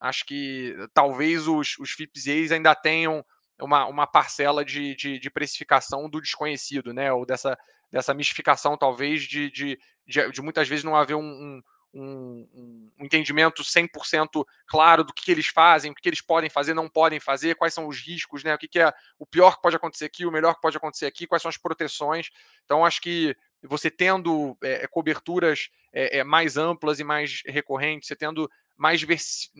[0.00, 3.24] acho que talvez os, os FIPS ainda tenham
[3.62, 7.12] uma, uma parcela de, de, de, precificação do desconhecido, né?
[7.12, 7.58] Ou dessa,
[7.90, 11.62] dessa mistificação, talvez, de, de, de, de muitas vezes não haver um, um
[11.94, 12.48] um,
[12.98, 16.72] um, entendimento 100% claro do que, que, eles fazem, o que, que, eles podem fazer,
[16.74, 18.54] não podem fazer, quais são os riscos, né?
[18.54, 21.06] o que, que, é o pior que pode acontecer aqui, o melhor que pode acontecer
[21.06, 22.30] aqui, quais são as proteções.
[22.64, 28.16] Então, acho que você tendo é, coberturas é, é, mais amplas e mais recorrentes, você
[28.16, 29.00] tendo mais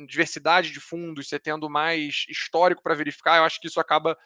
[0.06, 4.16] diversidade de fundos, você tendo mais histórico para verificar, eu acho que isso acaba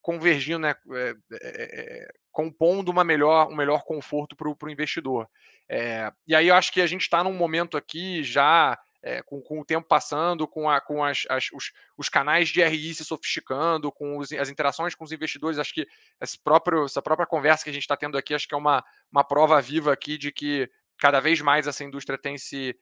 [0.00, 5.28] convergindo, né, é, é, compondo uma melhor, um melhor conforto para o investidor.
[5.68, 9.40] É, e aí eu acho que a gente está num momento aqui já é, com,
[9.40, 13.04] com, o tempo passando, com, a, com as, as, os, os, canais de RI se
[13.04, 15.86] sofisticando, com os, as interações com os investidores, acho que
[16.20, 18.84] esse próprio, essa própria conversa que a gente está tendo aqui, acho que é uma,
[19.10, 22.76] uma prova viva aqui de que cada vez mais essa indústria tem se,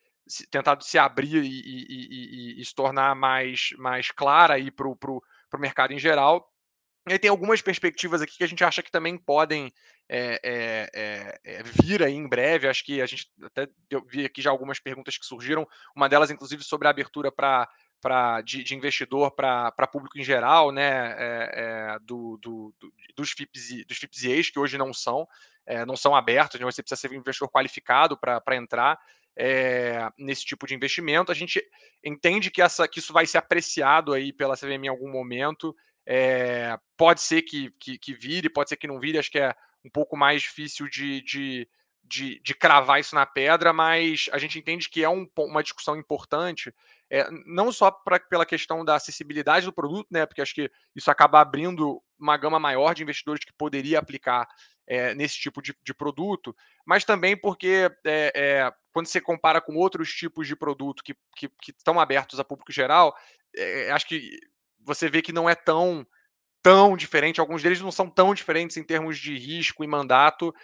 [0.51, 5.23] tentado se abrir e, e, e, e, se tornar mais, mais clara para o
[5.59, 6.51] mercado em geral.
[7.07, 9.71] E tem algumas perspectivas aqui que a gente acha que também podem
[10.09, 12.69] é, é, é, vir aí em breve.
[12.69, 13.69] Acho que a gente até
[14.07, 17.69] vi aqui já algumas perguntas que surgiram, uma delas, inclusive, sobre a abertura para.
[18.01, 23.87] Pra, de, de investidor para público em geral, né, é, do, do, do, dos FIPS,
[23.87, 25.27] dos FIPS que hoje não são,
[25.87, 29.01] não são abertos, né, você precisa ser um investidor qualificado para entrar.
[29.37, 31.33] É, nesse tipo de investimento.
[31.33, 31.61] A gente
[32.05, 35.75] entende que, essa, que isso vai ser apreciado aí pela CVM em algum momento.
[36.07, 39.55] É, pode ser que, que, que, vire, pode ser que não vire, acho que é
[39.85, 41.69] um pouco mais difícil de, de,
[42.03, 45.97] de, de cravar isso na pedra, mas a gente entende que é um, uma discussão
[45.97, 46.75] importante,
[47.11, 51.11] é, não só pra, pela questão da acessibilidade do produto, né, porque acho que isso
[51.11, 54.47] acaba abrindo uma gama maior de investidores que poderia aplicar
[54.87, 56.55] é, nesse tipo de, de, produto,
[56.87, 61.49] mas também porque é, é, quando você compara com outros tipos de produto que, que,
[61.49, 63.15] que estão abertos a público geral,
[63.93, 64.39] acho que
[64.81, 66.07] você vê que não é tão
[66.63, 70.55] tão diferente, alguns deles não são tão diferentes em termos de risco e mandato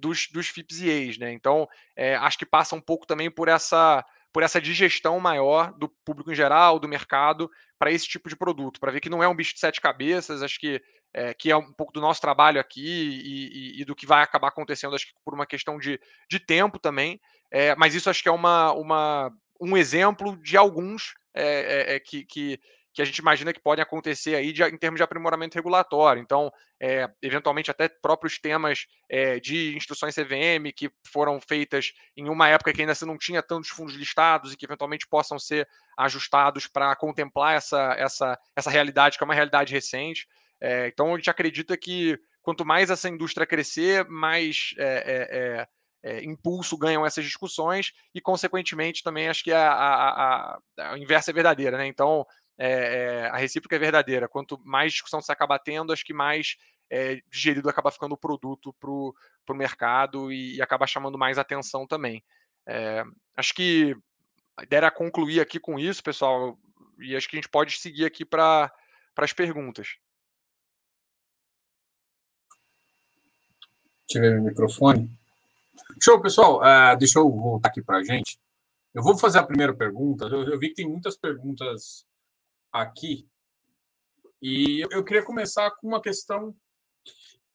[0.00, 1.32] dos, dos FIPS né?
[1.32, 1.68] Então,
[2.20, 4.04] acho que passa um pouco também por essa,
[4.34, 7.48] por essa digestão maior do público em geral, do mercado,
[7.78, 10.42] para esse tipo de produto, para ver que não é um bicho de sete cabeças,
[10.42, 10.82] acho que
[11.14, 14.22] é, que é um pouco do nosso trabalho aqui e, e, e, do que vai
[14.22, 18.22] acabar acontecendo, acho que por uma questão de, de tempo também, é, mas isso acho
[18.22, 22.60] que é uma, uma, um exemplo de alguns é, que, que
[22.94, 26.22] que a gente imagina que podem acontecer aí de, em termos de aprimoramento regulatório.
[26.22, 26.48] Então,
[27.20, 28.86] eventualmente, até próprios temas
[29.42, 33.70] de instruções CVM que foram feitas em uma época que ainda se não tinha tantos
[33.70, 39.24] fundos listados e que eventualmente possam ser ajustados para contemplar essa, essa, essa realidade, que
[39.24, 40.28] é uma realidade recente.
[40.64, 45.68] É, então, a gente acredita que quanto mais essa indústria crescer, mais é,
[46.02, 51.30] é, impulso ganham essas discussões e, consequentemente, também acho que a, a, a, a inversa
[51.30, 51.76] é verdadeira.
[51.76, 51.86] Né?
[51.86, 52.24] Então,
[52.56, 54.26] é, a recíproca é verdadeira.
[54.26, 56.56] Quanto mais discussão você acaba tendo, acho que mais
[56.90, 61.86] é, digerido acaba ficando o produto para o mercado e, e, acaba chamando mais atenção
[61.86, 62.24] também.
[62.66, 63.04] É,
[63.36, 63.94] acho que
[64.56, 66.58] a concluir aqui com isso, pessoal,
[66.98, 68.72] e acho que a gente pode seguir aqui para
[69.18, 69.98] as perguntas.
[74.06, 75.10] Tirei o microfone.
[76.02, 76.60] Show, pessoal.
[76.60, 78.38] Uh, deixa eu voltar aqui para a gente.
[78.92, 80.26] Eu vou fazer a primeira pergunta.
[80.26, 82.06] Eu, eu, vi que tem muitas perguntas
[82.72, 83.26] aqui.
[84.40, 86.54] E eu, eu queria começar com uma questão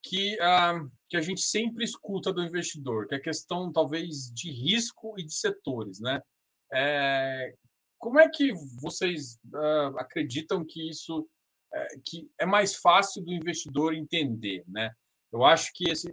[0.01, 4.51] que, uh, que a gente sempre escuta do investidor, que é a questão, talvez, de
[4.51, 6.21] risco e de setores, né?
[6.71, 7.53] É,
[7.97, 11.27] como é que vocês uh, acreditam que isso
[12.03, 14.91] que é mais fácil do investidor entender, né?
[15.31, 16.11] Eu acho que esse,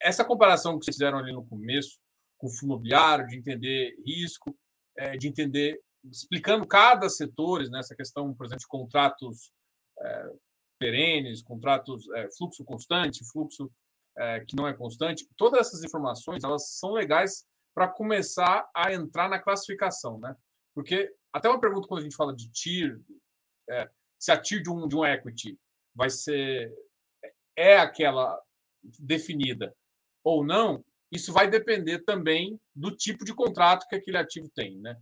[0.00, 1.98] essa comparação que vocês fizeram ali no começo
[2.38, 4.56] com o fundo imobiliário, de entender risco,
[4.96, 9.52] é, de entender, explicando cada setor, né, questão, por exemplo, de contratos
[9.98, 10.30] é,
[10.78, 13.70] perenes, contratos, é, fluxo constante, fluxo
[14.18, 17.44] é, que não é constante, todas essas informações elas são legais
[17.74, 20.34] para começar a entrar na classificação, né?
[20.74, 22.98] Porque até uma pergunta quando a gente fala de TIR,
[23.68, 25.58] é, se a TIR de um, de um equity
[25.94, 26.72] vai ser
[27.54, 28.38] é aquela
[28.98, 29.74] definida
[30.26, 35.00] ou não, isso vai depender também do tipo de contrato que aquele ativo tem, né?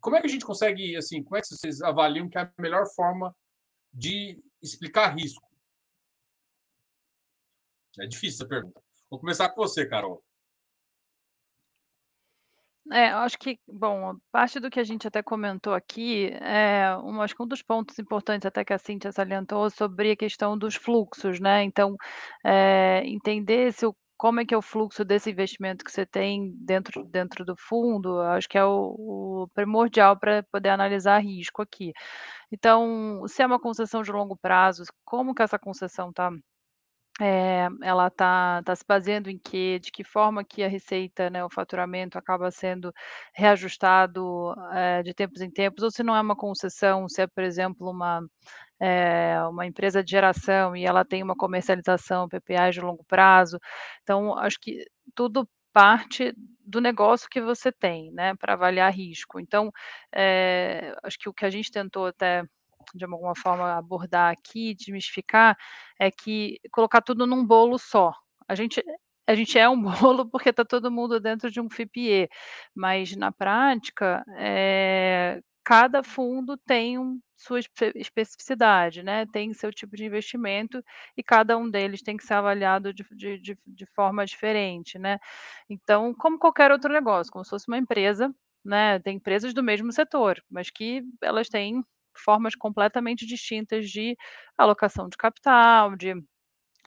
[0.00, 2.52] Como é que a gente consegue, assim, como é que vocês avaliam que é a
[2.56, 3.34] melhor forma
[3.92, 5.44] de explicar risco?
[7.98, 8.80] É difícil essa pergunta.
[9.10, 10.22] Vou começar com você, Carol.
[12.92, 17.34] É, acho que, bom, parte do que a gente até comentou aqui, é, um, acho
[17.34, 21.40] que um dos pontos importantes até que a Cintia salientou sobre a questão dos fluxos,
[21.40, 21.64] né?
[21.64, 21.96] Então,
[22.44, 26.50] é, entender se o como é que é o fluxo desse investimento que você tem
[26.56, 31.92] dentro, dentro do fundo, acho que é o, o primordial para poder analisar risco aqui.
[32.50, 36.30] Então, se é uma concessão de longo prazo, como que essa concessão está
[37.20, 39.78] é, ela está tá se baseando em quê?
[39.80, 42.92] De que forma que a receita, né, o faturamento acaba sendo
[43.34, 47.44] reajustado é, de tempos em tempos, ou se não é uma concessão, se é, por
[47.44, 48.20] exemplo, uma,
[48.80, 53.58] é, uma empresa de geração e ela tem uma comercialização, PPA de longo prazo.
[54.02, 54.84] Então, acho que
[55.14, 56.32] tudo parte
[56.64, 59.40] do negócio que você tem, né, para avaliar risco.
[59.40, 59.70] Então,
[60.14, 62.44] é, acho que o que a gente tentou até
[62.94, 65.56] de alguma forma abordar aqui, desmistificar,
[65.98, 68.12] é que colocar tudo num bolo só.
[68.48, 68.82] A gente
[69.26, 69.80] a gente é um
[70.16, 72.28] bolo porque está todo mundo dentro de um FIPE,
[72.74, 77.60] mas na prática, é, cada fundo tem um, sua
[77.94, 79.26] especificidade, né?
[79.26, 80.82] tem seu tipo de investimento
[81.16, 83.04] e cada um deles tem que ser avaliado de,
[83.40, 84.98] de, de, forma diferente.
[84.98, 85.18] Né?
[85.68, 88.98] Então, como qualquer outro negócio, como se fosse uma empresa, né?
[89.00, 91.82] tem empresas do mesmo setor, mas que elas têm
[92.20, 94.16] formas completamente distintas de
[94.56, 96.14] alocação de capital, de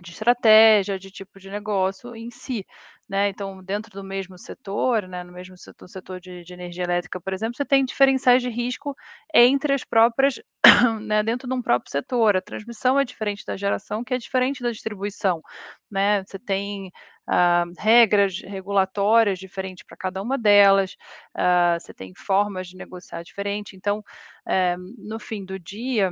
[0.02, 2.66] de estratégia, de tipo de negócio em si,
[3.10, 3.30] né?
[3.30, 7.34] Então, dentro do mesmo setor, né, no mesmo setor, setor de, de, energia elétrica, por
[7.34, 8.96] exemplo, você tem diferenciais de risco
[9.34, 10.42] entre as próprias,
[11.02, 12.36] né, dentro de um próprio setor.
[12.36, 15.42] A transmissão é diferente da geração, que é diferente da distribuição,
[15.90, 16.24] né?
[16.26, 16.92] Você tem
[17.30, 20.96] uh, regras regulatórias diferentes para cada uma delas,
[21.36, 23.76] uh, você tem formas de negociar diferente.
[23.76, 26.12] Então, uh, no fim do dia,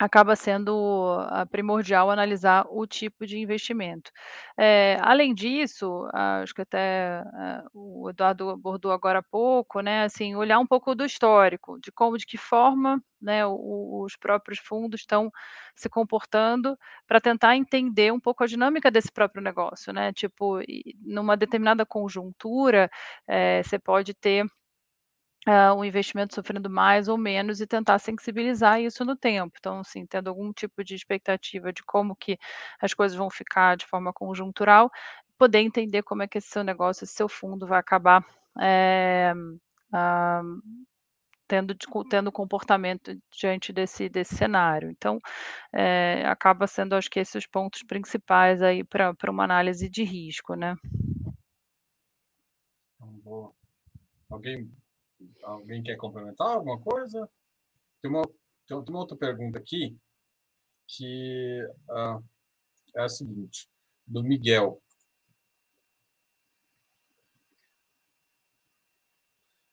[0.00, 4.10] acaba sendo ah, primordial analisar o tipo de investimento.
[4.58, 7.22] É, além disso, acho que até
[7.74, 11.92] uh, o Eduardo abordou agora há pouco, né, assim, olhar um pouco do histórico, de
[11.92, 15.30] como, de que forma né, os próprios fundos estão
[15.76, 20.60] se comportando para tentar entender um pouco a dinâmica desse próprio negócio, né, tipo,
[21.04, 22.90] numa determinada conjuntura,
[23.28, 24.46] é, você pode ter
[25.48, 29.54] uh, o investimento sofrendo mais ou menos e tentar sensibilizar isso no tempo.
[29.58, 32.38] Então, assim, tendo algum tipo de expectativa de como que
[32.80, 34.90] as coisas vão ficar de forma conjuntural,
[35.38, 38.24] poder entender como é que esse seu negócio, esse seu fundo vai acabar
[38.60, 39.32] é,
[39.92, 40.60] uh,
[41.48, 41.74] tendo,
[42.08, 44.90] tendo comportamento diante desse, desse cenário.
[44.90, 45.18] Então,
[45.72, 50.54] é, acaba sendo, acho que, esses os pontos principais aí para uma análise de risco,
[50.54, 50.76] né?
[54.28, 54.70] Alguém
[55.42, 57.28] Alguém quer complementar alguma coisa?
[58.00, 58.22] Tem uma,
[58.66, 59.96] tem uma outra pergunta aqui,
[60.86, 62.22] que uh,
[62.96, 63.68] é a seguinte,
[64.06, 64.82] do Miguel.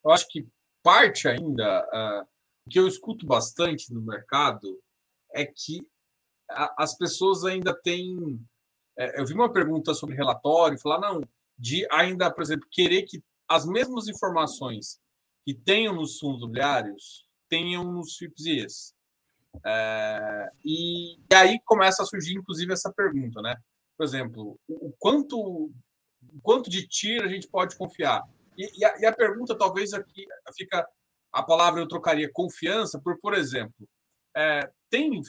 [0.04, 0.48] Eu acho que
[0.84, 2.28] parte ainda, uh,
[2.70, 4.82] que eu escuto bastante no mercado,
[5.34, 5.86] é que
[6.50, 8.40] a, as pessoas ainda têm.
[8.98, 11.22] É, eu vi uma pergunta sobre relatório, falar, não,
[11.58, 15.00] de ainda, por exemplo, querer que as mesmas informações
[15.48, 18.94] que tenham nos fundos imobiliários tenham nos FIPS
[19.66, 23.56] é, e, e, aí começa a surgir, inclusive, essa pergunta, né?
[23.98, 28.24] Por exemplo, o, quanto, o quanto de TIR a gente pode confiar?
[28.58, 30.86] E, e, a, e, a, pergunta, talvez, aqui fica
[31.32, 33.88] a palavra eu trocaria confiança por, por exemplo,
[34.36, 35.22] é, tem,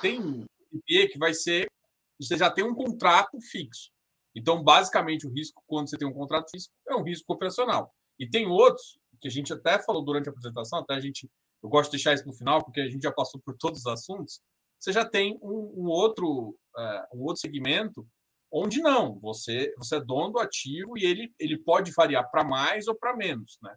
[0.00, 1.70] tem IPE que vai ser,
[2.18, 3.90] você já tem um contrato fixo.
[4.34, 7.94] Então, basicamente, o risco, quando você tem um contrato fixo, é um risco operacional.
[8.18, 11.30] E tem outros, que a gente até falou durante a apresentação, até a gente,
[11.62, 13.86] eu gosto de deixar isso no final, porque a gente já passou por todos os
[13.86, 14.40] assuntos,
[14.78, 18.06] você já tem um, um outro, uh, um outro segmento
[18.50, 22.88] onde não, você, você é dono do ativo e ele, ele pode variar para mais
[22.88, 23.58] ou para menos.
[23.62, 23.76] Né?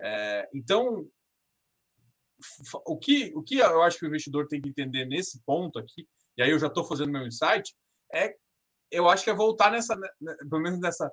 [0.00, 1.08] É, então,
[2.86, 6.06] o que, o que eu acho que o investidor tem que entender nesse ponto aqui,
[6.36, 7.74] e aí eu já estou fazendo meu insight,
[8.12, 8.34] é
[8.90, 11.10] eu acho que é voltar nessa, né, né, pelo menos nessa,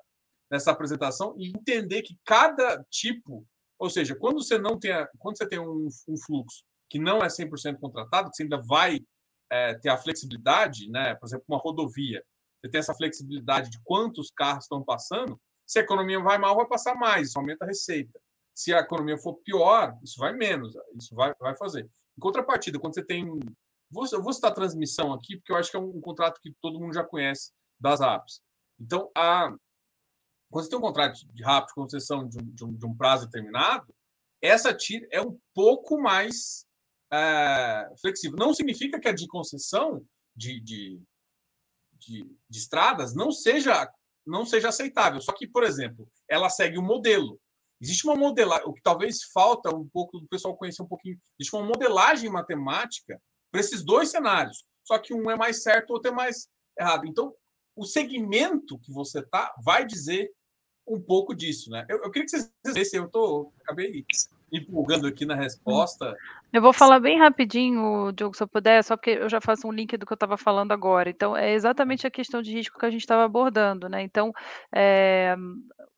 [0.51, 3.47] nessa apresentação, e entender que cada tipo,
[3.81, 7.27] ou seja, quando você não tem, quando você tem um, um fluxo que não é
[7.27, 8.99] 100% contratado, que você ainda vai
[9.51, 11.15] é, ter a flexibilidade, né?
[11.15, 12.23] por exemplo, uma rodovia,
[12.61, 16.67] você tem essa flexibilidade de quantos carros estão passando, se a economia vai mal, vai
[16.67, 18.21] passar mais, isso aumenta a receita.
[18.53, 21.89] Se a economia for pior, isso vai menos, isso vai, vai fazer.
[22.15, 23.25] Em contrapartida, quando você tem.
[23.89, 26.39] Vou, eu vou citar a transmissão aqui, porque eu acho que é um, um contrato
[26.39, 28.41] que todo mundo já conhece das apps.
[28.79, 29.55] Então, a,
[30.51, 32.95] quando você tem um contrato de RAP de concessão de um, de um, de um
[32.95, 33.93] prazo determinado,
[34.41, 36.65] essa TIR é um pouco mais
[37.11, 38.37] é, flexível.
[38.37, 41.01] Não significa que a de concessão de, de,
[41.93, 43.89] de, de estradas não seja,
[44.25, 45.21] não seja aceitável.
[45.21, 47.39] Só que, por exemplo, ela segue o um modelo.
[47.79, 51.55] Existe uma modelagem, o que talvez falta um pouco do pessoal conhecer um pouquinho, existe
[51.55, 53.19] uma modelagem matemática
[53.51, 54.65] para esses dois cenários.
[54.83, 56.47] Só que um é mais certo, o outro é mais
[56.77, 57.07] errado.
[57.07, 57.33] Então,
[57.75, 60.29] o segmento que você está vai dizer
[60.91, 61.85] um pouco disso, né?
[61.89, 64.05] Eu, eu queria que vocês dissessem, eu tô, acabei
[64.51, 66.15] empolgando aqui na resposta.
[66.51, 69.71] Eu vou falar bem rapidinho, Diogo, se eu puder, só porque eu já faço um
[69.71, 71.09] link do que eu estava falando agora.
[71.09, 74.01] Então, é exatamente a questão de risco que a gente estava abordando, né?
[74.01, 74.33] Então,
[74.75, 75.35] é,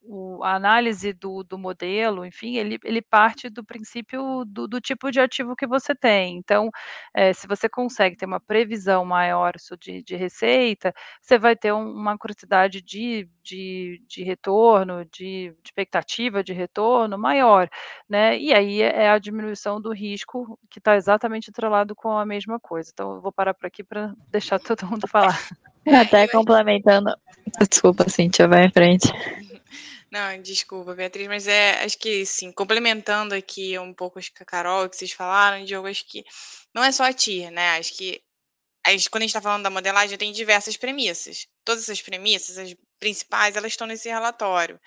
[0.06, 5.12] o, a análise do, do modelo, enfim, ele, ele parte do princípio do, do tipo
[5.12, 6.38] de ativo que você tem.
[6.38, 6.70] Então,
[7.14, 11.91] é, se você consegue ter uma previsão maior de, de receita, você vai ter um,
[11.91, 17.70] uma quantidade de, de, de retorno, de, de, expectativa de retorno maior,
[18.08, 18.38] né?
[18.38, 22.60] E aí é, é a diminuição do risco que está exatamente atrelado com a mesma
[22.60, 22.89] coisa.
[22.93, 25.39] Então, eu vou parar por aqui para deixar todo mundo falar.
[25.86, 27.14] Até complementando.
[27.70, 29.12] Desculpa, Cintia, vai em frente.
[30.11, 34.95] Não, desculpa, Beatriz, mas é, acho que sim, complementando aqui um pouco a Carol, que
[34.95, 36.24] vocês falaram, Diogo, acho que
[36.74, 37.78] não é só a TIR, né?
[37.78, 38.21] Acho que
[39.09, 41.47] quando a gente está falando da modelagem, tem diversas premissas.
[41.63, 44.80] Todas essas premissas, as principais, elas estão nesse relatório.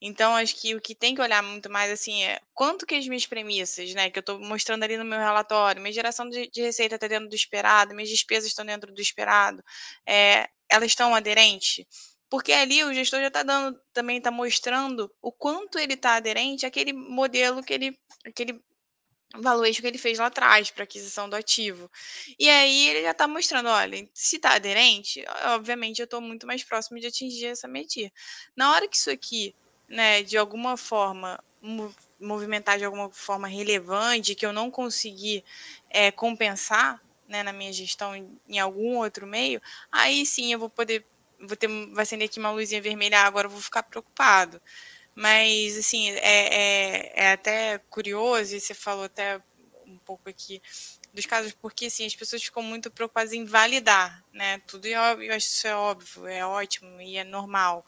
[0.00, 3.06] Então, acho que o que tem que olhar muito mais assim é quanto que as
[3.06, 6.60] minhas premissas, né, que eu estou mostrando ali no meu relatório, minha geração de, de
[6.62, 9.62] receita está dentro do esperado, minhas despesas estão dentro do esperado,
[10.06, 11.86] é, elas estão aderentes
[12.34, 16.66] porque ali o gestor já está dando, também está mostrando o quanto ele está aderente
[16.66, 18.60] àquele modelo que ele, aquele
[19.36, 21.88] valuation que ele fez lá atrás para aquisição do ativo.
[22.36, 25.24] E aí ele já está mostrando, olha, se está aderente,
[25.54, 28.10] obviamente eu estou muito mais próximo de atingir essa metia.
[28.56, 29.54] Na hora que isso aqui,
[29.88, 31.38] né, de alguma forma
[32.18, 35.44] movimentar de alguma forma relevante, que eu não conseguir
[35.88, 38.16] é, compensar né, na minha gestão
[38.48, 39.62] em algum outro meio,
[39.92, 41.06] aí sim eu vou poder
[41.40, 44.60] vou ter, vai acender aqui uma luzinha vermelha, agora eu vou ficar preocupado.
[45.14, 49.40] Mas, assim, é, é, é até curioso, e você falou até
[49.86, 50.60] um pouco aqui
[51.12, 54.58] dos casos, porque assim, as pessoas ficam muito preocupadas em validar, né?
[54.66, 57.86] Tudo é óbvio, eu acho isso é óbvio, é ótimo e é normal.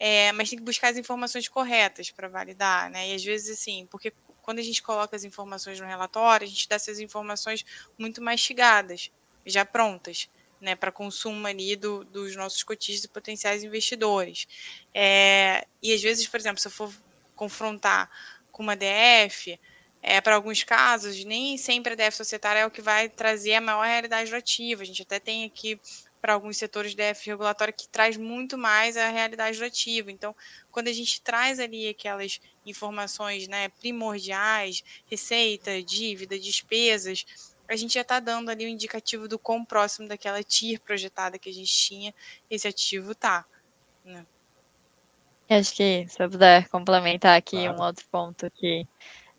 [0.00, 3.10] É, mas tem que buscar as informações corretas para validar, né?
[3.10, 6.68] E às vezes, assim, porque quando a gente coloca as informações no relatório, a gente
[6.68, 7.64] dá essas informações
[7.98, 9.10] muito mastigadas,
[9.44, 10.28] já prontas
[10.62, 14.46] né, para consumo ali do, dos nossos cotistas e potenciais investidores.
[14.94, 16.92] É, e às vezes, por exemplo, se eu for
[17.34, 18.08] confrontar
[18.52, 19.58] com uma DF,
[20.02, 23.60] é, para alguns casos, nem sempre a DF societária é o que vai trazer a
[23.60, 24.82] maior realidade do ativo.
[24.82, 25.78] A gente até tem aqui
[26.20, 30.08] para alguns setores DF regulatória que traz muito mais a realidade do ativo.
[30.08, 30.34] Então,
[30.70, 37.26] quando a gente traz ali aquelas informações né, primordiais, receita, dívida, despesas,
[37.72, 41.38] a gente já está dando ali o um indicativo do quão próximo daquela TIR projetada
[41.38, 42.14] que a gente tinha,
[42.50, 43.44] esse ativo tá.
[44.04, 44.26] Né?
[45.48, 47.78] Acho que se eu puder complementar aqui claro.
[47.78, 48.86] um outro ponto que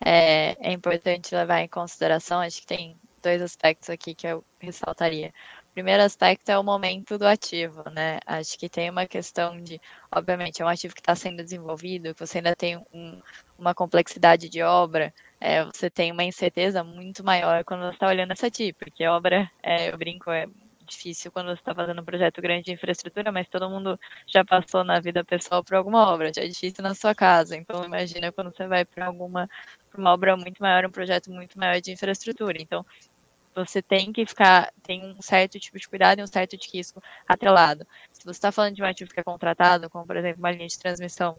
[0.03, 5.34] é, é importante levar em consideração, acho que tem dois aspectos aqui que eu ressaltaria.
[5.74, 8.19] Primeiro aspecto é o momento do ativo, né?
[8.28, 9.80] Acho que tem uma questão de,
[10.11, 13.19] obviamente, é um ativo que está sendo desenvolvido, que você ainda tem um,
[13.57, 15.11] uma complexidade de obra,
[15.41, 19.49] é, você tem uma incerteza muito maior quando você está olhando essa TI, porque obra,
[19.63, 20.45] é, eu brinco, é
[20.86, 24.84] difícil quando você está fazendo um projeto grande de infraestrutura, mas todo mundo já passou
[24.84, 27.55] na vida pessoal por alguma obra, já é difícil na sua casa.
[27.55, 29.49] Então, imagina quando você vai para alguma
[29.95, 32.57] uma obra muito maior, um projeto muito maior de infraestrutura.
[32.59, 32.86] Então,
[33.55, 37.01] você tem que ficar, tem um certo tipo de cuidado e um certo de risco
[37.27, 37.85] atrelado.
[38.11, 40.67] Se você está falando de um ativo que é contratado, como por exemplo uma linha
[40.67, 41.37] de transmissão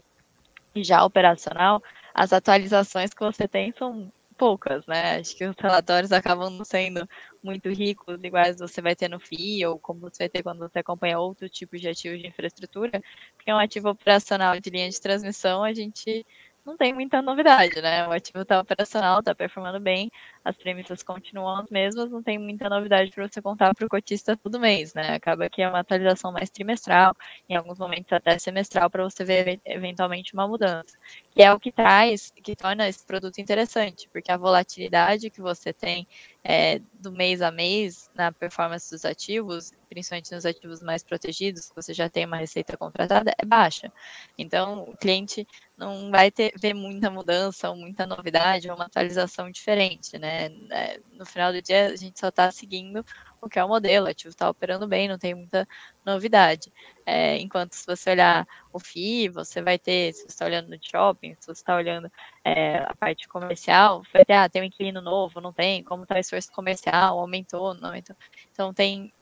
[0.75, 1.81] já operacional,
[2.13, 5.17] as atualizações que você tem são poucas, né?
[5.17, 7.07] Acho que os relatórios acabam não sendo
[7.43, 10.79] muito ricos, iguais você vai ter no FII, ou como você vai ter quando você
[10.79, 13.01] acompanha outro tipo de ativos de infraestrutura,
[13.35, 16.25] porque um ativo operacional de linha de transmissão, a gente
[16.65, 18.07] não tem muita novidade, né?
[18.07, 20.09] O ativo está operacional, está performando bem,
[20.43, 24.35] as premissas continuam as mesmas, não tem muita novidade para você contar para o cotista
[24.35, 25.15] todo mês, né?
[25.15, 27.15] Acaba que é uma atualização mais trimestral,
[27.47, 30.97] em alguns momentos até semestral, para você ver eventualmente uma mudança.
[31.31, 35.71] Que é o que traz, que torna esse produto interessante, porque a volatilidade que você
[35.71, 36.07] tem
[36.47, 41.75] é, do mês a mês na performance dos ativos, principalmente nos ativos mais protegidos, que
[41.75, 43.91] você já tem uma receita contratada, é baixa.
[44.37, 49.49] Então, o cliente não vai ter, ver muita mudança ou muita novidade ou uma atualização
[49.49, 50.45] diferente, né?
[50.69, 53.03] É, no final do dia, a gente só está seguindo
[53.47, 55.67] o que é o modelo, o ativo está operando bem, não tem muita
[56.05, 56.71] novidade.
[57.05, 60.77] É, enquanto se você olhar o FII, você vai ter, se você está olhando no
[60.81, 62.11] shopping, se você está olhando
[62.43, 66.15] é, a parte comercial, vai ter, ah, tem um inquilino novo, não tem, como está
[66.15, 68.15] o esforço comercial, aumentou, não aumentou.
[68.51, 69.13] Então tem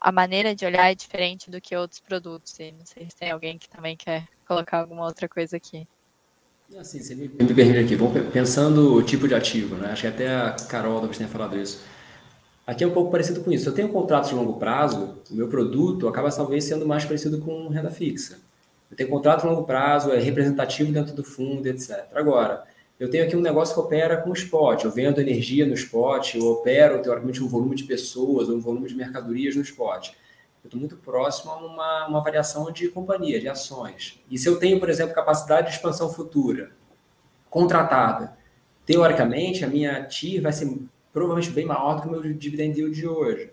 [0.00, 2.58] a maneira de olhar é diferente do que outros produtos.
[2.60, 5.86] E não sei se tem alguém que também quer colocar alguma outra coisa aqui.
[6.78, 7.26] Assim, você me,
[7.78, 9.92] aqui, vamos pensando o tipo de ativo, né?
[9.92, 11.84] Acho que até a Carol talvez tenha falado isso.
[12.66, 13.68] Aqui é um pouco parecido com isso.
[13.68, 17.38] Eu tenho um contrato de longo prazo, o meu produto acaba talvez sendo mais parecido
[17.38, 18.38] com renda fixa.
[18.90, 22.06] Eu tenho contrato de longo prazo, é representativo dentro do fundo, etc.
[22.14, 22.64] Agora,
[22.98, 26.46] eu tenho aqui um negócio que opera com spot, eu vendo energia no spot, eu
[26.46, 30.12] opero, teoricamente, um volume de pessoas, um volume de mercadorias no spot.
[30.62, 34.22] Eu estou muito próximo a uma, uma variação de companhia, de ações.
[34.30, 36.70] E se eu tenho, por exemplo, capacidade de expansão futura
[37.50, 38.38] contratada,
[38.86, 40.64] teoricamente, a minha TIR vai ser
[41.14, 43.50] provavelmente bem maior do que o meu dividend yield de hoje.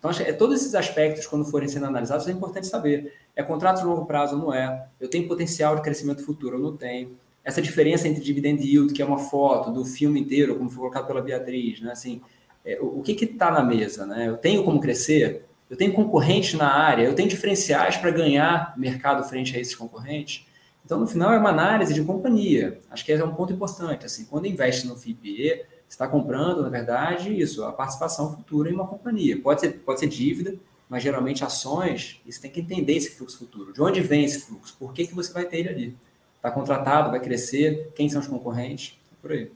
[0.00, 3.12] Então, é, todos esses aspectos, quando forem sendo analisados, é importante saber.
[3.36, 4.88] É contrato de longo prazo ou não é?
[5.00, 7.16] Eu tenho potencial de crescimento futuro ou não tenho?
[7.44, 11.06] essa diferença entre dividend yield, que é uma foto do filme inteiro, como foi colocado
[11.06, 11.92] pela Beatriz, né?
[11.92, 12.20] Assim,
[12.64, 14.28] é, o, o que está na mesa, né?
[14.28, 19.24] Eu tenho como crescer, eu tenho concorrentes na área, eu tenho diferenciais para ganhar mercado
[19.24, 20.46] frente a esses concorrentes.
[20.84, 22.80] Então, no final, é uma análise de companhia.
[22.90, 24.04] Acho que esse é um ponto importante.
[24.04, 25.62] Assim, quando investe no FIPE,
[25.92, 29.40] está comprando, na verdade, isso, a participação futura em uma companhia.
[29.40, 30.54] Pode ser, pode ser dívida,
[30.88, 33.72] mas geralmente ações, você tem que entender esse fluxo futuro.
[33.72, 34.76] De onde vem esse fluxo?
[34.78, 35.96] Por que, que você vai ter ele ali?
[36.36, 37.92] Está contratado, vai crescer?
[37.94, 38.98] Quem são os concorrentes?
[39.20, 39.52] Por aí.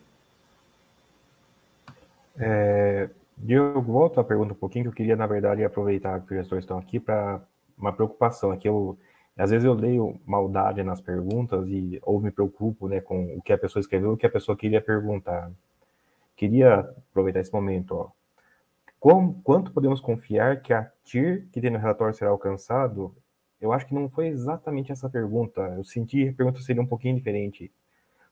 [2.38, 6.38] É, Diogo, volto a pergunta um pouquinho, que eu queria, na verdade, aproveitar que os
[6.38, 7.40] gestores estão aqui para
[7.76, 8.50] uma preocupação.
[8.50, 8.98] Aqui eu,
[9.36, 13.52] às vezes eu leio maldade nas perguntas e ou me preocupo né, com o que
[13.52, 15.50] a pessoa escreveu, o que a pessoa queria perguntar.
[16.36, 16.80] Queria
[17.10, 17.92] aproveitar esse momento.
[17.92, 18.10] Ó.
[19.00, 23.14] Como, quanto podemos confiar que a TIR que tem no relatório será alcançado
[23.60, 25.60] eu acho que não foi exatamente essa pergunta.
[25.76, 27.72] Eu senti que a pergunta seria um pouquinho diferente.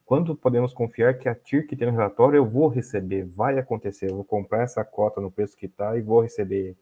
[0.05, 4.11] Quando podemos confiar que a TIR que tem no relatório eu vou receber, vai acontecer,
[4.11, 6.77] eu vou comprar essa cota no preço que está e vou receber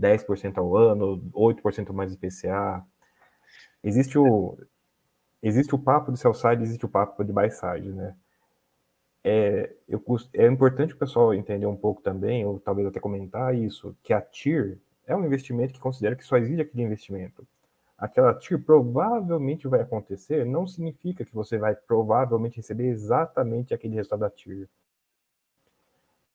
[0.00, 2.84] 10% ao ano, 8% mais IPCA.
[3.82, 4.58] Existe o
[5.42, 8.14] existe o papo de sell side, existe o papo de buy side, né?
[9.24, 10.02] É, eu,
[10.34, 14.20] é importante o pessoal entender um pouco também, ou talvez até comentar isso, que a
[14.20, 17.46] TIR é um investimento que considera que só existe aquele investimento
[18.02, 24.18] aquela TIR provavelmente vai acontecer, não significa que você vai provavelmente receber exatamente aquele resultado
[24.18, 24.68] da TIR.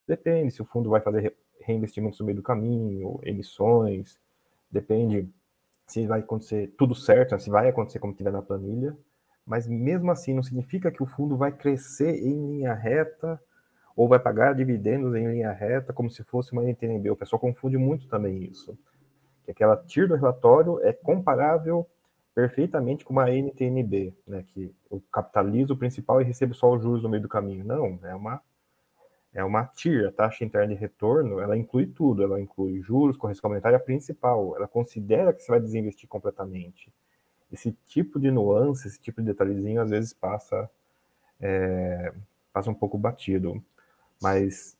[0.08, 4.18] Depende se o fundo vai fazer reinvestimentos no meio do caminho, emissões,
[4.72, 5.30] depende
[5.86, 8.98] se vai acontecer tudo certo, se vai acontecer como tiver na planilha,
[9.48, 13.42] mas mesmo assim não significa que o fundo vai crescer em linha reta
[13.96, 17.10] ou vai pagar dividendos em linha reta como se fosse uma NTNB.
[17.10, 18.78] O pessoal confunde muito também isso
[19.48, 21.88] que aquela TIR do relatório é comparável
[22.36, 27.02] perfeitamente com uma NTNB, né, que eu capitalizo o principal e recebo só os juros
[27.02, 27.64] no meio do caminho.
[27.64, 28.42] Não, é uma
[29.34, 33.50] é uma TIR, a taxa interna de retorno, ela inclui tudo, ela inclui juros, correção
[33.50, 36.92] monetária principal, ela considera que você vai desinvestir completamente.
[37.52, 40.70] Esse tipo de nuance, esse tipo de detalhezinho, às vezes passa,
[41.40, 42.14] é,
[42.52, 43.64] passa um pouco batido.
[44.22, 44.78] Mas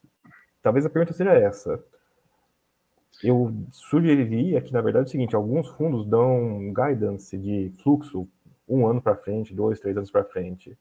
[0.62, 1.84] talvez a pergunta seja essa.
[3.24, 8.28] Eu sugeriria que, na verdade, é o seguinte: alguns fundos dão guidance de fluxo
[8.68, 10.78] um ano para frente, dois, três anos para frente.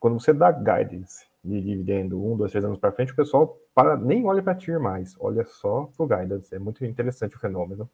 [0.00, 3.96] Quando você dá guidance de dividendo um, dois, três anos para frente, o pessoal para,
[3.96, 6.54] nem olha para TIR mais, olha só para o guidance.
[6.54, 7.88] É muito interessante o fenômeno.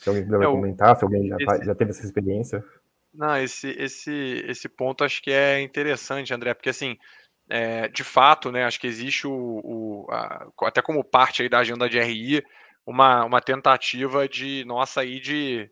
[0.00, 2.64] Se alguém puder é, comentar, se alguém já, esse, já teve essa experiência.
[3.12, 6.96] Não, esse, esse, esse ponto acho que é interessante, André, porque assim,
[7.48, 11.58] é, de fato, né, acho que existe o, o a, até como parte aí da
[11.58, 12.42] agenda de RI,
[12.86, 15.70] uma, uma tentativa de nossa aí de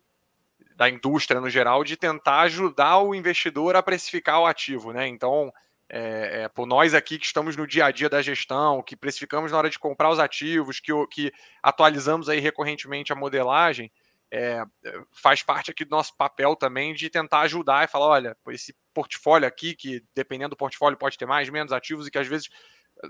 [0.75, 5.07] da indústria no geral de tentar ajudar o investidor a precificar o ativo, né?
[5.07, 5.51] Então,
[5.89, 9.51] é, é, por nós aqui que estamos no dia a dia da gestão, que precificamos
[9.51, 13.91] na hora de comprar os ativos, que, que atualizamos aí recorrentemente a modelagem,
[14.31, 14.63] é,
[15.11, 19.47] faz parte aqui do nosso papel também de tentar ajudar e falar, olha, esse portfólio
[19.47, 22.49] aqui, que dependendo do portfólio pode ter mais, menos ativos, e que às vezes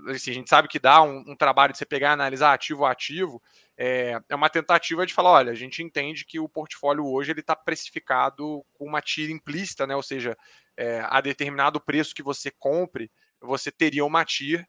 [0.08, 2.84] assim, a gente sabe que dá um, um, trabalho de você pegar e analisar ativo
[2.84, 3.42] a ativo,
[3.76, 7.40] é, é, uma tentativa de falar, olha, a gente entende que o portfólio hoje ele
[7.40, 9.96] está precificado com uma tira implícita, né?
[9.96, 10.36] Ou seja,
[10.76, 13.10] é, a determinado preço que você compre,
[13.40, 14.66] você teria uma TIR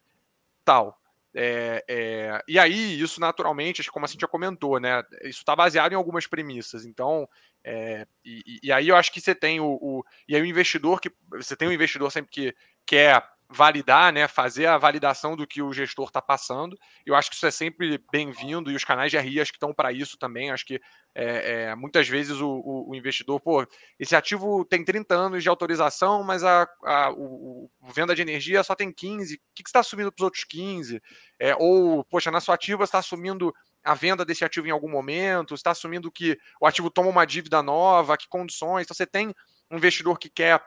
[0.66, 0.98] tal.
[1.34, 5.04] É, é, e aí, isso naturalmente, como a já comentou, né?
[5.24, 6.86] Isso está baseado em algumas premissas.
[6.86, 7.28] Então,
[7.64, 11.00] é, e, e, aí eu acho que você tem o, o, E aí o investidor
[11.00, 11.12] que.
[11.30, 12.56] Você tem o investidor sempre que
[12.86, 13.24] quer
[13.54, 16.78] validar, né, fazer a validação do que o gestor está passando.
[17.06, 19.74] Eu acho que isso é sempre bem-vindo e os canais de RI acho que estão
[19.74, 20.52] para isso também.
[20.52, 20.80] Acho que
[21.14, 23.68] é, é, muitas vezes o, o, o, investidor, pô,
[24.00, 28.64] esse ativo tem 30 anos de autorização, mas a, a o, o, venda de energia
[28.64, 29.36] só tem 15.
[29.36, 31.02] O que, que você está assumindo para os outros 15?
[31.38, 35.56] É, ou, poxa, na sua ativa está assumindo a venda desse ativo em algum momento,
[35.56, 38.84] está assumindo que o ativo toma uma dívida nova, que condições.
[38.86, 39.34] Então você tem
[39.70, 40.62] um investidor que quer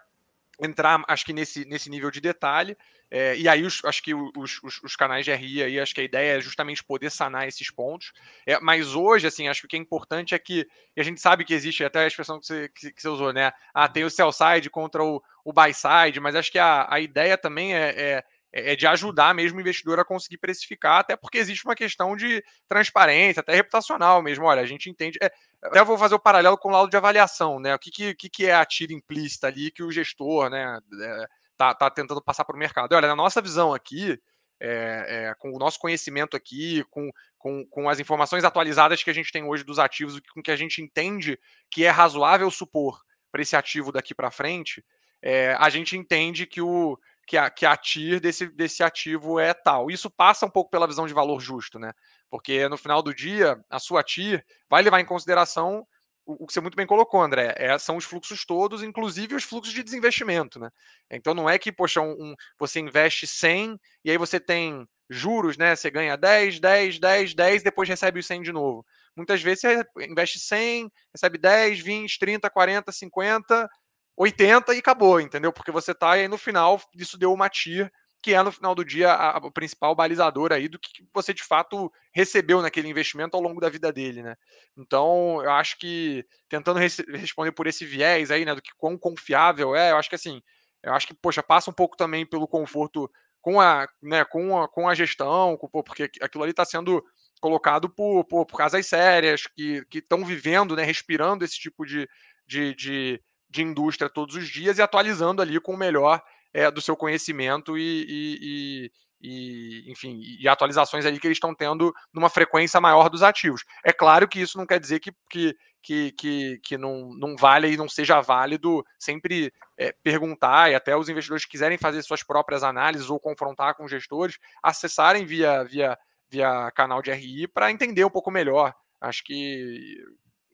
[0.61, 2.77] entrar, acho que nesse, nesse nível de detalhe.
[3.11, 6.01] É, e aí, os, acho que os, os, os, canais de RI aí, acho que
[6.01, 8.13] a ideia é justamente poder sanar esses pontos.
[8.47, 11.21] É, mas hoje, assim, acho que o que é importante é que, e a gente
[11.21, 13.53] sabe que existe até a expressão que você, que, que você usou, né?
[13.73, 16.99] Ah, tem o sell side contra o, o buy side, mas acho que a, a
[16.99, 18.25] ideia também é, é
[18.57, 22.41] é de ajudar mesmo o investidor a conseguir precificar, até porque existe uma questão de
[22.69, 24.45] transparência, até reputacional mesmo.
[24.45, 25.19] Olha, a gente entende.
[25.21, 25.29] É,
[25.61, 27.75] até vou fazer o paralelo com o laudo de avaliação, né?
[27.75, 31.27] O que, que, que é a tira implícita ali que o gestor, né, é,
[31.57, 32.93] tá, tá tentando passar para o mercado.
[32.95, 34.21] Olha, na nossa visão aqui,
[34.61, 39.15] é, é, com o nosso conhecimento aqui, com, com, com as informações atualizadas que a
[39.15, 41.37] gente tem hoje dos ativos, com que a gente entende
[41.69, 43.03] que é razoável supor
[43.33, 44.85] para esse ativo daqui para frente,
[45.21, 46.97] é, a gente entende que o
[47.27, 49.91] que a, que a TIR desse, desse ativo é tal.
[49.91, 51.93] Isso passa um pouco pela visão de valor justo, né?
[52.31, 55.87] Porque no final do dia, a sua TIR vai levar em consideração
[56.27, 59.75] o, que você muito bem colocou, André, é, são os fluxos todos, inclusive os fluxos
[59.75, 60.71] de desinvestimento, né?
[61.11, 65.59] Então não é que, poxa, um, um, você investe 100 e aí você tem juros,
[65.59, 65.77] né?
[65.77, 68.85] Você ganha 10, 10, 10, 10, depois recebe os 100 de novo.
[69.15, 73.69] Muitas vezes você investe 100, recebe 10, 20, 30, 40, 50,
[74.17, 75.53] 80 e acabou, entendeu?
[75.53, 77.91] Porque você tá aí no final, isso deu uma TIR
[78.25, 81.45] que é no final do dia a, a principal balizador aí do que você de
[81.45, 84.35] fato recebeu naquele investimento ao longo da vida dele, né?
[84.79, 89.77] Então, eu acho que tentando responder por esse viés aí, né, do que quão confiável
[89.77, 90.41] é, eu acho que assim,
[90.83, 93.11] eu acho que poxa, passa um pouco também pelo conforto
[93.43, 97.05] com a, né, com a, com a gestão, com, porque aquilo ali está sendo
[97.43, 102.09] colocado por, por, por casas sérias que estão vivendo, né, respirando esse tipo de,
[102.47, 103.23] de, de,
[103.55, 106.21] de indústria todos os dias e atualizando ali com o melhor
[106.53, 108.91] é, do seu conhecimento e, e,
[109.23, 113.65] e, enfim, e atualizações ali que eles estão tendo numa frequência maior dos ativos.
[113.85, 117.73] É claro que isso não quer dizer que, que, que, que, que não, não vale
[117.73, 122.25] e não seja válido sempre é, perguntar e até os investidores que quiserem fazer suas
[122.25, 125.97] próprias análises ou confrontar com gestores, acessarem via, via,
[126.29, 128.75] via canal de RI para entender um pouco melhor.
[129.01, 130.03] Acho que,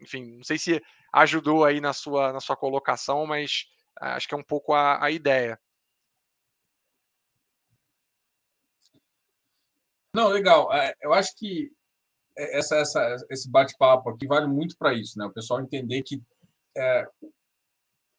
[0.00, 0.82] enfim, não sei se
[1.12, 3.66] ajudou aí na sua, na sua colocação, mas
[4.00, 5.58] acho que é um pouco a, a ideia.
[10.14, 10.72] Não, legal.
[10.72, 11.70] É, eu acho que
[12.36, 15.24] essa, essa, esse bate-papo aqui vale muito para isso, né?
[15.24, 16.20] O pessoal entender que
[16.76, 17.06] é,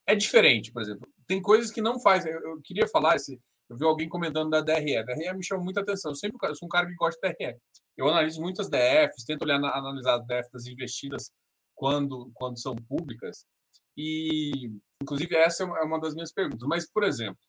[0.06, 1.08] é, diferente, por exemplo.
[1.26, 2.24] Tem coisas que não faz.
[2.24, 4.96] Eu, eu, queria falar, esse, eu vi alguém comentando da DRE.
[4.96, 6.12] A DRE me chama muita atenção.
[6.12, 7.58] Eu sempre eu sou um cara que gosta de DRE.
[7.96, 11.30] Eu analiso muitas DFs, tento olhar, analisar as DFs investidas
[11.82, 13.44] quando, quando são públicas.
[13.96, 14.70] E,
[15.02, 16.68] inclusive, essa é uma das minhas perguntas.
[16.68, 17.40] Mas, por exemplo,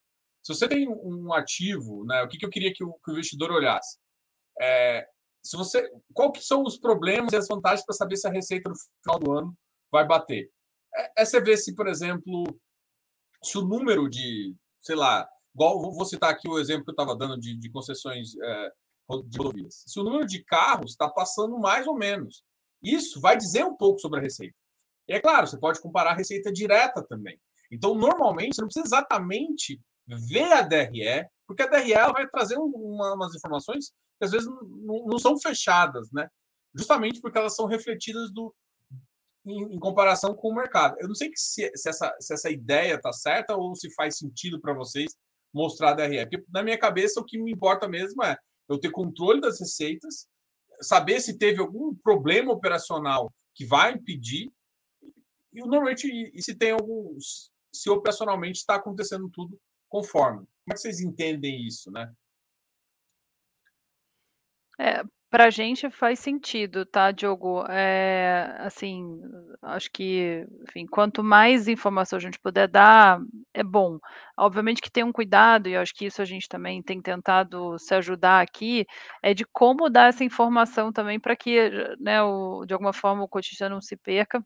[0.43, 3.13] Se você tem um ativo, né, o que, que eu queria que o, que o
[3.13, 3.99] investidor olhasse?
[4.59, 5.07] É,
[5.45, 8.69] se você, qual que são os problemas e as vantagens para saber se a receita
[8.69, 9.57] no final do ano
[9.91, 10.49] vai bater?
[10.95, 12.43] É, é você ver se, por exemplo,
[13.43, 17.15] se o número de, sei lá, igual vou citar aqui o exemplo que eu estava
[17.15, 18.71] dando de, de concessões é,
[19.27, 19.83] de rodovias.
[19.85, 22.43] Se o número de carros está passando mais ou menos,
[22.83, 24.55] isso vai dizer um pouco sobre a receita.
[25.07, 27.39] E é claro, você pode comparar a receita direta também.
[27.71, 33.13] Então, normalmente, você não precisa exatamente ver a DRE, porque a DRE vai trazer uma,
[33.13, 36.27] umas informações que às vezes não, não, são fechadas, né?
[36.75, 38.53] Justamente porque elas são refletidas do,
[39.45, 40.95] em, em comparação com o mercado.
[40.99, 44.59] Eu não sei se, se, essa, se essa ideia está certa ou se faz sentido
[44.59, 45.15] para vocês
[45.53, 46.25] mostrar a DRE.
[46.27, 48.37] Porque na minha cabeça o que me importa mesmo é
[48.67, 50.27] eu ter controle das receitas,
[50.83, 54.51] saber se teve algum problema operacional que vai impedir
[55.51, 60.39] e normalmente e se tem alguns se operacionalmente está acontecendo tudo conforme.
[60.39, 62.13] Como é que vocês entendem isso, né?
[64.79, 65.03] É,
[65.33, 67.65] para a gente faz sentido, tá, Diogo?
[67.67, 69.19] É, assim,
[69.63, 73.19] acho que, enfim, quanto mais informação a gente puder dar,
[73.51, 73.97] é bom.
[74.37, 77.95] Obviamente que tem um cuidado, e acho que isso a gente também tem tentado se
[77.95, 78.85] ajudar aqui,
[79.23, 81.67] é de como dar essa informação também para que,
[81.99, 84.39] né, o, de alguma forma, o cotidiano não se perca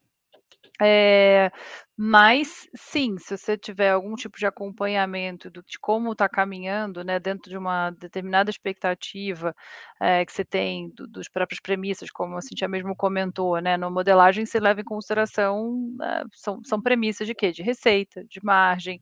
[0.79, 1.51] é,
[1.97, 7.19] mas sim, se você tiver algum tipo de acompanhamento do, de como está caminhando, né,
[7.19, 9.55] dentro de uma determinada expectativa
[9.99, 13.89] é, que você tem do, dos próprios premissas, como a Cintia mesmo comentou, né, na
[13.89, 17.51] modelagem se leva em consideração, é, são, são premissas de quê?
[17.51, 18.99] De receita, de margem,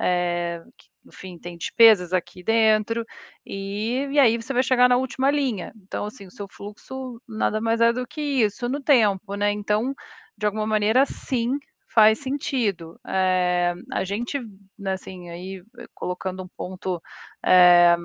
[0.00, 3.04] é, que, enfim, tem despesas aqui dentro,
[3.46, 5.72] e, e aí você vai chegar na última linha.
[5.76, 9.50] Então, assim, o seu fluxo nada mais é do que isso no tempo, né?
[9.52, 9.94] Então,
[10.36, 11.58] de alguma maneira, sim,
[11.88, 12.98] faz sentido.
[13.06, 14.38] É, a gente,
[14.78, 15.62] né, assim, aí
[15.94, 17.02] colocando um ponto
[17.44, 17.96] é,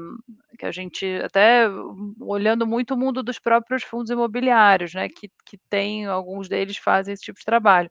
[0.58, 1.68] que a gente até
[2.20, 7.14] olhando muito o mundo dos próprios fundos imobiliários, né, que, que tem alguns deles fazem
[7.14, 7.90] esse tipo de trabalho.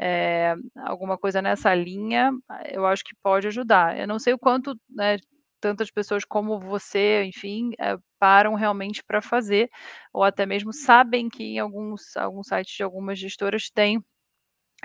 [0.00, 2.32] É, alguma coisa nessa linha,
[2.70, 3.98] eu acho que pode ajudar.
[3.98, 5.16] Eu não sei o quanto, né,
[5.60, 7.70] tantas pessoas como você, enfim,
[8.18, 9.68] param realmente para fazer,
[10.12, 14.02] ou até mesmo sabem que em alguns, alguns sites de algumas gestoras tem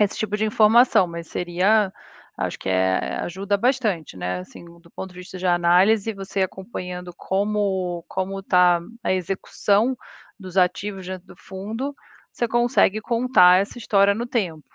[0.00, 1.92] esse tipo de informação, mas seria,
[2.36, 4.40] acho que é, ajuda bastante, né?
[4.40, 9.96] Assim, do ponto de vista de análise, você acompanhando como como está a execução
[10.38, 11.94] dos ativos dentro do fundo,
[12.32, 14.68] você consegue contar essa história no tempo.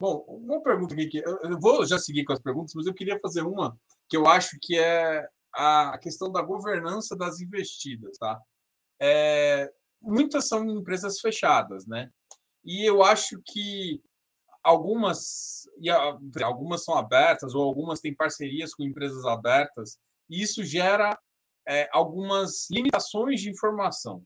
[0.00, 3.42] Bom, uma pergunta aqui, eu vou já seguir com as perguntas, mas eu queria fazer
[3.42, 3.76] uma
[4.08, 8.40] que eu acho que é a questão da governança das investidas, tá?
[9.00, 12.10] É, muitas são empresas fechadas, né?
[12.64, 14.00] E eu acho que
[14.62, 15.68] algumas,
[16.42, 19.98] algumas são abertas ou algumas têm parcerias com empresas abertas,
[20.28, 21.18] e isso gera
[21.66, 24.22] é, algumas limitações de informação.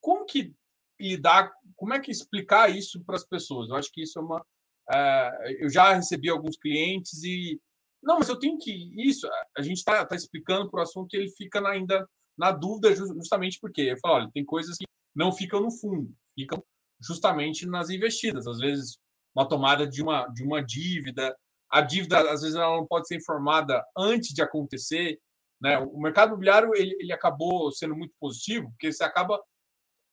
[0.00, 0.52] Como que
[1.00, 3.68] lidar, como é que explicar isso para as pessoas?
[3.68, 4.44] Eu acho que isso é uma
[4.90, 7.60] Uh, eu já recebi alguns clientes e
[8.02, 8.72] não, mas eu tenho que
[9.08, 9.28] isso.
[9.56, 13.58] A gente está tá explicando para o assunto e ele fica ainda na dúvida justamente
[13.60, 14.84] porque eu falo, olha, tem coisas que
[15.14, 16.62] não ficam no fundo, ficam
[17.00, 18.46] justamente nas investidas.
[18.46, 18.98] Às vezes
[19.34, 21.36] uma tomada de uma de uma dívida,
[21.70, 25.18] a dívida às vezes ela não pode ser informada antes de acontecer.
[25.60, 25.78] Né?
[25.78, 29.40] O mercado imobiliário ele, ele acabou sendo muito positivo porque você acaba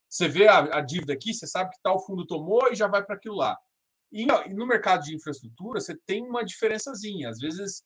[0.09, 3.03] você vê a, a dívida aqui, você sabe que tal fundo tomou e já vai
[3.03, 3.55] para aquilo lá.
[4.11, 7.29] E no mercado de infraestrutura, você tem uma diferençazinha.
[7.29, 7.83] Às vezes,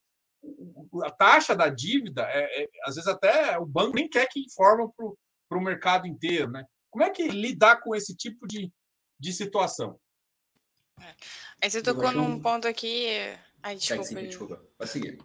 [1.03, 4.91] a taxa da dívida, é, é às vezes até o banco nem quer que informa
[5.49, 6.51] para o mercado inteiro.
[6.51, 6.65] Né?
[6.89, 8.71] Como é que lidar com esse tipo de,
[9.19, 9.99] de situação?
[11.01, 11.15] É.
[11.61, 13.07] Aí você tocou num ponto aqui.
[13.61, 14.03] Ai, desculpa.
[14.03, 14.63] Seguir, desculpa.
[14.77, 15.17] Vai seguir.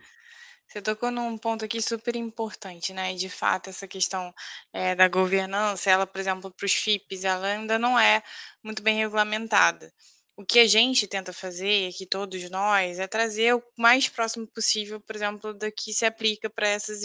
[0.67, 3.15] Você tocou num ponto aqui super importante, né?
[3.15, 4.35] E de fato, essa questão
[4.71, 8.23] é, da governança, ela, por exemplo, para os FIPs, ela ainda não é
[8.63, 9.91] muito bem regulamentada.
[10.39, 15.01] O que a gente tenta fazer, aqui todos nós, é trazer o mais próximo possível,
[15.01, 17.01] por exemplo, do que se aplica para essas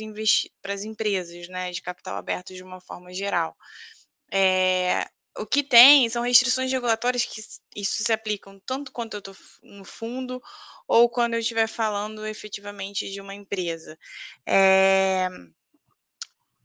[0.62, 3.58] para as empresas, né, de capital aberto de uma forma geral.
[4.32, 7.42] É, o que tem são restrições regulatórias que
[7.76, 10.40] isso se aplicam tanto quando eu estou no fundo
[10.88, 13.98] ou quando eu estiver falando efetivamente de uma empresa.
[14.48, 15.28] É,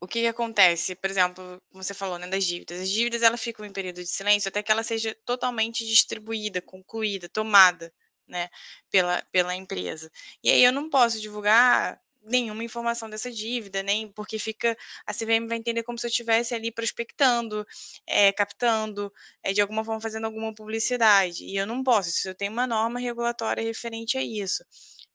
[0.01, 0.95] o que, que acontece?
[0.95, 2.81] Por exemplo, como você falou, né, das dívidas.
[2.81, 7.29] As dívidas ela ficam em período de silêncio até que ela seja totalmente distribuída, concluída,
[7.29, 7.93] tomada,
[8.27, 8.49] né,
[8.91, 10.11] pela, pela empresa.
[10.43, 14.77] E aí eu não posso divulgar nenhuma informação dessa dívida, nem porque fica
[15.07, 17.67] a CVM vai entender como se eu estivesse ali prospectando,
[18.07, 19.13] é, captando,
[19.43, 21.45] é, de alguma forma fazendo alguma publicidade.
[21.45, 24.65] E eu não posso, se eu tenho uma norma regulatória referente a isso.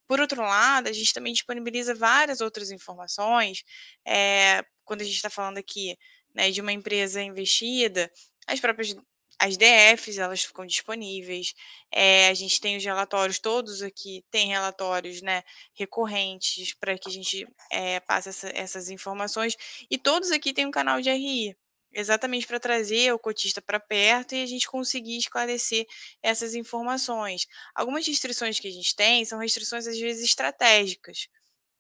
[0.07, 3.63] Por outro lado, a gente também disponibiliza várias outras informações,
[4.05, 5.97] é, quando a gente está falando aqui
[6.33, 8.11] né, de uma empresa investida,
[8.47, 8.95] as próprias
[9.39, 11.53] as DFs elas ficam disponíveis.
[11.91, 15.43] É, a gente tem os relatórios, todos aqui tem relatórios né,
[15.73, 19.55] recorrentes para que a gente é, passe essa, essas informações.
[19.89, 21.55] E todos aqui têm um canal de RI,
[21.91, 25.85] exatamente para trazer o cotista para perto e a gente conseguir esclarecer
[26.21, 27.45] essas informações.
[27.75, 31.27] Algumas restrições que a gente tem são restrições, às vezes, estratégicas.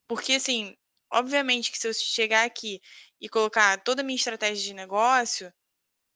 [0.07, 0.75] Porque, assim,
[1.13, 2.81] obviamente que se eu chegar aqui
[3.21, 5.53] e colocar toda a minha estratégia de negócio,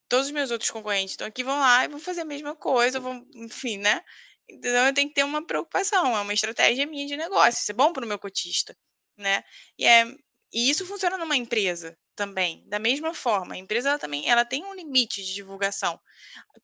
[0.10, 3.00] todos os meus outros concorrentes estão aqui, vão lá e vão fazer a mesma coisa,
[3.00, 4.02] vão, enfim, né?
[4.50, 7.76] Então eu tenho que ter uma preocupação, é uma estratégia minha de negócio, isso é
[7.76, 8.76] bom para o meu cotista,
[9.18, 9.44] né?
[9.78, 10.06] E, é,
[10.54, 13.56] e isso funciona numa empresa também, da mesma forma.
[13.56, 16.00] A empresa ela também ela tem um limite de divulgação.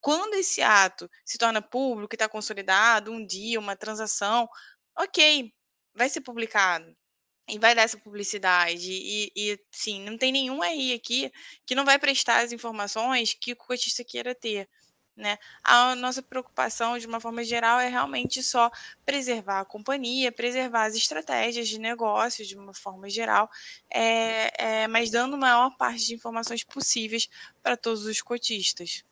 [0.01, 4.47] Quando esse ato se torna público e está consolidado, um dia, uma transação,
[4.97, 5.53] ok,
[5.95, 6.95] vai ser publicado
[7.47, 8.91] e vai dar essa publicidade.
[8.91, 11.31] E, e sim, não tem nenhum aí aqui
[11.65, 14.67] que não vai prestar as informações que o cotista queira ter.
[15.15, 15.37] Né?
[15.63, 18.71] A nossa preocupação, de uma forma geral, é realmente só
[19.05, 23.47] preservar a companhia, preservar as estratégias de negócio, de uma forma geral,
[23.91, 27.29] é, é, mas dando a maior parte de informações possíveis
[27.61, 29.03] para todos os cotistas.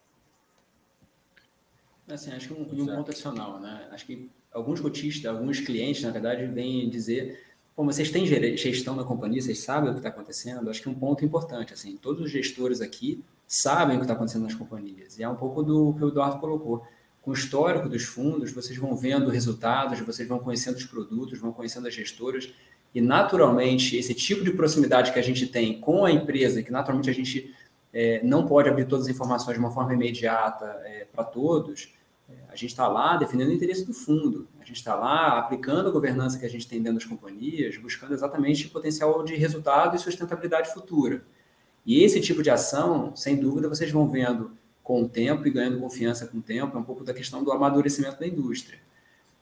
[2.10, 3.88] Assim, acho que um, um ponto adicional, né?
[3.92, 8.26] Acho que alguns cotistas, alguns clientes, na verdade, vêm dizer como vocês têm
[8.58, 11.74] gestão na companhia, vocês sabem o que está acontecendo, acho que é um ponto importante,
[11.74, 15.36] assim, todos os gestores aqui sabem o que está acontecendo nas companhias, e é um
[15.36, 16.86] pouco do que o Eduardo colocou.
[17.22, 21.52] Com o histórico dos fundos, vocês vão vendo resultados, vocês vão conhecendo os produtos, vão
[21.54, 22.52] conhecendo as gestoras,
[22.94, 27.10] e naturalmente, esse tipo de proximidade que a gente tem com a empresa, que naturalmente
[27.10, 27.54] a gente
[27.94, 31.94] é, não pode abrir todas as informações de uma forma imediata é, para todos,
[32.50, 35.92] a gente está lá defendendo o interesse do fundo, a gente está lá aplicando a
[35.92, 40.00] governança que a gente tem dentro das companhias, buscando exatamente o potencial de resultado e
[40.00, 41.24] sustentabilidade futura.
[41.84, 44.52] E esse tipo de ação, sem dúvida, vocês vão vendo
[44.84, 47.52] com o tempo e ganhando confiança com o tempo, é um pouco da questão do
[47.52, 48.80] amadurecimento da indústria.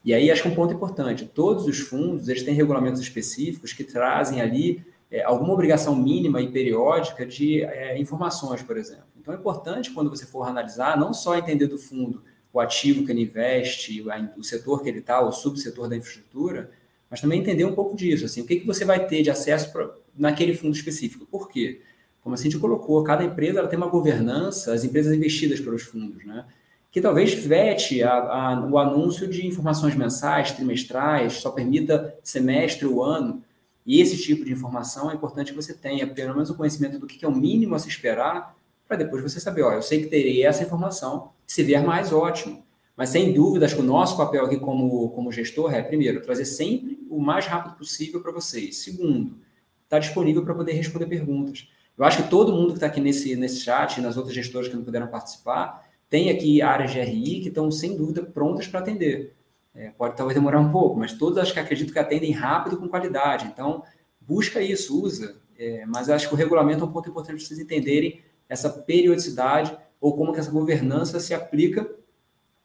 [0.06, 3.84] E aí acho que um ponto importante, todos os fundos eles têm regulamentos específicos que
[3.84, 9.04] trazem ali é, alguma obrigação mínima e periódica de é, informações, por exemplo.
[9.20, 13.12] Então é importante quando você for analisar, não só entender do fundo o ativo que
[13.12, 14.04] ele investe,
[14.38, 16.72] o setor que ele está, o subsetor da infraestrutura,
[17.10, 19.72] mas também entender um pouco disso, assim, o que, que você vai ter de acesso
[19.72, 21.26] pra, naquele fundo específico.
[21.26, 21.82] Por quê?
[22.22, 26.26] Como a gente colocou, cada empresa ela tem uma governança, as empresas investidas pelos fundos,
[26.26, 26.46] né?
[26.92, 33.04] que talvez vete a, a, o anúncio de informações mensais, trimestrais, só permita semestre ou
[33.04, 33.44] ano.
[33.86, 37.08] E esse tipo de informação é importante que você tenha pelo menos o conhecimento do
[37.08, 38.56] que é o mínimo a se esperar
[38.90, 42.66] para depois você saber, ó, eu sei que terei essa informação, se vier mais, ótimo.
[42.98, 46.46] Mas sem dúvida, acho que o nosso papel aqui como, como gestor é, primeiro, trazer
[46.46, 48.78] sempre o mais rápido possível para vocês.
[48.78, 49.38] Segundo,
[49.84, 51.70] estar tá disponível para poder responder perguntas.
[51.96, 54.68] Eu acho que todo mundo que está aqui nesse, nesse chat e nas outras gestoras
[54.68, 58.80] que não puderam participar, tem aqui áreas de RI que estão, sem dúvida, prontas para
[58.80, 59.36] atender.
[59.76, 62.90] É, pode talvez demorar um pouco, mas todas acho que acredito que atendem rápido com
[62.90, 63.46] qualidade.
[63.46, 63.84] Então,
[64.20, 65.40] busca isso, usa.
[65.60, 69.78] É, mas acho que o regulamento é um ponto importante para vocês entenderem essa periodicidade
[70.02, 71.90] ou como que essa governança se aplica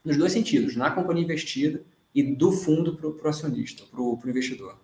[0.04, 1.84] nos dois sentidos, na companhia investida
[2.14, 4.78] e do fundo para o acionista, para o investidor.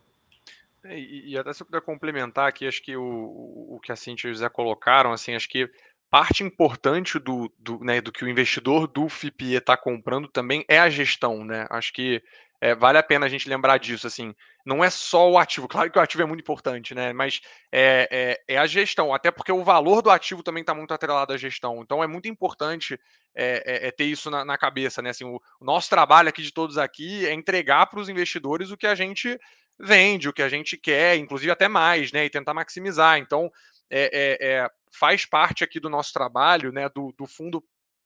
[0.84, 3.96] É, e, e, até se eu puder complementar aqui, acho que o, o que a
[3.96, 5.70] Cintia e o José colocaram, assim, acho que
[6.10, 10.78] parte importante do, do, né, do que o investidor do FIPE está comprando também é
[10.78, 11.66] a gestão, né?
[11.70, 12.22] Acho que
[12.60, 14.34] é, vale a pena a gente lembrar disso, assim,
[14.66, 17.40] não é só o ativo, claro que o ativo é muito importante, né, mas
[17.72, 21.32] é, é, é a gestão, até porque o valor do ativo também está muito atrelado
[21.32, 23.00] à gestão, então é muito importante
[23.34, 26.42] é, é, é ter isso na, na, cabeça, né, assim, o, o, nosso trabalho aqui
[26.42, 29.38] de todos aqui é entregar para os investidores o que a gente
[29.78, 33.50] vende, o que a gente quer, inclusive até mais, né, e tentar maximizar, então
[33.92, 37.64] é, faz parte aqui do nosso trabalho, né, do, do fundo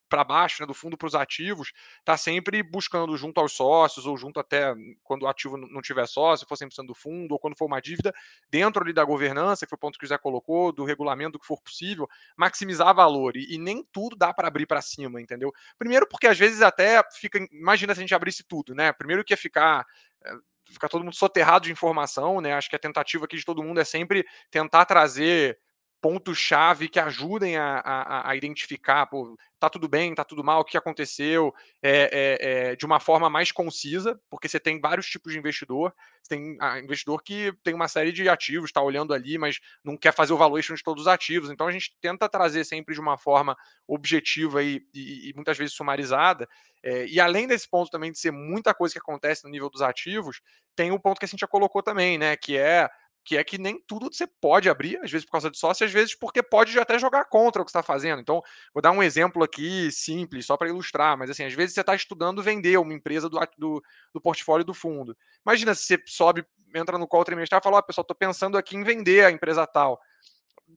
[0.09, 4.17] para baixo, né, do fundo para os ativos, está sempre buscando junto aos sócios, ou
[4.17, 7.67] junto até quando o ativo não tiver sócio, for 100% do fundo, ou quando for
[7.67, 8.13] uma dívida,
[8.49, 11.47] dentro ali da governança, que foi o ponto que o Zé colocou, do regulamento que
[11.47, 13.37] for possível, maximizar valor.
[13.37, 15.53] E, e nem tudo dá para abrir para cima, entendeu?
[15.79, 17.39] Primeiro, porque às vezes até fica.
[17.53, 18.93] Imagina se a gente abrisse tudo, né?
[18.93, 19.87] Primeiro que ia ficar
[20.25, 20.35] eh,
[20.73, 22.53] ficar todo mundo soterrado de informação, né?
[22.55, 25.59] Acho que a tentativa aqui de todo mundo é sempre tentar trazer
[26.05, 30.65] pontos-chave que ajudem a, a, a identificar, pô, tá tudo bem, tá tudo mal, o
[30.65, 31.51] que aconteceu,
[31.83, 35.95] é, é, é, de uma forma mais concisa, porque você tem vários tipos de investidor.
[36.23, 39.97] Você tem a, investidor que tem uma série de ativos, está olhando ali, mas não
[39.97, 41.49] quer fazer o valuation de todos os ativos.
[41.49, 43.57] Então a gente tenta trazer sempre de uma forma
[43.89, 46.47] objetiva e, e, e muitas vezes sumarizada.
[46.83, 49.81] É, e além desse ponto também de ser muita coisa que acontece no nível dos
[49.81, 50.43] ativos,
[50.77, 52.37] tem o um ponto que a gente já colocou também, né?
[52.37, 52.91] Que é
[53.25, 55.93] que é que nem tudo você pode abrir, às vezes por causa de sócio, às
[55.93, 58.21] vezes porque pode até jogar contra o que está fazendo.
[58.21, 58.43] Então,
[58.73, 61.95] vou dar um exemplo aqui simples, só para ilustrar, mas assim, às vezes você está
[61.95, 63.83] estudando vender uma empresa do, do,
[64.13, 65.17] do, portfólio do fundo.
[65.45, 66.45] Imagina se você sobe,
[66.75, 69.31] entra no call trimestral e fala, ó, oh, pessoal, estou pensando aqui em vender a
[69.31, 69.99] empresa tal.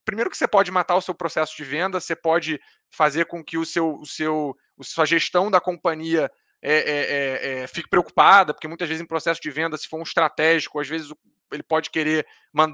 [0.06, 3.58] Primeiro que você pode matar o seu processo de venda, você pode fazer com que
[3.58, 8.68] o seu, o seu, a sua gestão da companhia é, é, é, fique preocupada, porque
[8.68, 11.14] muitas vezes em processo de venda, se for um estratégico, às vezes
[11.52, 12.26] ele pode querer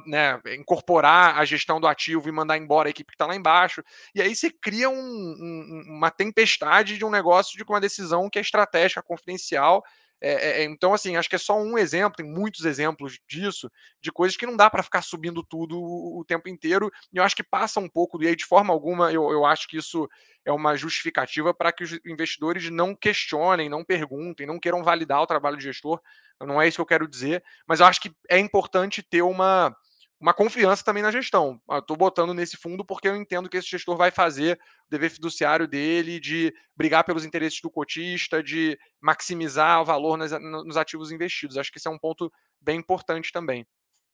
[0.06, 3.84] né, incorporar a gestão do ativo e mandar embora a equipe que está lá embaixo.
[4.16, 8.40] E aí você cria um, um, uma tempestade de um negócio de uma decisão que
[8.40, 9.84] é estratégica, confidencial.
[10.26, 13.70] É, é, então, assim, acho que é só um exemplo, tem muitos exemplos disso,
[14.00, 16.90] de coisas que não dá para ficar subindo tudo o, o, tempo inteiro.
[17.12, 19.68] E eu acho que passa um pouco, e aí, de forma alguma, eu, eu acho
[19.68, 20.10] que isso
[20.46, 25.28] é uma justificativa para que os investidores não questionem, não perguntem, não queiram validar o
[25.28, 26.00] trabalho do gestor.
[26.40, 29.76] Não é isso que eu quero dizer, mas eu acho que é importante ter uma,
[30.24, 31.62] uma confiança também na gestão.
[31.70, 35.68] Estou botando nesse fundo porque eu entendo que esse gestor vai fazer o dever fiduciário
[35.68, 41.58] dele de brigar pelos interesses do cotista, de maximizar o valor nos, nos ativos investidos.
[41.58, 42.32] Acho que esse é um ponto
[42.62, 43.68] bem importante também.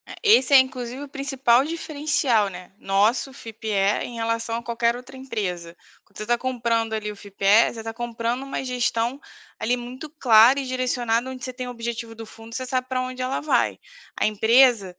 [0.08, 2.72] É, esse é, inclusive, o principal diferencial, né?
[2.80, 3.68] Nosso FIPE
[4.02, 5.78] em relação a qualquer outra empresa.
[6.04, 9.20] Quando você está comprando ali o FIPE, você está comprando uma gestão
[9.60, 13.00] ali muito clara e direcionada, onde você tem o objetivo do fundo, você sabe para
[13.00, 13.78] onde ela vai.
[14.20, 14.96] A empresa,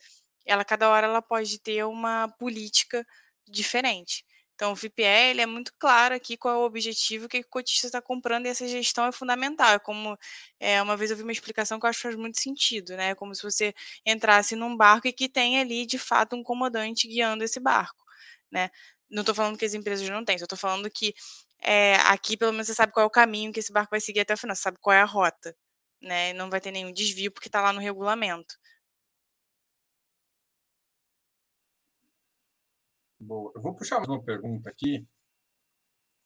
[0.51, 3.07] ela cada hora ela pode ter uma política
[3.49, 4.25] diferente.
[4.55, 8.03] Então, o VPL é muito claro aqui qual é o objetivo que o cotista está
[8.03, 9.71] comprando e essa gestão é fundamental.
[9.75, 10.19] É como
[10.61, 13.11] é, uma vez eu vi uma explicação que eu acho que faz muito sentido, né?
[13.11, 13.73] É como se você
[14.05, 18.05] entrasse num barco e que tem ali, de fato, um comandante guiando esse barco,
[18.53, 18.69] né?
[19.11, 21.15] Não estou falando que as empresas não têm, só estou falando que
[21.63, 24.21] é, aqui, pelo menos, você sabe qual é o caminho que esse barco vai seguir
[24.21, 25.57] até o final, você sabe qual é a rota,
[26.03, 26.33] né?
[26.35, 28.55] Não vai ter nenhum desvio porque está lá no regulamento.
[33.21, 33.53] Boa.
[33.55, 35.07] Eu vou puxar mais uma pergunta aqui,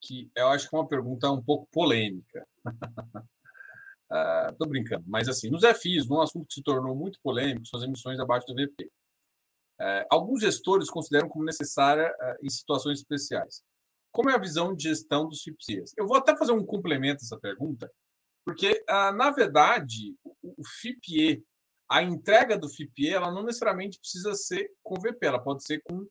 [0.01, 2.47] que eu acho que é uma pergunta um pouco polêmica.
[4.53, 7.81] Estou uh, brincando, mas assim, nos FIs, um assunto que se tornou muito polêmico são
[7.81, 8.85] as emissões abaixo do VP.
[8.85, 13.61] Uh, é, alguns gestores consideram como necessária uh, em situações especiais.
[14.13, 15.95] Como é a visão de gestão dos FIPCs?
[15.97, 17.91] Eu vou até fazer um complemento a essa pergunta,
[18.45, 21.45] porque, ah, na verdade, o, o FIPE,
[21.91, 26.07] a entrega do FIPE, ela não necessariamente precisa ser com VP, ela pode ser com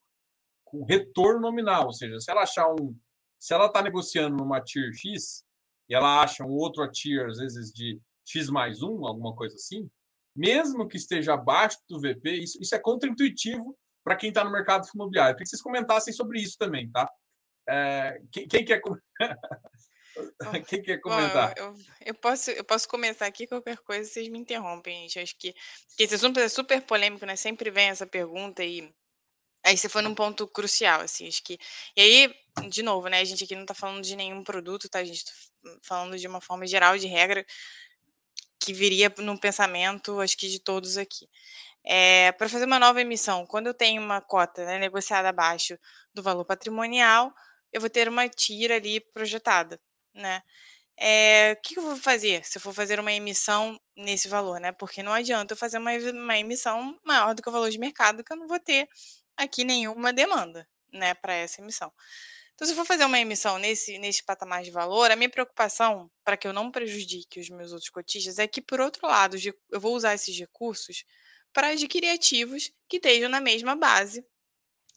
[0.74, 2.98] com retorno nominal, ou seja, se ela achar um,
[3.40, 5.44] se ela está negociando numa tier X
[5.88, 9.88] e ela acha um outro tier às vezes de X mais um, alguma coisa assim,
[10.36, 14.88] mesmo que esteja abaixo do VP, isso, isso é contraintuitivo para quem está no mercado
[14.95, 15.34] imobiliário.
[15.34, 17.08] Eu queria que vocês comentassem sobre isso também, tá?
[17.70, 18.82] É, quem, quem, quer
[20.68, 21.54] quem quer comentar?
[21.56, 21.76] Bom, eu,
[22.08, 25.20] eu, posso, eu posso começar aqui, qualquer coisa vocês me interrompem, gente.
[25.20, 25.54] Acho que,
[25.95, 27.36] que esse assunto é super polêmico, né?
[27.36, 28.91] Sempre vem essa pergunta e
[29.64, 31.57] Aí você foi num ponto crucial, assim, acho que.
[31.95, 32.35] E aí,
[32.69, 33.19] de novo, né?
[33.22, 34.99] A gente aqui não tá falando de nenhum produto, tá?
[34.99, 35.31] A gente tá
[35.81, 37.45] falando de uma forma geral de regra
[38.60, 41.30] que viria no pensamento, acho que de todos aqui.
[41.85, 45.77] É, para fazer uma nova emissão, quando eu tenho uma cota né, negociada abaixo
[46.14, 47.34] do valor patrimonial,
[47.73, 49.80] eu vou ter uma tira ali projetada,
[50.14, 50.41] né?
[50.98, 54.72] É, o que eu vou fazer se eu for fazer uma emissão nesse valor, né?
[54.72, 58.23] Porque não adianta eu fazer uma, uma emissão maior do que o valor de mercado,
[58.23, 58.88] que eu não vou ter
[59.38, 61.91] aqui nenhuma demanda, né, para essa emissão.
[62.53, 66.10] Então, se eu for fazer uma emissão nesse, nesse patamar de valor, a minha preocupação,
[66.23, 69.38] para que eu não prejudique os meus outros cotistas, é que, por outro lado,
[69.72, 71.03] eu vou usar esses recursos
[71.51, 74.26] para adquirir ativos que estejam na mesma base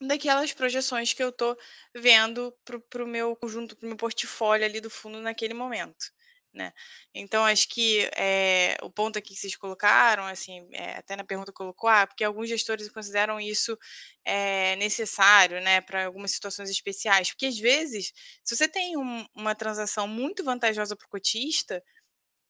[0.01, 1.57] daquelas projeções que eu estou
[1.95, 2.55] vendo
[2.91, 6.13] para o meu conjunto, para o meu portfólio ali do fundo naquele momento
[6.57, 6.73] né?
[7.15, 11.53] Então, acho que é, o ponto aqui que vocês colocaram, assim, é, até na pergunta
[11.53, 13.79] colocou, ah, porque alguns gestores consideram isso
[14.25, 17.31] é, necessário, né, para algumas situações especiais.
[17.31, 18.13] Porque, às vezes,
[18.43, 21.83] se você tem um, uma transação muito vantajosa para o cotista,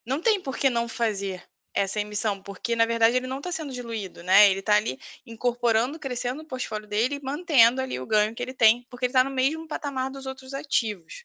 [0.06, 3.72] não tem por que não fazer essa emissão, porque na verdade ele não está sendo
[3.72, 4.50] diluído, né?
[4.50, 8.86] Ele está ali incorporando, crescendo o portfólio dele mantendo ali o ganho que ele tem,
[8.90, 11.24] porque ele está no mesmo patamar dos outros ativos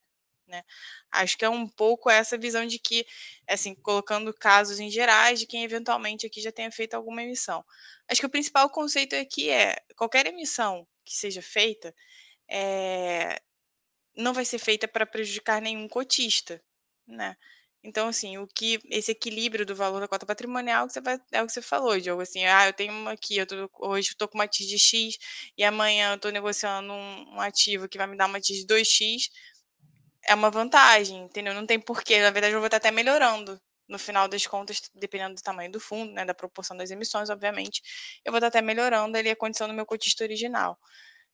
[0.52, 0.64] né?
[1.12, 3.06] Acho que é um pouco essa visão de que,
[3.48, 7.66] assim, colocando casos em gerais de quem eventualmente aqui já tenha feito alguma emissão.
[8.08, 11.94] Acho que o principal conceito aqui é qualquer emissão que seja feita,
[12.50, 13.42] é,
[14.16, 16.62] não vai ser feita para prejudicar nenhum cotista,
[17.08, 17.36] né?
[17.84, 21.42] Então, assim, o que esse equilíbrio do valor da cota patrimonial que você vai, é
[21.42, 24.28] o que você falou, Diogo, assim, ah, eu tenho uma aqui, eu tô, hoje tô
[24.28, 25.18] com uma TIS de X
[25.58, 28.68] e amanhã eu tô negociando um, um ativo que vai me dar uma TIS de
[28.68, 29.32] 2X,
[30.28, 31.54] é uma vantagem, entendeu?
[31.54, 35.36] Não tem porquê, na verdade eu vou estar até melhorando no final das contas, dependendo
[35.36, 37.82] do tamanho do fundo, né, da proporção das emissões, obviamente,
[38.24, 40.78] eu vou estar até melhorando ali a condição do meu cotista original.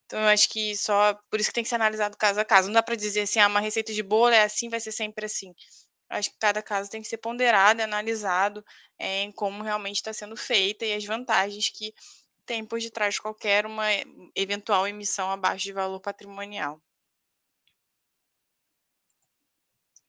[0.05, 2.67] Então, eu acho que só por isso que tem que ser analisado caso a caso.
[2.67, 5.25] Não dá para dizer assim, ah, uma receita de bolo é assim, vai ser sempre
[5.25, 5.53] assim.
[6.09, 8.63] Eu acho que cada caso tem que ser ponderado analisado
[8.99, 11.93] é, em como realmente está sendo feita e as vantagens que
[12.45, 13.85] tem por detrás de qualquer uma
[14.35, 16.81] eventual emissão abaixo de valor patrimonial.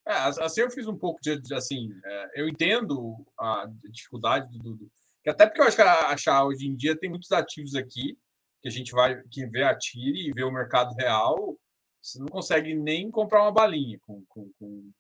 [0.09, 4.75] É, assim eu fiz um pouco de, de assim, é, eu entendo a dificuldade do,
[4.75, 4.91] do,
[5.27, 8.17] até porque eu acho que achar hoje em dia tem muitos ativos aqui
[8.63, 11.59] que a gente vai que vê a tire e vê o mercado real,
[12.03, 14.91] você não consegue nem comprar uma balinha com, com, com,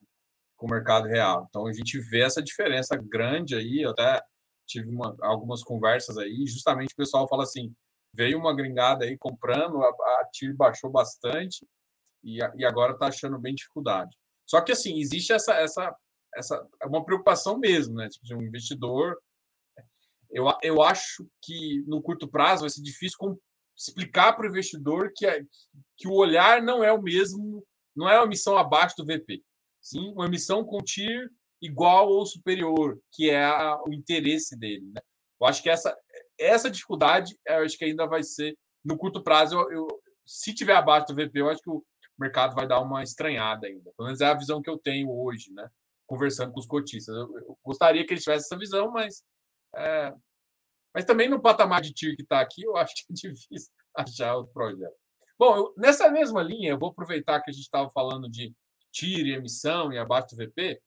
[0.56, 1.46] com o mercado real.
[1.48, 4.20] Então a gente vê essa diferença grande aí, eu até
[4.66, 7.74] tive uma, algumas conversas aí, justamente o pessoal fala assim,
[8.12, 11.66] veio uma gringada aí comprando, a, a tire baixou bastante
[12.22, 14.14] e, e agora está achando bem dificuldade.
[14.48, 15.94] Só que assim, existe essa essa
[16.34, 18.08] essa é uma preocupação mesmo, né?
[18.08, 19.16] Tipo, de um investidor
[20.30, 23.40] eu, eu acho que no curto prazo vai ser difícil
[23.76, 25.42] explicar para o investidor que, é,
[25.96, 27.64] que o olhar não é o mesmo,
[27.96, 29.42] não é uma emissão abaixo do VP,
[29.80, 31.30] sim uma emissão com TIR
[31.62, 34.92] igual ou superior, que é a, o interesse dele.
[34.94, 35.00] Né?
[35.40, 35.96] Eu acho que essa,
[36.38, 39.88] essa dificuldade, eu acho que ainda vai ser, no curto prazo, eu, eu,
[40.26, 41.82] se tiver abaixo do VP, eu acho que o
[42.20, 43.92] mercado vai dar uma estranhada ainda.
[43.96, 45.68] Pelo menos é a visão que eu tenho hoje, né?
[46.06, 47.14] conversando com os cotistas.
[47.14, 49.22] Eu, eu gostaria que eles tivessem essa visão, mas
[49.76, 50.12] é,
[50.94, 54.36] mas também no patamar de tiro que está aqui, eu acho que é difícil achar
[54.36, 54.96] o projeto.
[55.38, 58.52] Bom, eu, nessa mesma linha, eu vou aproveitar que a gente estava falando de
[58.90, 60.80] tiro emissão e abaixo do VP.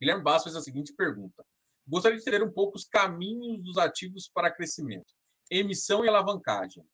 [0.00, 1.44] Guilherme Basso fez a seguinte pergunta.
[1.86, 5.12] Gostaria de ter um pouco os caminhos dos ativos para crescimento.
[5.50, 6.84] Emissão e alavancagem.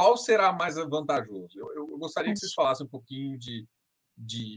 [0.00, 1.50] Qual será mais vantajoso?
[1.54, 3.66] Eu, eu gostaria que vocês falassem um pouquinho de,
[4.16, 4.56] de,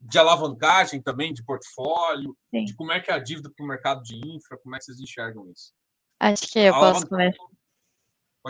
[0.00, 2.64] de alavancagem também, de portfólio, Sim.
[2.64, 4.84] de como é que é a dívida para o mercado de infra, como é que
[4.84, 5.72] vocês enxergam isso?
[6.20, 7.44] Acho que eu posso começar.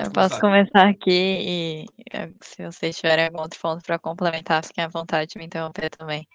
[0.00, 4.84] eu posso começar aqui e eh, se vocês tiverem algum outro ponto para complementar, fiquem
[4.84, 6.28] à vontade de me interromper também.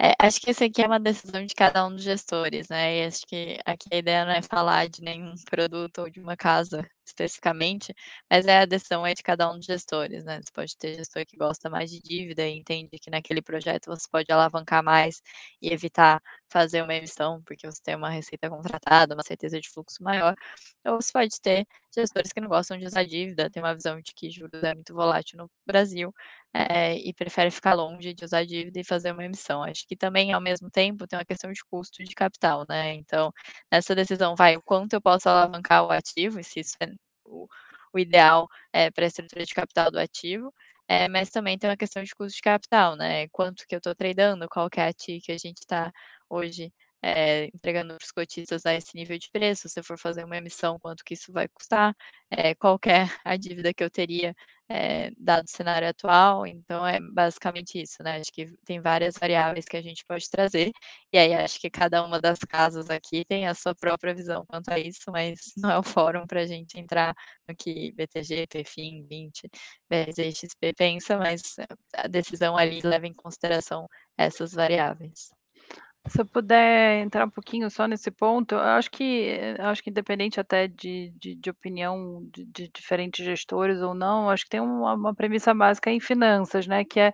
[0.00, 2.96] É, acho que isso aqui é uma decisão de cada um dos gestores, né?
[2.96, 6.34] E acho que aqui a ideia não é falar de nenhum produto ou de uma
[6.34, 7.94] casa especificamente,
[8.30, 10.40] mas é a decisão é de cada um dos gestores, né?
[10.42, 14.06] Você pode ter gestor que gosta mais de dívida e entende que naquele projeto você
[14.10, 15.22] pode alavancar mais
[15.60, 20.02] e evitar fazer uma emissão, porque você tem uma receita contratada, uma certeza de fluxo
[20.02, 20.34] maior,
[20.84, 24.12] ou você pode ter gestores que não gostam de usar dívida, tem uma visão de
[24.14, 26.12] que juros é muito volátil no Brasil,
[26.52, 29.62] é, e prefere ficar longe de usar dívida e fazer uma emissão.
[29.62, 32.94] Acho que também, ao mesmo tempo, tem uma questão de custo de capital, né?
[32.94, 33.32] Então,
[33.70, 36.88] nessa decisão, vai o quanto eu posso alavancar o ativo, e se isso é
[37.24, 37.46] o,
[37.92, 40.52] o ideal é, para a estrutura de capital do ativo,
[40.88, 43.28] é, mas também tem uma questão de custo de capital, né?
[43.28, 45.92] Quanto que eu estou tradando, qual que é a TI que a gente está
[46.28, 46.72] hoje
[47.02, 50.36] é, entregando para os cotistas a esse nível de preço, se eu for fazer uma
[50.36, 51.94] emissão, quanto que isso vai custar,
[52.30, 54.34] é, qual é a dívida que eu teria
[54.70, 58.20] é, dado o cenário atual, então é basicamente isso, né?
[58.20, 60.70] Acho que tem várias variáveis que a gente pode trazer,
[61.12, 64.68] e aí acho que cada uma das casas aqui tem a sua própria visão quanto
[64.70, 67.14] a isso, mas não é o fórum para a gente entrar
[67.48, 69.50] no que BTG, PFIM, 20,
[69.88, 71.42] BRZ, XP pensa, mas
[71.94, 75.30] a decisão ali leva em consideração essas variáveis.
[76.08, 80.40] Se eu puder entrar um pouquinho só nesse ponto, eu acho que acho que independente
[80.40, 84.94] até de, de, de opinião de, de, diferentes gestores ou não, acho que tem uma,
[84.94, 86.84] uma, premissa básica em finanças, né?
[86.86, 87.12] Que é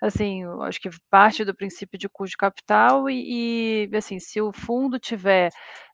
[0.00, 4.50] assim, acho que parte do princípio de custo de capital e, e assim, se o
[4.52, 5.50] fundo tiver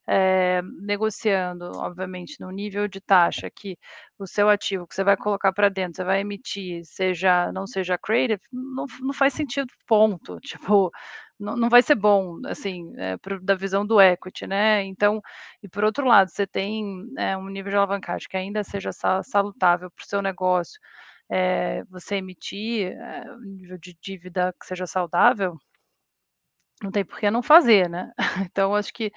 [0.07, 3.77] é, negociando, obviamente, no nível de taxa que
[4.17, 7.97] o seu ativo que você vai colocar para dentro, você vai emitir, seja não seja
[7.97, 10.39] creative, não, não faz sentido, ponto.
[10.41, 10.91] Tipo,
[11.39, 14.83] não, não vai ser bom, assim, é, pro, da visão do equity, né?
[14.85, 15.21] Então,
[15.63, 18.91] e por outro lado, você tem é, um nível de alavancagem que ainda seja
[19.23, 20.79] salutável para o seu negócio,
[21.31, 22.95] é, você emitir
[23.37, 25.57] um nível de dívida que seja saudável,
[26.81, 28.11] não tem por que não fazer, né?
[28.51, 29.11] Então acho que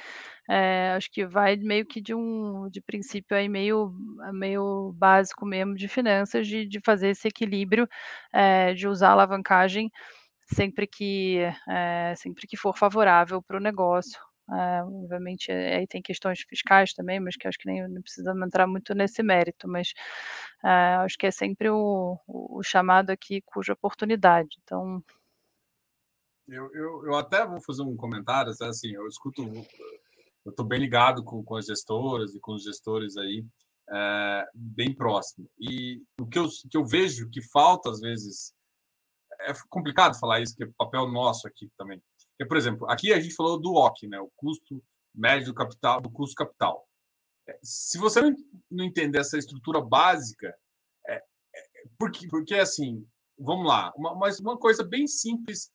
[0.51, 3.93] é, acho que vai meio que de um de princípio aí meio
[4.33, 7.89] meio básico mesmo de finanças de, de fazer esse equilíbrio
[8.33, 9.91] é, de usar alavancagem
[10.47, 11.39] sempre que
[11.69, 14.21] é, sempre que for favorável para o negócio
[14.51, 18.45] É, obviamente, é, aí tem questões fiscais também, mas que acho que nem não precisamos
[18.45, 19.93] entrar muito nesse mérito, mas
[20.65, 24.59] é, acho que é sempre o, o, chamado aqui cuja oportunidade.
[24.63, 25.03] Então.
[26.49, 29.43] Eu, eu, eu até vou fazer um comentário, assim, eu escuto,
[30.45, 33.47] eu estou bem ligado com, com as gestoras e com os gestores aí,
[33.91, 35.49] é, bem próximo.
[35.59, 38.53] E o que eu, que eu vejo que falta, às vezes,
[39.51, 42.03] é complicado falar isso, que é papel nosso aqui também.
[42.31, 44.83] Porque, por exemplo, aqui a gente falou do OC, né, o custo
[45.15, 46.87] médio do capital, do custo capital.
[47.49, 48.21] É, se você
[48.71, 50.55] não entender essa estrutura básica,
[51.07, 51.23] é, é,
[51.99, 53.07] porque, porque assim,
[53.39, 55.71] vamos lá, uma, mas uma coisa bem simples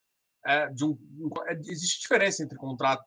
[0.45, 3.05] é, de um, um é, existe diferença entre contrato,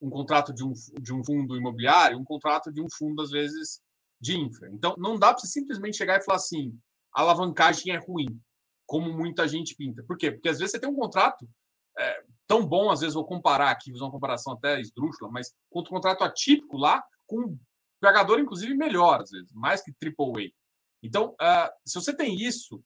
[0.00, 3.30] um contrato de um, de um fundo imobiliário, e um contrato de um fundo às
[3.30, 3.80] vezes
[4.20, 4.68] de infra.
[4.72, 6.76] Então, não dá para simplesmente chegar e falar assim,
[7.14, 8.40] a alavancagem é ruim,
[8.88, 10.02] como muita gente pinta.
[10.02, 10.32] Por quê?
[10.32, 11.46] Porque às vezes você tem um contrato
[11.96, 15.84] é, tão bom, às vezes vou comparar aqui, fazer uma comparação até esdrúxula, mas um
[15.84, 17.58] contrato atípico lá, com um
[18.00, 20.50] pegador, inclusive, melhor, às vezes, mais que AAA.
[21.02, 22.82] Então, uh, se você tem isso,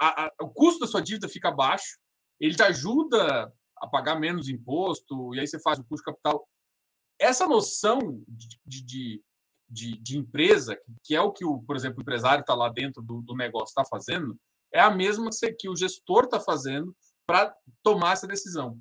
[0.00, 1.98] a, a, o custo da sua dívida fica baixo,
[2.40, 6.48] ele te ajuda a pagar menos imposto, e aí você faz o custo capital.
[7.20, 9.22] Essa noção de, de,
[9.68, 13.02] de, de empresa, que é o que, o, por exemplo, o empresário está lá dentro
[13.02, 14.38] do, do negócio está fazendo,
[14.72, 16.94] é a mesma que o gestor está fazendo
[17.26, 18.80] para tomar essa decisão.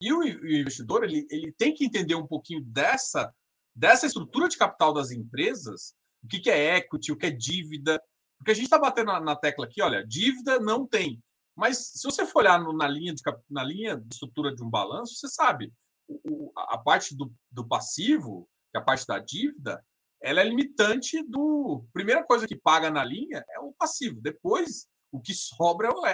[0.00, 3.32] E o, investidor ele, ele tem que entender um pouquinho dessa,
[3.74, 8.02] dessa estrutura de capital das empresas, o que, que é equity, o que é dívida,
[8.38, 11.22] porque a gente está batendo na, na, tecla aqui, olha, dívida não tem.
[11.54, 14.70] Mas se você for olhar no, na, linha de, na linha de estrutura de um
[14.70, 15.72] balanço, você sabe,
[16.08, 19.84] o, a parte do, do passivo, que é a parte da dívida,
[20.22, 21.84] ela é limitante do.
[21.92, 24.20] Primeira coisa que paga na linha é o passivo.
[24.20, 26.06] Depois, o que sobra é o,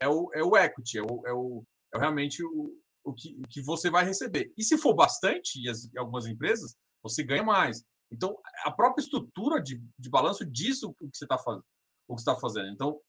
[0.00, 1.64] é, o, é o equity, é, o, é, o,
[1.94, 4.52] é realmente o, o, que, o que você vai receber.
[4.56, 7.82] E se for bastante, e as, algumas empresas, você ganha mais.
[8.10, 11.64] Então, a própria estrutura de, de balanço diz o que você está fazendo.
[12.08, 12.68] O que está fazendo.
[12.68, 13.00] Então,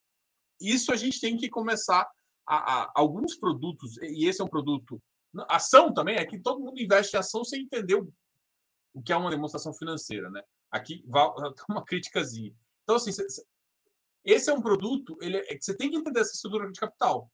[0.59, 2.09] isso a gente tem que começar
[2.47, 5.01] a, a, alguns produtos, e esse é um produto.
[5.49, 8.11] Ação também é que todo mundo investe em ação sem entender o,
[8.97, 10.41] o que é uma demonstração financeira, né?
[10.71, 11.05] Aqui
[11.69, 12.51] uma criticazinha.
[12.83, 13.11] Então, assim,
[14.25, 17.29] esse é um produto, ele é, você tem que entender essa estrutura de capital.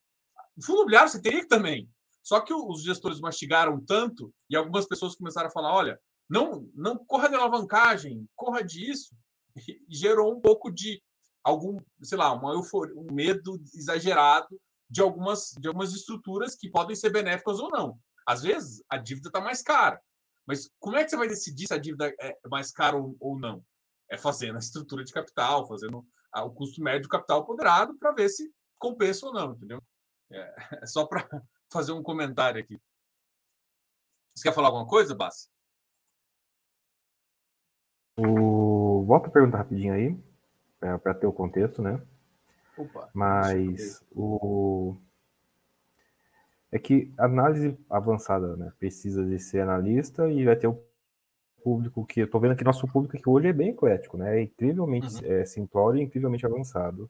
[0.57, 1.90] O fundo imobiliário você teria que também.
[2.22, 5.99] Só que os gestores mastigaram tanto e algumas pessoas começaram a falar: olha,
[6.30, 9.15] não, não corra de alavancagem, corra disso.
[9.88, 10.99] E gerou um pouco de
[11.44, 14.60] algum, sei lá, uma euforia, um medo exagerado
[14.90, 17.99] de algumas, de algumas estruturas que podem ser benéficas ou não.
[18.26, 20.02] Às vezes a dívida está mais cara.
[20.45, 23.40] Mas como é que você vai decidir se a dívida é mais cara ou, ou
[23.40, 23.64] não?
[24.10, 26.06] É fazendo a estrutura de capital, fazendo
[26.36, 29.82] o custo médio do capital ponderado para ver se compensa ou não, entendeu?
[30.32, 31.28] É, é só para
[31.72, 32.80] fazer um comentário aqui.
[34.36, 35.48] Você quer falar alguma coisa, Bassi?
[38.18, 39.03] O...
[39.06, 40.18] Volta a pergunta rapidinho aí,
[40.80, 42.02] para ter o contexto, né?
[42.78, 44.98] Opa, Mas o
[46.74, 48.74] é que análise avançada, né?
[48.80, 50.82] Precisa de ser analista e vai ter o
[51.64, 54.40] público que eu tô vendo que nosso público aqui hoje é bem eclético, né?
[54.40, 55.32] É incrivelmente uhum.
[55.32, 57.08] é, simplório e incrivelmente avançado.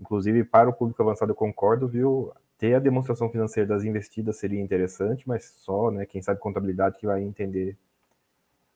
[0.00, 2.32] Inclusive, para o público avançado, eu concordo, viu?
[2.58, 7.06] Ter a demonstração financeira das investidas seria interessante, mas só, né, quem sabe contabilidade que
[7.06, 7.76] vai entender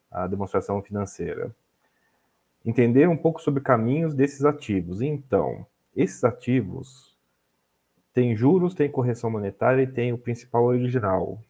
[0.09, 1.53] a demonstração financeira.
[2.65, 5.03] Entender um pouco sobre caminhos desses ativos.
[5.03, 7.12] Então, esses ativos
[8.13, 11.43] têm juros, têm correção monetária e tem o principal original,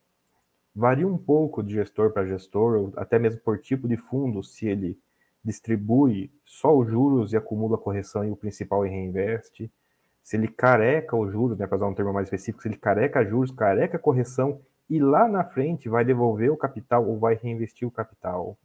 [0.74, 4.98] Varia um pouco de gestor para gestor, até mesmo por tipo de fundo, se ele
[5.44, 9.70] distribui só os juros e acumula a correção e o principal e reinveste,
[10.22, 13.24] se ele careca os juros, né, para usar um termo mais específico, se ele careca
[13.24, 17.90] juros, careca correção e lá na frente vai devolver o capital ou vai reinvestir o
[17.90, 18.56] capital.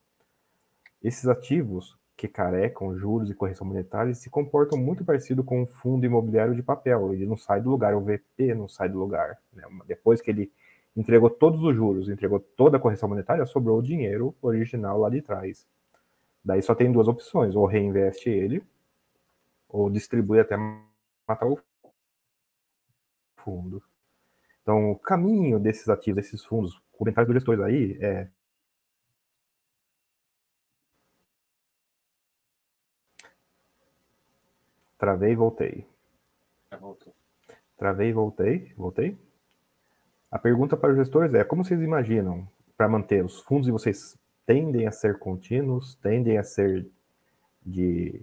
[1.04, 6.04] Esses ativos que carecam juros e correção monetária se comportam muito parecido com um fundo
[6.04, 7.14] imobiliário de papel.
[7.14, 9.38] Ele não sai do lugar, o VP não sai do lugar.
[9.54, 9.64] Né?
[9.86, 10.52] Depois que ele
[10.96, 15.22] entregou todos os juros, entregou toda a correção monetária, sobrou o dinheiro original lá de
[15.22, 15.68] trás.
[16.44, 18.64] Daí só tem duas opções, ou reinveste ele,
[19.70, 20.58] ou distribui até
[21.28, 21.60] matar o
[23.36, 23.84] fundo.
[24.64, 28.28] Então, o caminho desses ativos, desses fundos, comentários do gestor aí é
[34.98, 35.86] Travei e voltei.
[37.78, 38.74] Travei e voltei.
[38.76, 39.18] Voltei?
[40.32, 44.18] A pergunta para os gestores é: como vocês imaginam para manter os fundos de vocês
[44.46, 46.88] tendem a ser contínuos, tendem a ser
[47.66, 48.22] de,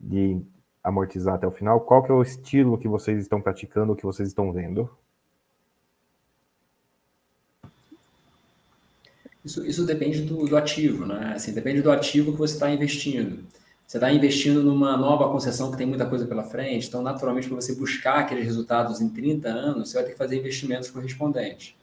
[0.00, 0.42] de
[0.82, 1.80] amortizar até o final?
[1.80, 4.90] Qual que é o estilo que vocês estão praticando, que vocês estão vendo?
[9.44, 11.34] Isso, isso depende do, do ativo, né?
[11.34, 13.46] Assim, depende do ativo que você está investindo.
[13.86, 17.56] Você está investindo numa nova concessão que tem muita coisa pela frente, então, naturalmente, para
[17.56, 21.74] você buscar aqueles resultados em 30 anos, você vai ter que fazer investimentos correspondentes.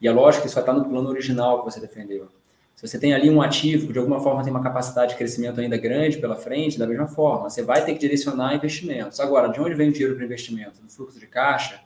[0.00, 2.28] E é lógico que isso vai estar no plano original que você defendeu.
[2.74, 5.60] Se você tem ali um ativo que de alguma forma tem uma capacidade de crescimento
[5.60, 9.20] ainda grande pela frente, da mesma forma, você vai ter que direcionar investimentos.
[9.20, 10.80] Agora, de onde vem o dinheiro para investimento?
[10.82, 11.80] Do fluxo de caixa?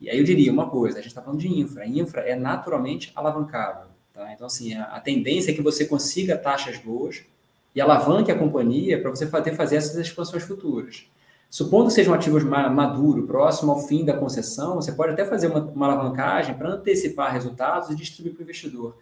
[0.00, 1.86] E aí eu diria uma coisa, a gente está falando de infra.
[1.86, 3.86] Infra é naturalmente alavancável.
[4.12, 4.32] Tá?
[4.32, 7.22] Então, assim, a, a, tendência é que você consiga taxas boas
[7.74, 11.06] e alavanque a companhia para você poder fazer essas expansões futuras.
[11.50, 15.60] Supondo que sejam ativos maduro, próximo ao fim da concessão, você pode até fazer uma,
[15.60, 18.96] uma alavancagem para antecipar resultados e distribuir para o investidor.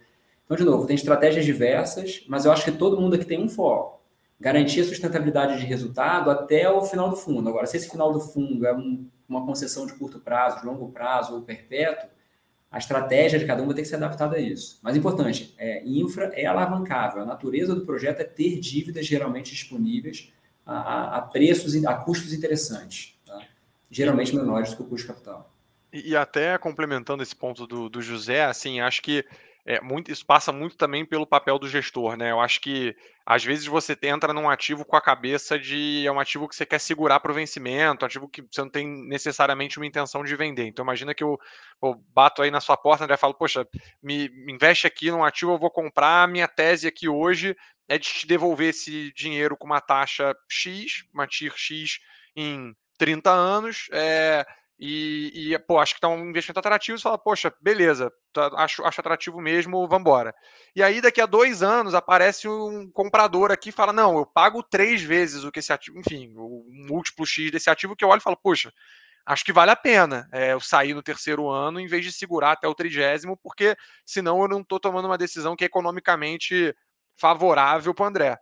[0.45, 3.49] Então, de novo, tem estratégias diversas, mas eu acho que todo mundo aqui tem um
[3.49, 3.99] foco.
[4.39, 7.49] Garantir a sustentabilidade de resultado até o final do fundo.
[7.49, 10.89] Agora, se esse final do fundo é um, uma concessão de curto prazo, de longo
[10.89, 12.09] prazo ou perpétuo,
[12.73, 14.79] a estratégia de cada um vai ter que ser adaptada a isso.
[14.81, 17.21] Mas importante, é, infra é alavancável.
[17.21, 20.33] A natureza do projeto é ter dívidas geralmente disponíveis
[20.65, 23.15] a, a, preços, a custos interessantes.
[23.27, 23.39] Tá?
[23.91, 25.53] Geralmente menores do que o custo de capital.
[25.93, 29.23] E, e até complementando esse ponto do, do José, assim, acho que
[29.65, 32.31] é, muito, isso passa muito também pelo papel do gestor, né?
[32.31, 32.93] Eu acho que
[33.25, 36.65] às vezes você entra num ativo com a cabeça de é um ativo que você
[36.65, 40.35] quer segurar para o vencimento, um ativo que você não tem necessariamente uma intenção de
[40.35, 40.65] vender.
[40.65, 41.39] Então imagina que eu,
[41.81, 43.65] eu bato aí na sua porta né, e falo, poxa,
[44.01, 47.55] me, me investe aqui num ativo, eu vou comprar, minha tese aqui hoje
[47.87, 51.99] é de te devolver esse dinheiro com uma taxa X, uma TIR X
[52.35, 53.87] em 30 anos.
[53.93, 54.45] É,
[54.85, 58.83] e, e, pô, acho que tá um investimento atrativo, você fala, poxa, beleza, tá, acho,
[58.83, 60.35] acho atrativo mesmo, vamos embora.
[60.75, 64.61] E aí, daqui a dois anos, aparece um comprador aqui e fala, não, eu pago
[64.61, 68.19] três vezes o que esse ativo, enfim, o múltiplo X desse ativo, que eu olho
[68.19, 68.73] e falo, poxa,
[69.25, 72.51] acho que vale a pena é, eu sair no terceiro ano em vez de segurar
[72.51, 76.75] até o trigésimo, porque senão eu não estou tomando uma decisão que é economicamente
[77.15, 78.37] favorável para o André.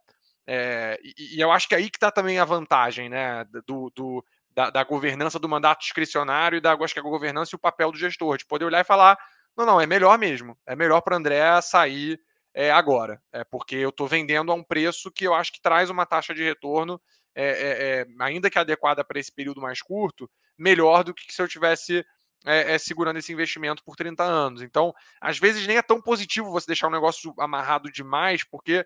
[0.48, 3.92] É, e, e, eu acho que é aí que está também a vantagem né, do,
[3.96, 7.60] do da, da, governança do mandato discricionário e da acho que a governança e o
[7.60, 9.18] papel do gestor, de poder olhar e falar:
[9.56, 12.20] não, não, é melhor mesmo, é melhor para André sair
[12.54, 15.90] é, agora, é, porque eu estou vendendo a um preço que eu acho que traz
[15.90, 17.02] uma taxa de retorno,
[17.34, 21.42] é, é, é ainda que adequada para esse período mais curto, melhor do que se
[21.42, 22.06] eu tivesse
[22.46, 24.62] é, segurando esse investimento por 30 anos.
[24.62, 28.86] Então, às vezes nem é tão positivo você deixar o negócio amarrado demais, porque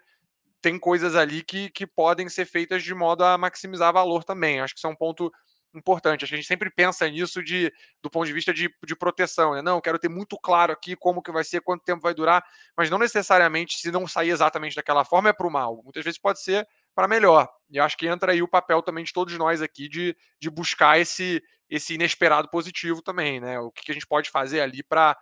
[0.62, 4.60] tem coisas ali que, que podem ser feitas de modo a maximizar valor também.
[4.60, 5.32] Acho que isso é um ponto
[5.78, 6.24] importante.
[6.24, 7.72] Acho que a gente sempre pensa nisso de,
[8.02, 9.54] do ponto de vista de, de proteção.
[9.54, 9.62] Né?
[9.62, 12.44] Não, quero ter muito claro aqui como que vai ser, quanto tempo vai durar,
[12.78, 15.82] mas não necessariamente se não sair exatamente daquela forma é para o mal.
[15.84, 17.48] Muitas vezes pode ser para melhor.
[17.70, 21.00] E acho que entra aí o papel também de todos nós aqui de, de buscar
[21.00, 23.60] esse, esse inesperado positivo também, né?
[23.60, 25.18] O que, a gente pode fazer ali para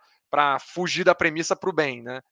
[0.60, 2.22] fugir da premissa para o bem, né?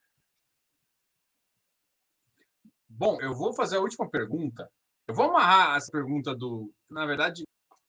[2.89, 4.71] Bom, eu vou fazer a última pergunta.
[5.09, 6.73] Eu vou amarrar essa pergunta do.
[6.89, 7.43] Na verdade,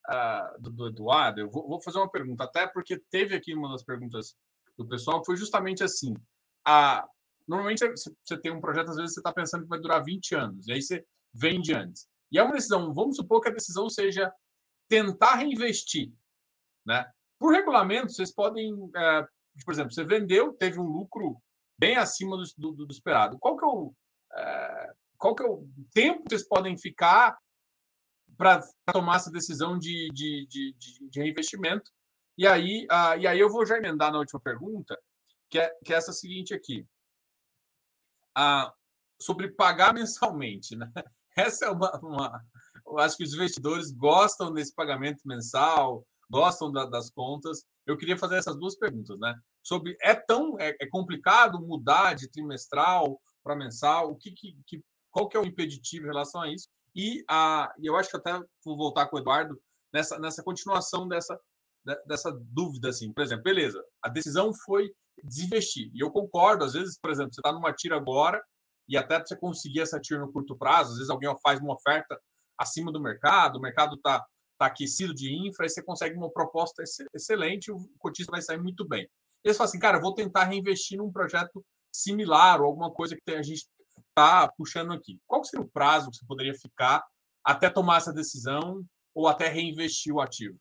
[0.09, 3.71] uh, do, do, Eduardo, eu vou, vou, fazer uma pergunta, até porque teve aqui uma
[3.71, 4.35] das perguntas
[4.77, 6.13] do pessoal que foi justamente assim.
[6.65, 7.07] A,
[7.47, 7.85] normalmente
[8.23, 10.73] você tem um projeto, às vezes você está pensando que vai durar 20 anos, e
[10.73, 12.07] aí você vende antes.
[12.31, 14.31] E é uma decisão, vamos supor que a decisão seja
[14.89, 16.11] tentar reinvestir.
[16.85, 17.05] Né?
[17.39, 19.27] Por regulamento, vocês podem, uh,
[19.65, 21.38] por exemplo, você vendeu, teve um lucro
[21.77, 23.38] bem acima do, do, do esperado.
[23.39, 27.38] Qual que é o, uh, qual que é o tempo que vocês podem ficar
[28.38, 28.61] para
[28.91, 31.91] tomar essa decisão de, de, de, de, de reinvestimento.
[32.38, 34.97] E aí, uh, e aí eu vou já emendar na última pergunta,
[35.49, 36.85] que é, que é essa seguinte aqui.
[38.38, 38.72] Uh,
[39.22, 40.76] sobre pagar mensalmente.
[40.76, 40.91] Né?
[41.38, 42.45] Essa é uma, uma.
[42.85, 47.64] Eu acho que os investidores gostam desse pagamento mensal, gostam da, das contas.
[47.85, 49.35] Eu queria fazer essas duas perguntas, né?
[49.61, 54.11] Sobre é tão é, é complicado mudar de trimestral para mensal?
[54.11, 56.69] O que, que, que, qual que é o impeditivo em relação a isso?
[56.95, 59.60] E, a, eu acho que até vou voltar com o Eduardo
[59.94, 61.40] nessa, nessa continuação dessa,
[62.06, 63.11] dessa dúvida, assim.
[63.11, 64.91] Por exemplo, beleza, a decisão foi
[65.24, 65.91] desinvestir.
[65.94, 68.44] E eu concordo, às vezes, por exemplo, você está numa tira agora
[68.88, 72.20] e até você conseguir essa tira no curto prazo, às vezes alguém faz uma oferta
[72.57, 74.24] acima do mercado, o mercado está
[74.60, 76.84] tá aquecido de infra, e você consegue uma proposta
[77.14, 79.07] excelente, o cotista vai sair muito bem.
[79.44, 81.64] Eles falam assim, cara, vou tentar reinvestir num projeto
[81.94, 83.68] similar ou alguma coisa que a gente
[84.14, 85.19] está puxando aqui.
[85.27, 87.03] Qual seria o prazo que você poderia ficar
[87.44, 90.57] até tomar essa decisão ou até reinvestir o ativo?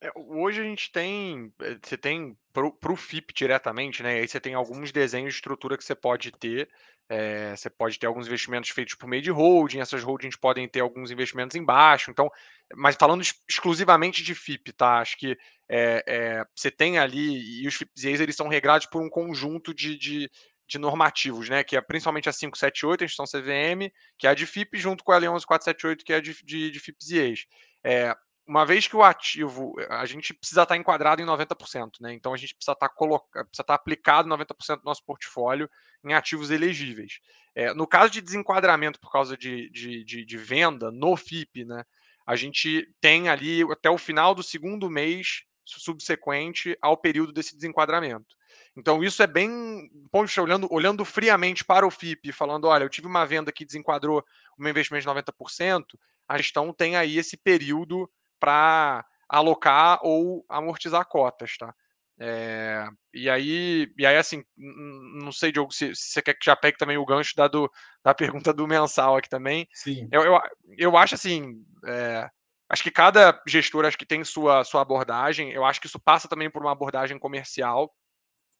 [0.00, 4.18] É, hoje a gente tem, eh, você tem para o FIP diretamente, né?
[4.18, 6.68] Aí você tem alguns desenhos de estrutura que você pode ter.
[7.08, 10.80] É, você pode ter alguns investimentos feitos por meio de holding, essas holdings podem ter
[10.80, 12.10] alguns investimentos embaixo.
[12.10, 12.28] Então,
[12.74, 14.98] mas falando exclusivamente de FIP, tá?
[14.98, 15.38] Acho que
[15.68, 19.96] é, é, você tem ali, e os FIPs eles são regrados por um conjunto de,
[19.96, 20.30] de,
[20.66, 21.62] de normativos, né?
[21.62, 25.12] Que é principalmente a 578, a instituição CVM, que é a de FIP, junto com
[25.12, 27.46] a L11478, que é a de, de, de FIPS e EIs.
[27.84, 28.16] É,
[28.46, 32.12] uma vez que o ativo, a gente precisa estar enquadrado em 90%, né?
[32.12, 35.68] Então a gente precisa estar, coloca, precisa estar aplicado 90% do nosso portfólio
[36.04, 37.18] em ativos elegíveis.
[37.54, 41.84] É, no caso de desenquadramento por causa de, de, de, de, venda no FIP, né?
[42.24, 48.35] A gente tem ali até o final do segundo mês subsequente ao período desse desenquadramento.
[48.76, 49.90] Então, isso é bem.
[50.10, 54.22] Poxa, olhando, olhando friamente para o FIP, falando: olha, eu tive uma venda que desenquadrou
[54.58, 55.84] o meu investimento de 90%,
[56.28, 61.74] a gestão tem aí esse período para alocar ou amortizar cotas, tá?
[62.18, 66.56] É, e aí, e aí assim, não sei, Diogo, se, se, você quer que já
[66.56, 67.70] pegue também o gancho da, do,
[68.02, 69.68] da pergunta do mensal aqui também.
[69.72, 70.08] Sim.
[70.10, 70.40] Eu, eu,
[70.78, 72.28] eu acho assim, é,
[72.70, 75.52] acho que cada gestor acho que tem sua, sua abordagem.
[75.52, 77.92] Eu acho que isso passa também por uma abordagem comercial.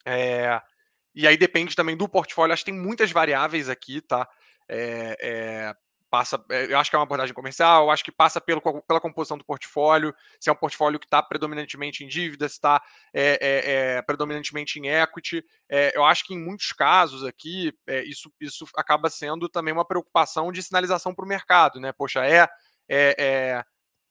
[0.06, 0.60] É,
[1.14, 2.52] e aí depende também do portfólio.
[2.52, 4.28] Acho que tem muitas variáveis aqui, tá?
[4.68, 5.74] É, é,
[6.10, 9.00] passa, eh, eu acho que é uma abordagem comercial, eu acho que passa pelo, pela
[9.00, 13.38] composição do portfólio, se é um portfólio que está predominantemente em dívida, se está é,
[13.40, 15.44] é, é, predominantemente em equity.
[15.94, 17.72] eu acho que em muitos casos aqui,
[18.04, 21.92] isso, isso acaba sendo também uma preocupação de sinalização para o mercado, né?
[21.92, 22.46] Poxa, é,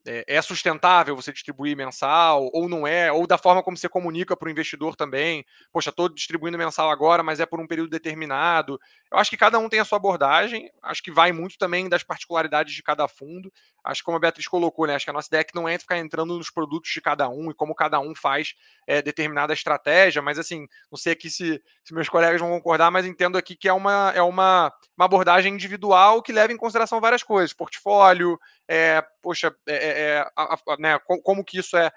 [0.05, 4.35] é é, sustentável você distribuir mensal, ou não é, ou da forma como você comunica
[4.35, 5.45] para o investidor também.
[5.71, 8.79] Poxa, estou distribuindo mensal agora, mas é por um período determinado.
[9.11, 12.03] Eu acho que cada um tem a sua abordagem, acho que vai muito também das
[12.03, 13.51] particularidades de cada fundo.
[13.85, 14.95] Acho que como a Beatriz colocou, né?
[14.95, 17.29] Acho que a nossa ideia é que não é ficar entrando nos produtos de cada
[17.29, 18.55] um e como cada um faz
[18.87, 23.05] é, determinada estratégia, mas assim, não sei aqui se, se, meus colegas vão concordar, mas
[23.05, 27.23] entendo aqui que é uma, é uma, uma abordagem individual que leva em consideração várias
[27.23, 31.91] coisas, portfólio, é, poxa, é, é, é a, a, né, como que isso é,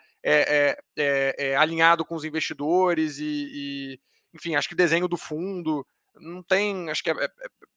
[0.97, 4.01] é, alinhado com os investidores e, e,
[4.35, 5.87] enfim, acho que desenho do fundo
[6.21, 7.15] não tem, acho que é,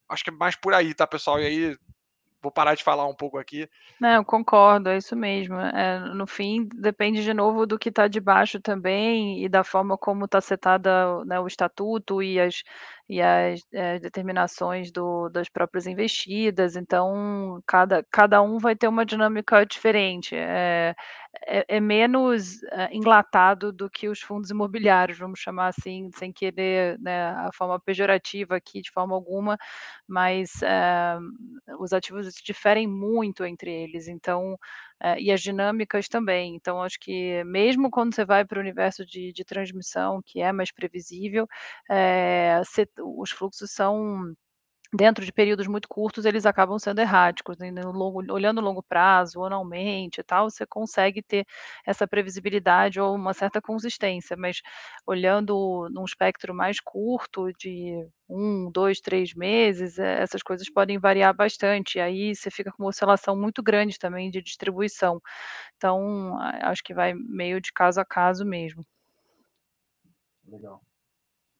[0.08, 1.40] acho que é mais por aí, tá, pessoal?
[1.40, 1.76] E aí
[2.42, 3.68] vou parar de falar um pouco aqui.
[4.00, 5.54] Não, concordo, é isso mesmo.
[5.54, 10.24] É, no fim, depende de novo do que está debaixo também e da forma como
[10.24, 12.64] está setada né, o estatuto e as,
[13.12, 16.76] e as é, determinações do, das próprias investidas.
[16.76, 20.34] Então, cada, cada um vai ter uma dinâmica diferente.
[20.34, 20.94] É,
[21.46, 26.98] é, é menos é, enlatado do que os fundos imobiliários, vamos chamar assim, sem querer
[27.00, 29.58] né, a forma pejorativa aqui de forma alguma,
[30.08, 31.18] mas é,
[31.78, 34.56] os ativos diferem muito entre eles, então,
[35.18, 36.54] e as dinâmicas também.
[36.54, 40.52] Então, acho que mesmo quando você vai para o universo de, de transmissão, que é
[40.52, 41.46] mais previsível,
[43.18, 44.34] os fluxos são
[44.92, 47.56] dentro de períodos muito curtos, eles acabam sendo erráticos.
[47.58, 47.70] Né?
[47.82, 51.46] Longo, olhando longo prazo, anualmente e tal, você consegue ter
[51.86, 54.60] essa previsibilidade ou uma certa consistência, mas
[55.06, 61.34] olhando num espectro mais curto, de um, dois, três meses, eh, essas coisas podem variar
[61.34, 61.96] bastante.
[61.98, 65.20] E aí você fica com uma oscilação muito grande também de distribuição.
[65.76, 68.84] Então, acho que vai meio de caso a caso mesmo.
[70.46, 70.82] Legal.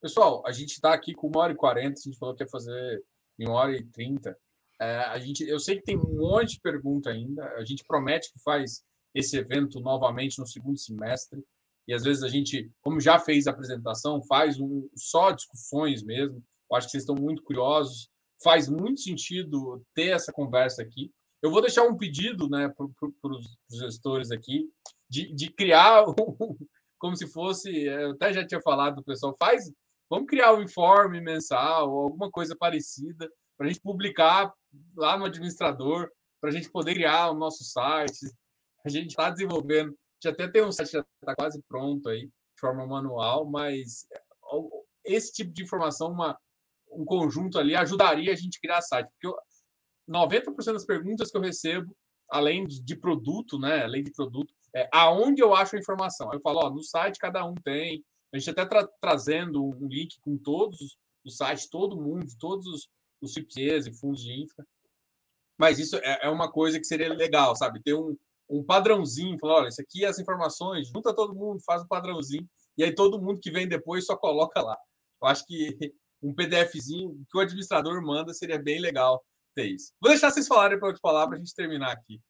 [0.00, 2.48] Pessoal, a gente está aqui com uma hora e quarenta, a gente falou que ia
[2.48, 3.02] fazer
[3.38, 4.36] em uma hora e trinta.
[4.80, 7.44] É, a gente, eu sei que tem um monte de pergunta ainda.
[7.54, 8.82] A gente promete que faz
[9.14, 11.42] esse evento novamente no segundo semestre.
[11.86, 16.42] E às vezes a gente, como já fez a apresentação, faz um, só discussões mesmo.
[16.70, 18.08] Eu acho que vocês estão muito curiosos.
[18.42, 21.12] Faz muito sentido ter essa conversa aqui.
[21.42, 24.68] Eu vou deixar um pedido né, para os gestores aqui
[25.08, 26.56] de, de criar um,
[26.98, 27.70] como se fosse.
[27.84, 29.70] Eu até já tinha falado do pessoal, faz
[30.12, 34.52] Vamos criar um informe mensal ou alguma coisa parecida para a gente publicar
[34.94, 38.30] lá no administrador, para a gente poder criar o nosso site.
[38.84, 42.60] A gente está desenvolvendo, já até tem um site que está quase pronto aí, de
[42.60, 44.06] forma manual, mas
[45.02, 46.38] esse tipo de informação, uma,
[46.90, 49.08] um conjunto ali, ajudaria a gente a criar site.
[49.12, 49.34] Porque eu,
[50.06, 51.96] 90% das perguntas que eu recebo,
[52.30, 53.82] além de produto, né?
[53.82, 56.30] Além de produto, é aonde eu acho a informação.
[56.34, 60.18] Eu falo, ó, no site cada um tem, a gente até tra trazendo um link
[60.20, 62.88] com todos os sites, todo mundo, todos os,
[63.20, 64.66] os CIPs e fundos de infra.
[65.58, 67.82] Mas isso é, é, uma coisa que seria legal, sabe?
[67.82, 68.16] Ter um,
[68.48, 72.48] um padrãozinho, falar, olha, isso aqui é as informações, junta todo mundo, faz um padrãozinho,
[72.76, 74.76] e aí todo mundo que vem depois só coloca lá.
[75.20, 75.76] Eu acho que
[76.22, 79.22] um PDFzinho que o administrador manda seria bem legal
[79.54, 79.92] ter isso.
[80.00, 82.20] Vou deixar vocês falarem para eu falar para a gente terminar aqui.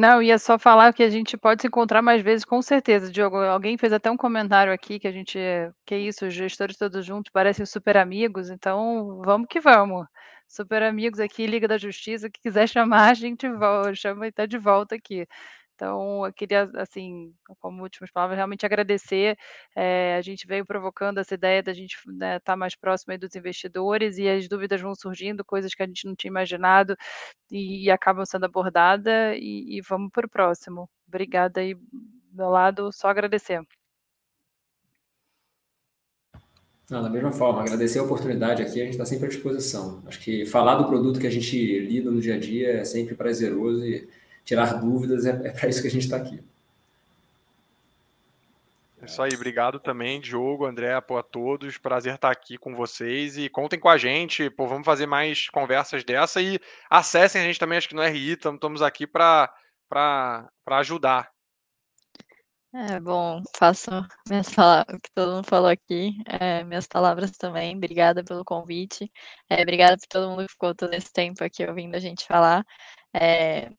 [0.00, 3.36] Não, ia só falar que a gente pode se encontrar mais vezes, com certeza, Diogo.
[3.36, 5.38] Alguém fez até um comentário aqui que a gente,
[5.84, 10.06] que isso, os gestores todos juntos parecem super amigos, então vamos que vamos.
[10.48, 14.46] Super amigos aqui, Liga da Justiça, que quiser chamar, a gente volta, chama e está
[14.46, 15.26] de volta aqui.
[15.80, 19.34] Então, eu queria, assim, como últimas palavras, realmente agradecer.
[19.74, 23.34] É, a gente veio provocando essa ideia da gente estar né, tá mais próximo dos
[23.34, 26.94] investidores e as dúvidas vão surgindo, coisas que a gente não tinha imaginado
[27.50, 29.34] e, e acabam sendo abordadas.
[29.38, 30.86] E, e vamos para o próximo.
[31.08, 31.74] Obrigada aí,
[32.30, 33.62] do lado, só agradecer.
[36.90, 40.02] Não, da mesma forma, agradecer a oportunidade aqui, a gente está sempre à disposição.
[40.06, 43.14] Acho que falar do produto que a gente lida no dia a dia é sempre
[43.14, 44.19] prazeroso e
[44.50, 46.42] tirar dúvidas é, é para isso que a gente está aqui.
[49.00, 51.78] É isso aí, obrigado também, Diogo, André, pô, a todos.
[51.78, 54.50] Prazer estar aqui com vocês e contem com a gente.
[54.50, 56.58] Pô, vamos fazer mais conversas dessa e
[56.90, 59.54] acessem a gente também, acho que no RI, estamos aqui para
[60.66, 61.30] ajudar.
[62.74, 63.90] É, bom, faço
[64.28, 67.76] minhas palavras, o que todo mundo falou aqui, é, minhas palavras também.
[67.76, 69.10] Obrigada pelo convite.
[69.48, 72.64] É, obrigada por todo mundo que ficou todo esse tempo aqui ouvindo a gente falar.
[73.14, 73.70] É,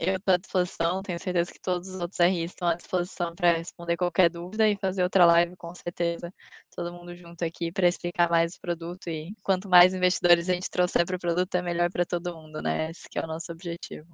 [0.00, 3.52] eu estou à disposição, tenho certeza que todos os outros RIs estão à disposição para
[3.52, 6.32] responder qualquer dúvida e fazer outra live, com certeza,
[6.74, 9.10] todo mundo junto aqui para explicar mais o produto.
[9.10, 12.62] E quanto mais investidores a gente trouxer para o produto, é melhor para todo mundo,
[12.62, 12.90] né?
[12.90, 14.08] Esse é o nosso objetivo.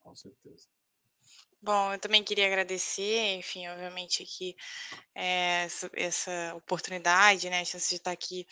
[0.00, 0.68] Com certeza.
[1.62, 4.54] Bom, eu também queria agradecer, enfim, obviamente aqui
[5.14, 8.46] é, essa, essa oportunidade, né, a chance de estar aqui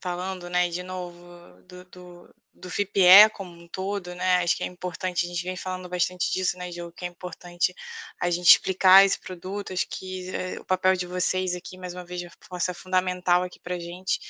[0.00, 1.18] falando, né, de novo
[1.66, 5.56] do, do, do FIPE como um todo, né, acho que é importante, a gente vem
[5.56, 7.74] falando bastante disso, né, Diogo, que é importante
[8.20, 12.04] a gente explicar esse produto, acho que é, o papel de vocês aqui, mais uma
[12.04, 14.20] vez, é fundamental aqui para a gente,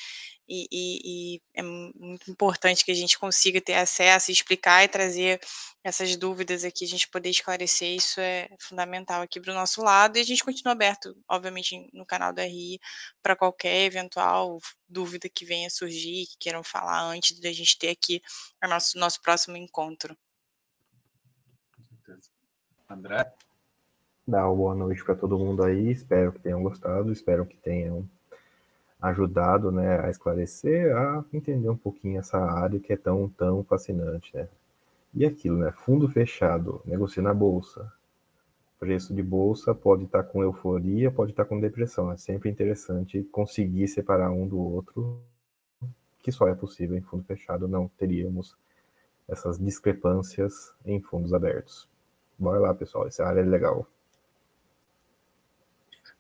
[0.48, 5.40] e, e, e, é muito importante que a gente consiga ter acesso, explicar e trazer
[5.84, 10.16] essas dúvidas aqui, a gente poder esclarecer, isso é fundamental aqui para o nosso lado,
[10.16, 12.80] e a gente continua aberto, obviamente, no canal do RI,
[13.22, 14.58] para qualquer eventual
[14.88, 18.22] dúvida que venha surgir, que queiram falar antes da gente ter aqui
[18.64, 20.16] o nosso, nosso próximo encontro.
[22.88, 23.34] André?
[24.26, 28.08] Dá uma boa noite para todo mundo aí, espero que tenham gostado, espero que tenham
[29.00, 34.36] ajudado né, a esclarecer, a entender um pouquinho essa área que é tão, tão fascinante.
[34.36, 34.48] Né?
[35.14, 35.72] E aquilo, né?
[35.72, 37.92] Fundo fechado, negocia na bolsa.
[38.78, 42.12] Preço de bolsa pode estar com euforia, pode estar com depressão.
[42.12, 45.20] É sempre interessante conseguir separar um do outro,
[46.20, 48.56] que só é possível em fundo fechado, não teríamos
[49.28, 51.88] essas discrepâncias em fundos abertos.
[52.38, 53.86] Bora lá, pessoal, essa área é legal.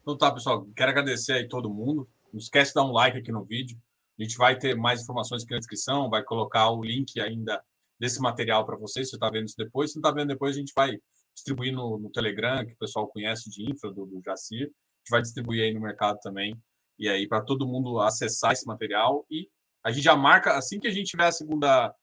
[0.02, 3.32] Então tá, pessoal, quero agradecer aí todo mundo não esquece de dar um like aqui
[3.32, 3.78] no vídeo.
[4.18, 7.62] A gente vai ter mais informações aqui na descrição, vai colocar o link ainda
[7.98, 9.92] desse material para vocês, se você está vendo isso depois.
[9.92, 10.98] Se não está vendo depois, a gente vai
[11.34, 14.64] distribuir no, no, Telegram, que o pessoal conhece de infra, do, do Jacir.
[14.64, 16.56] A gente vai distribuir aí no mercado também.
[16.98, 19.24] E aí, para todo mundo acessar esse material.
[19.30, 19.48] E
[19.84, 21.94] a gente já marca, assim que a gente tiver a segunda,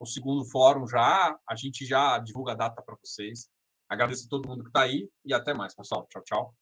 [0.00, 3.48] o segundo fórum já, a gente já divulga a data para vocês.
[3.88, 6.06] Agradeço a todo mundo que está aí e até mais, pessoal.
[6.10, 6.61] Tchau, tchau.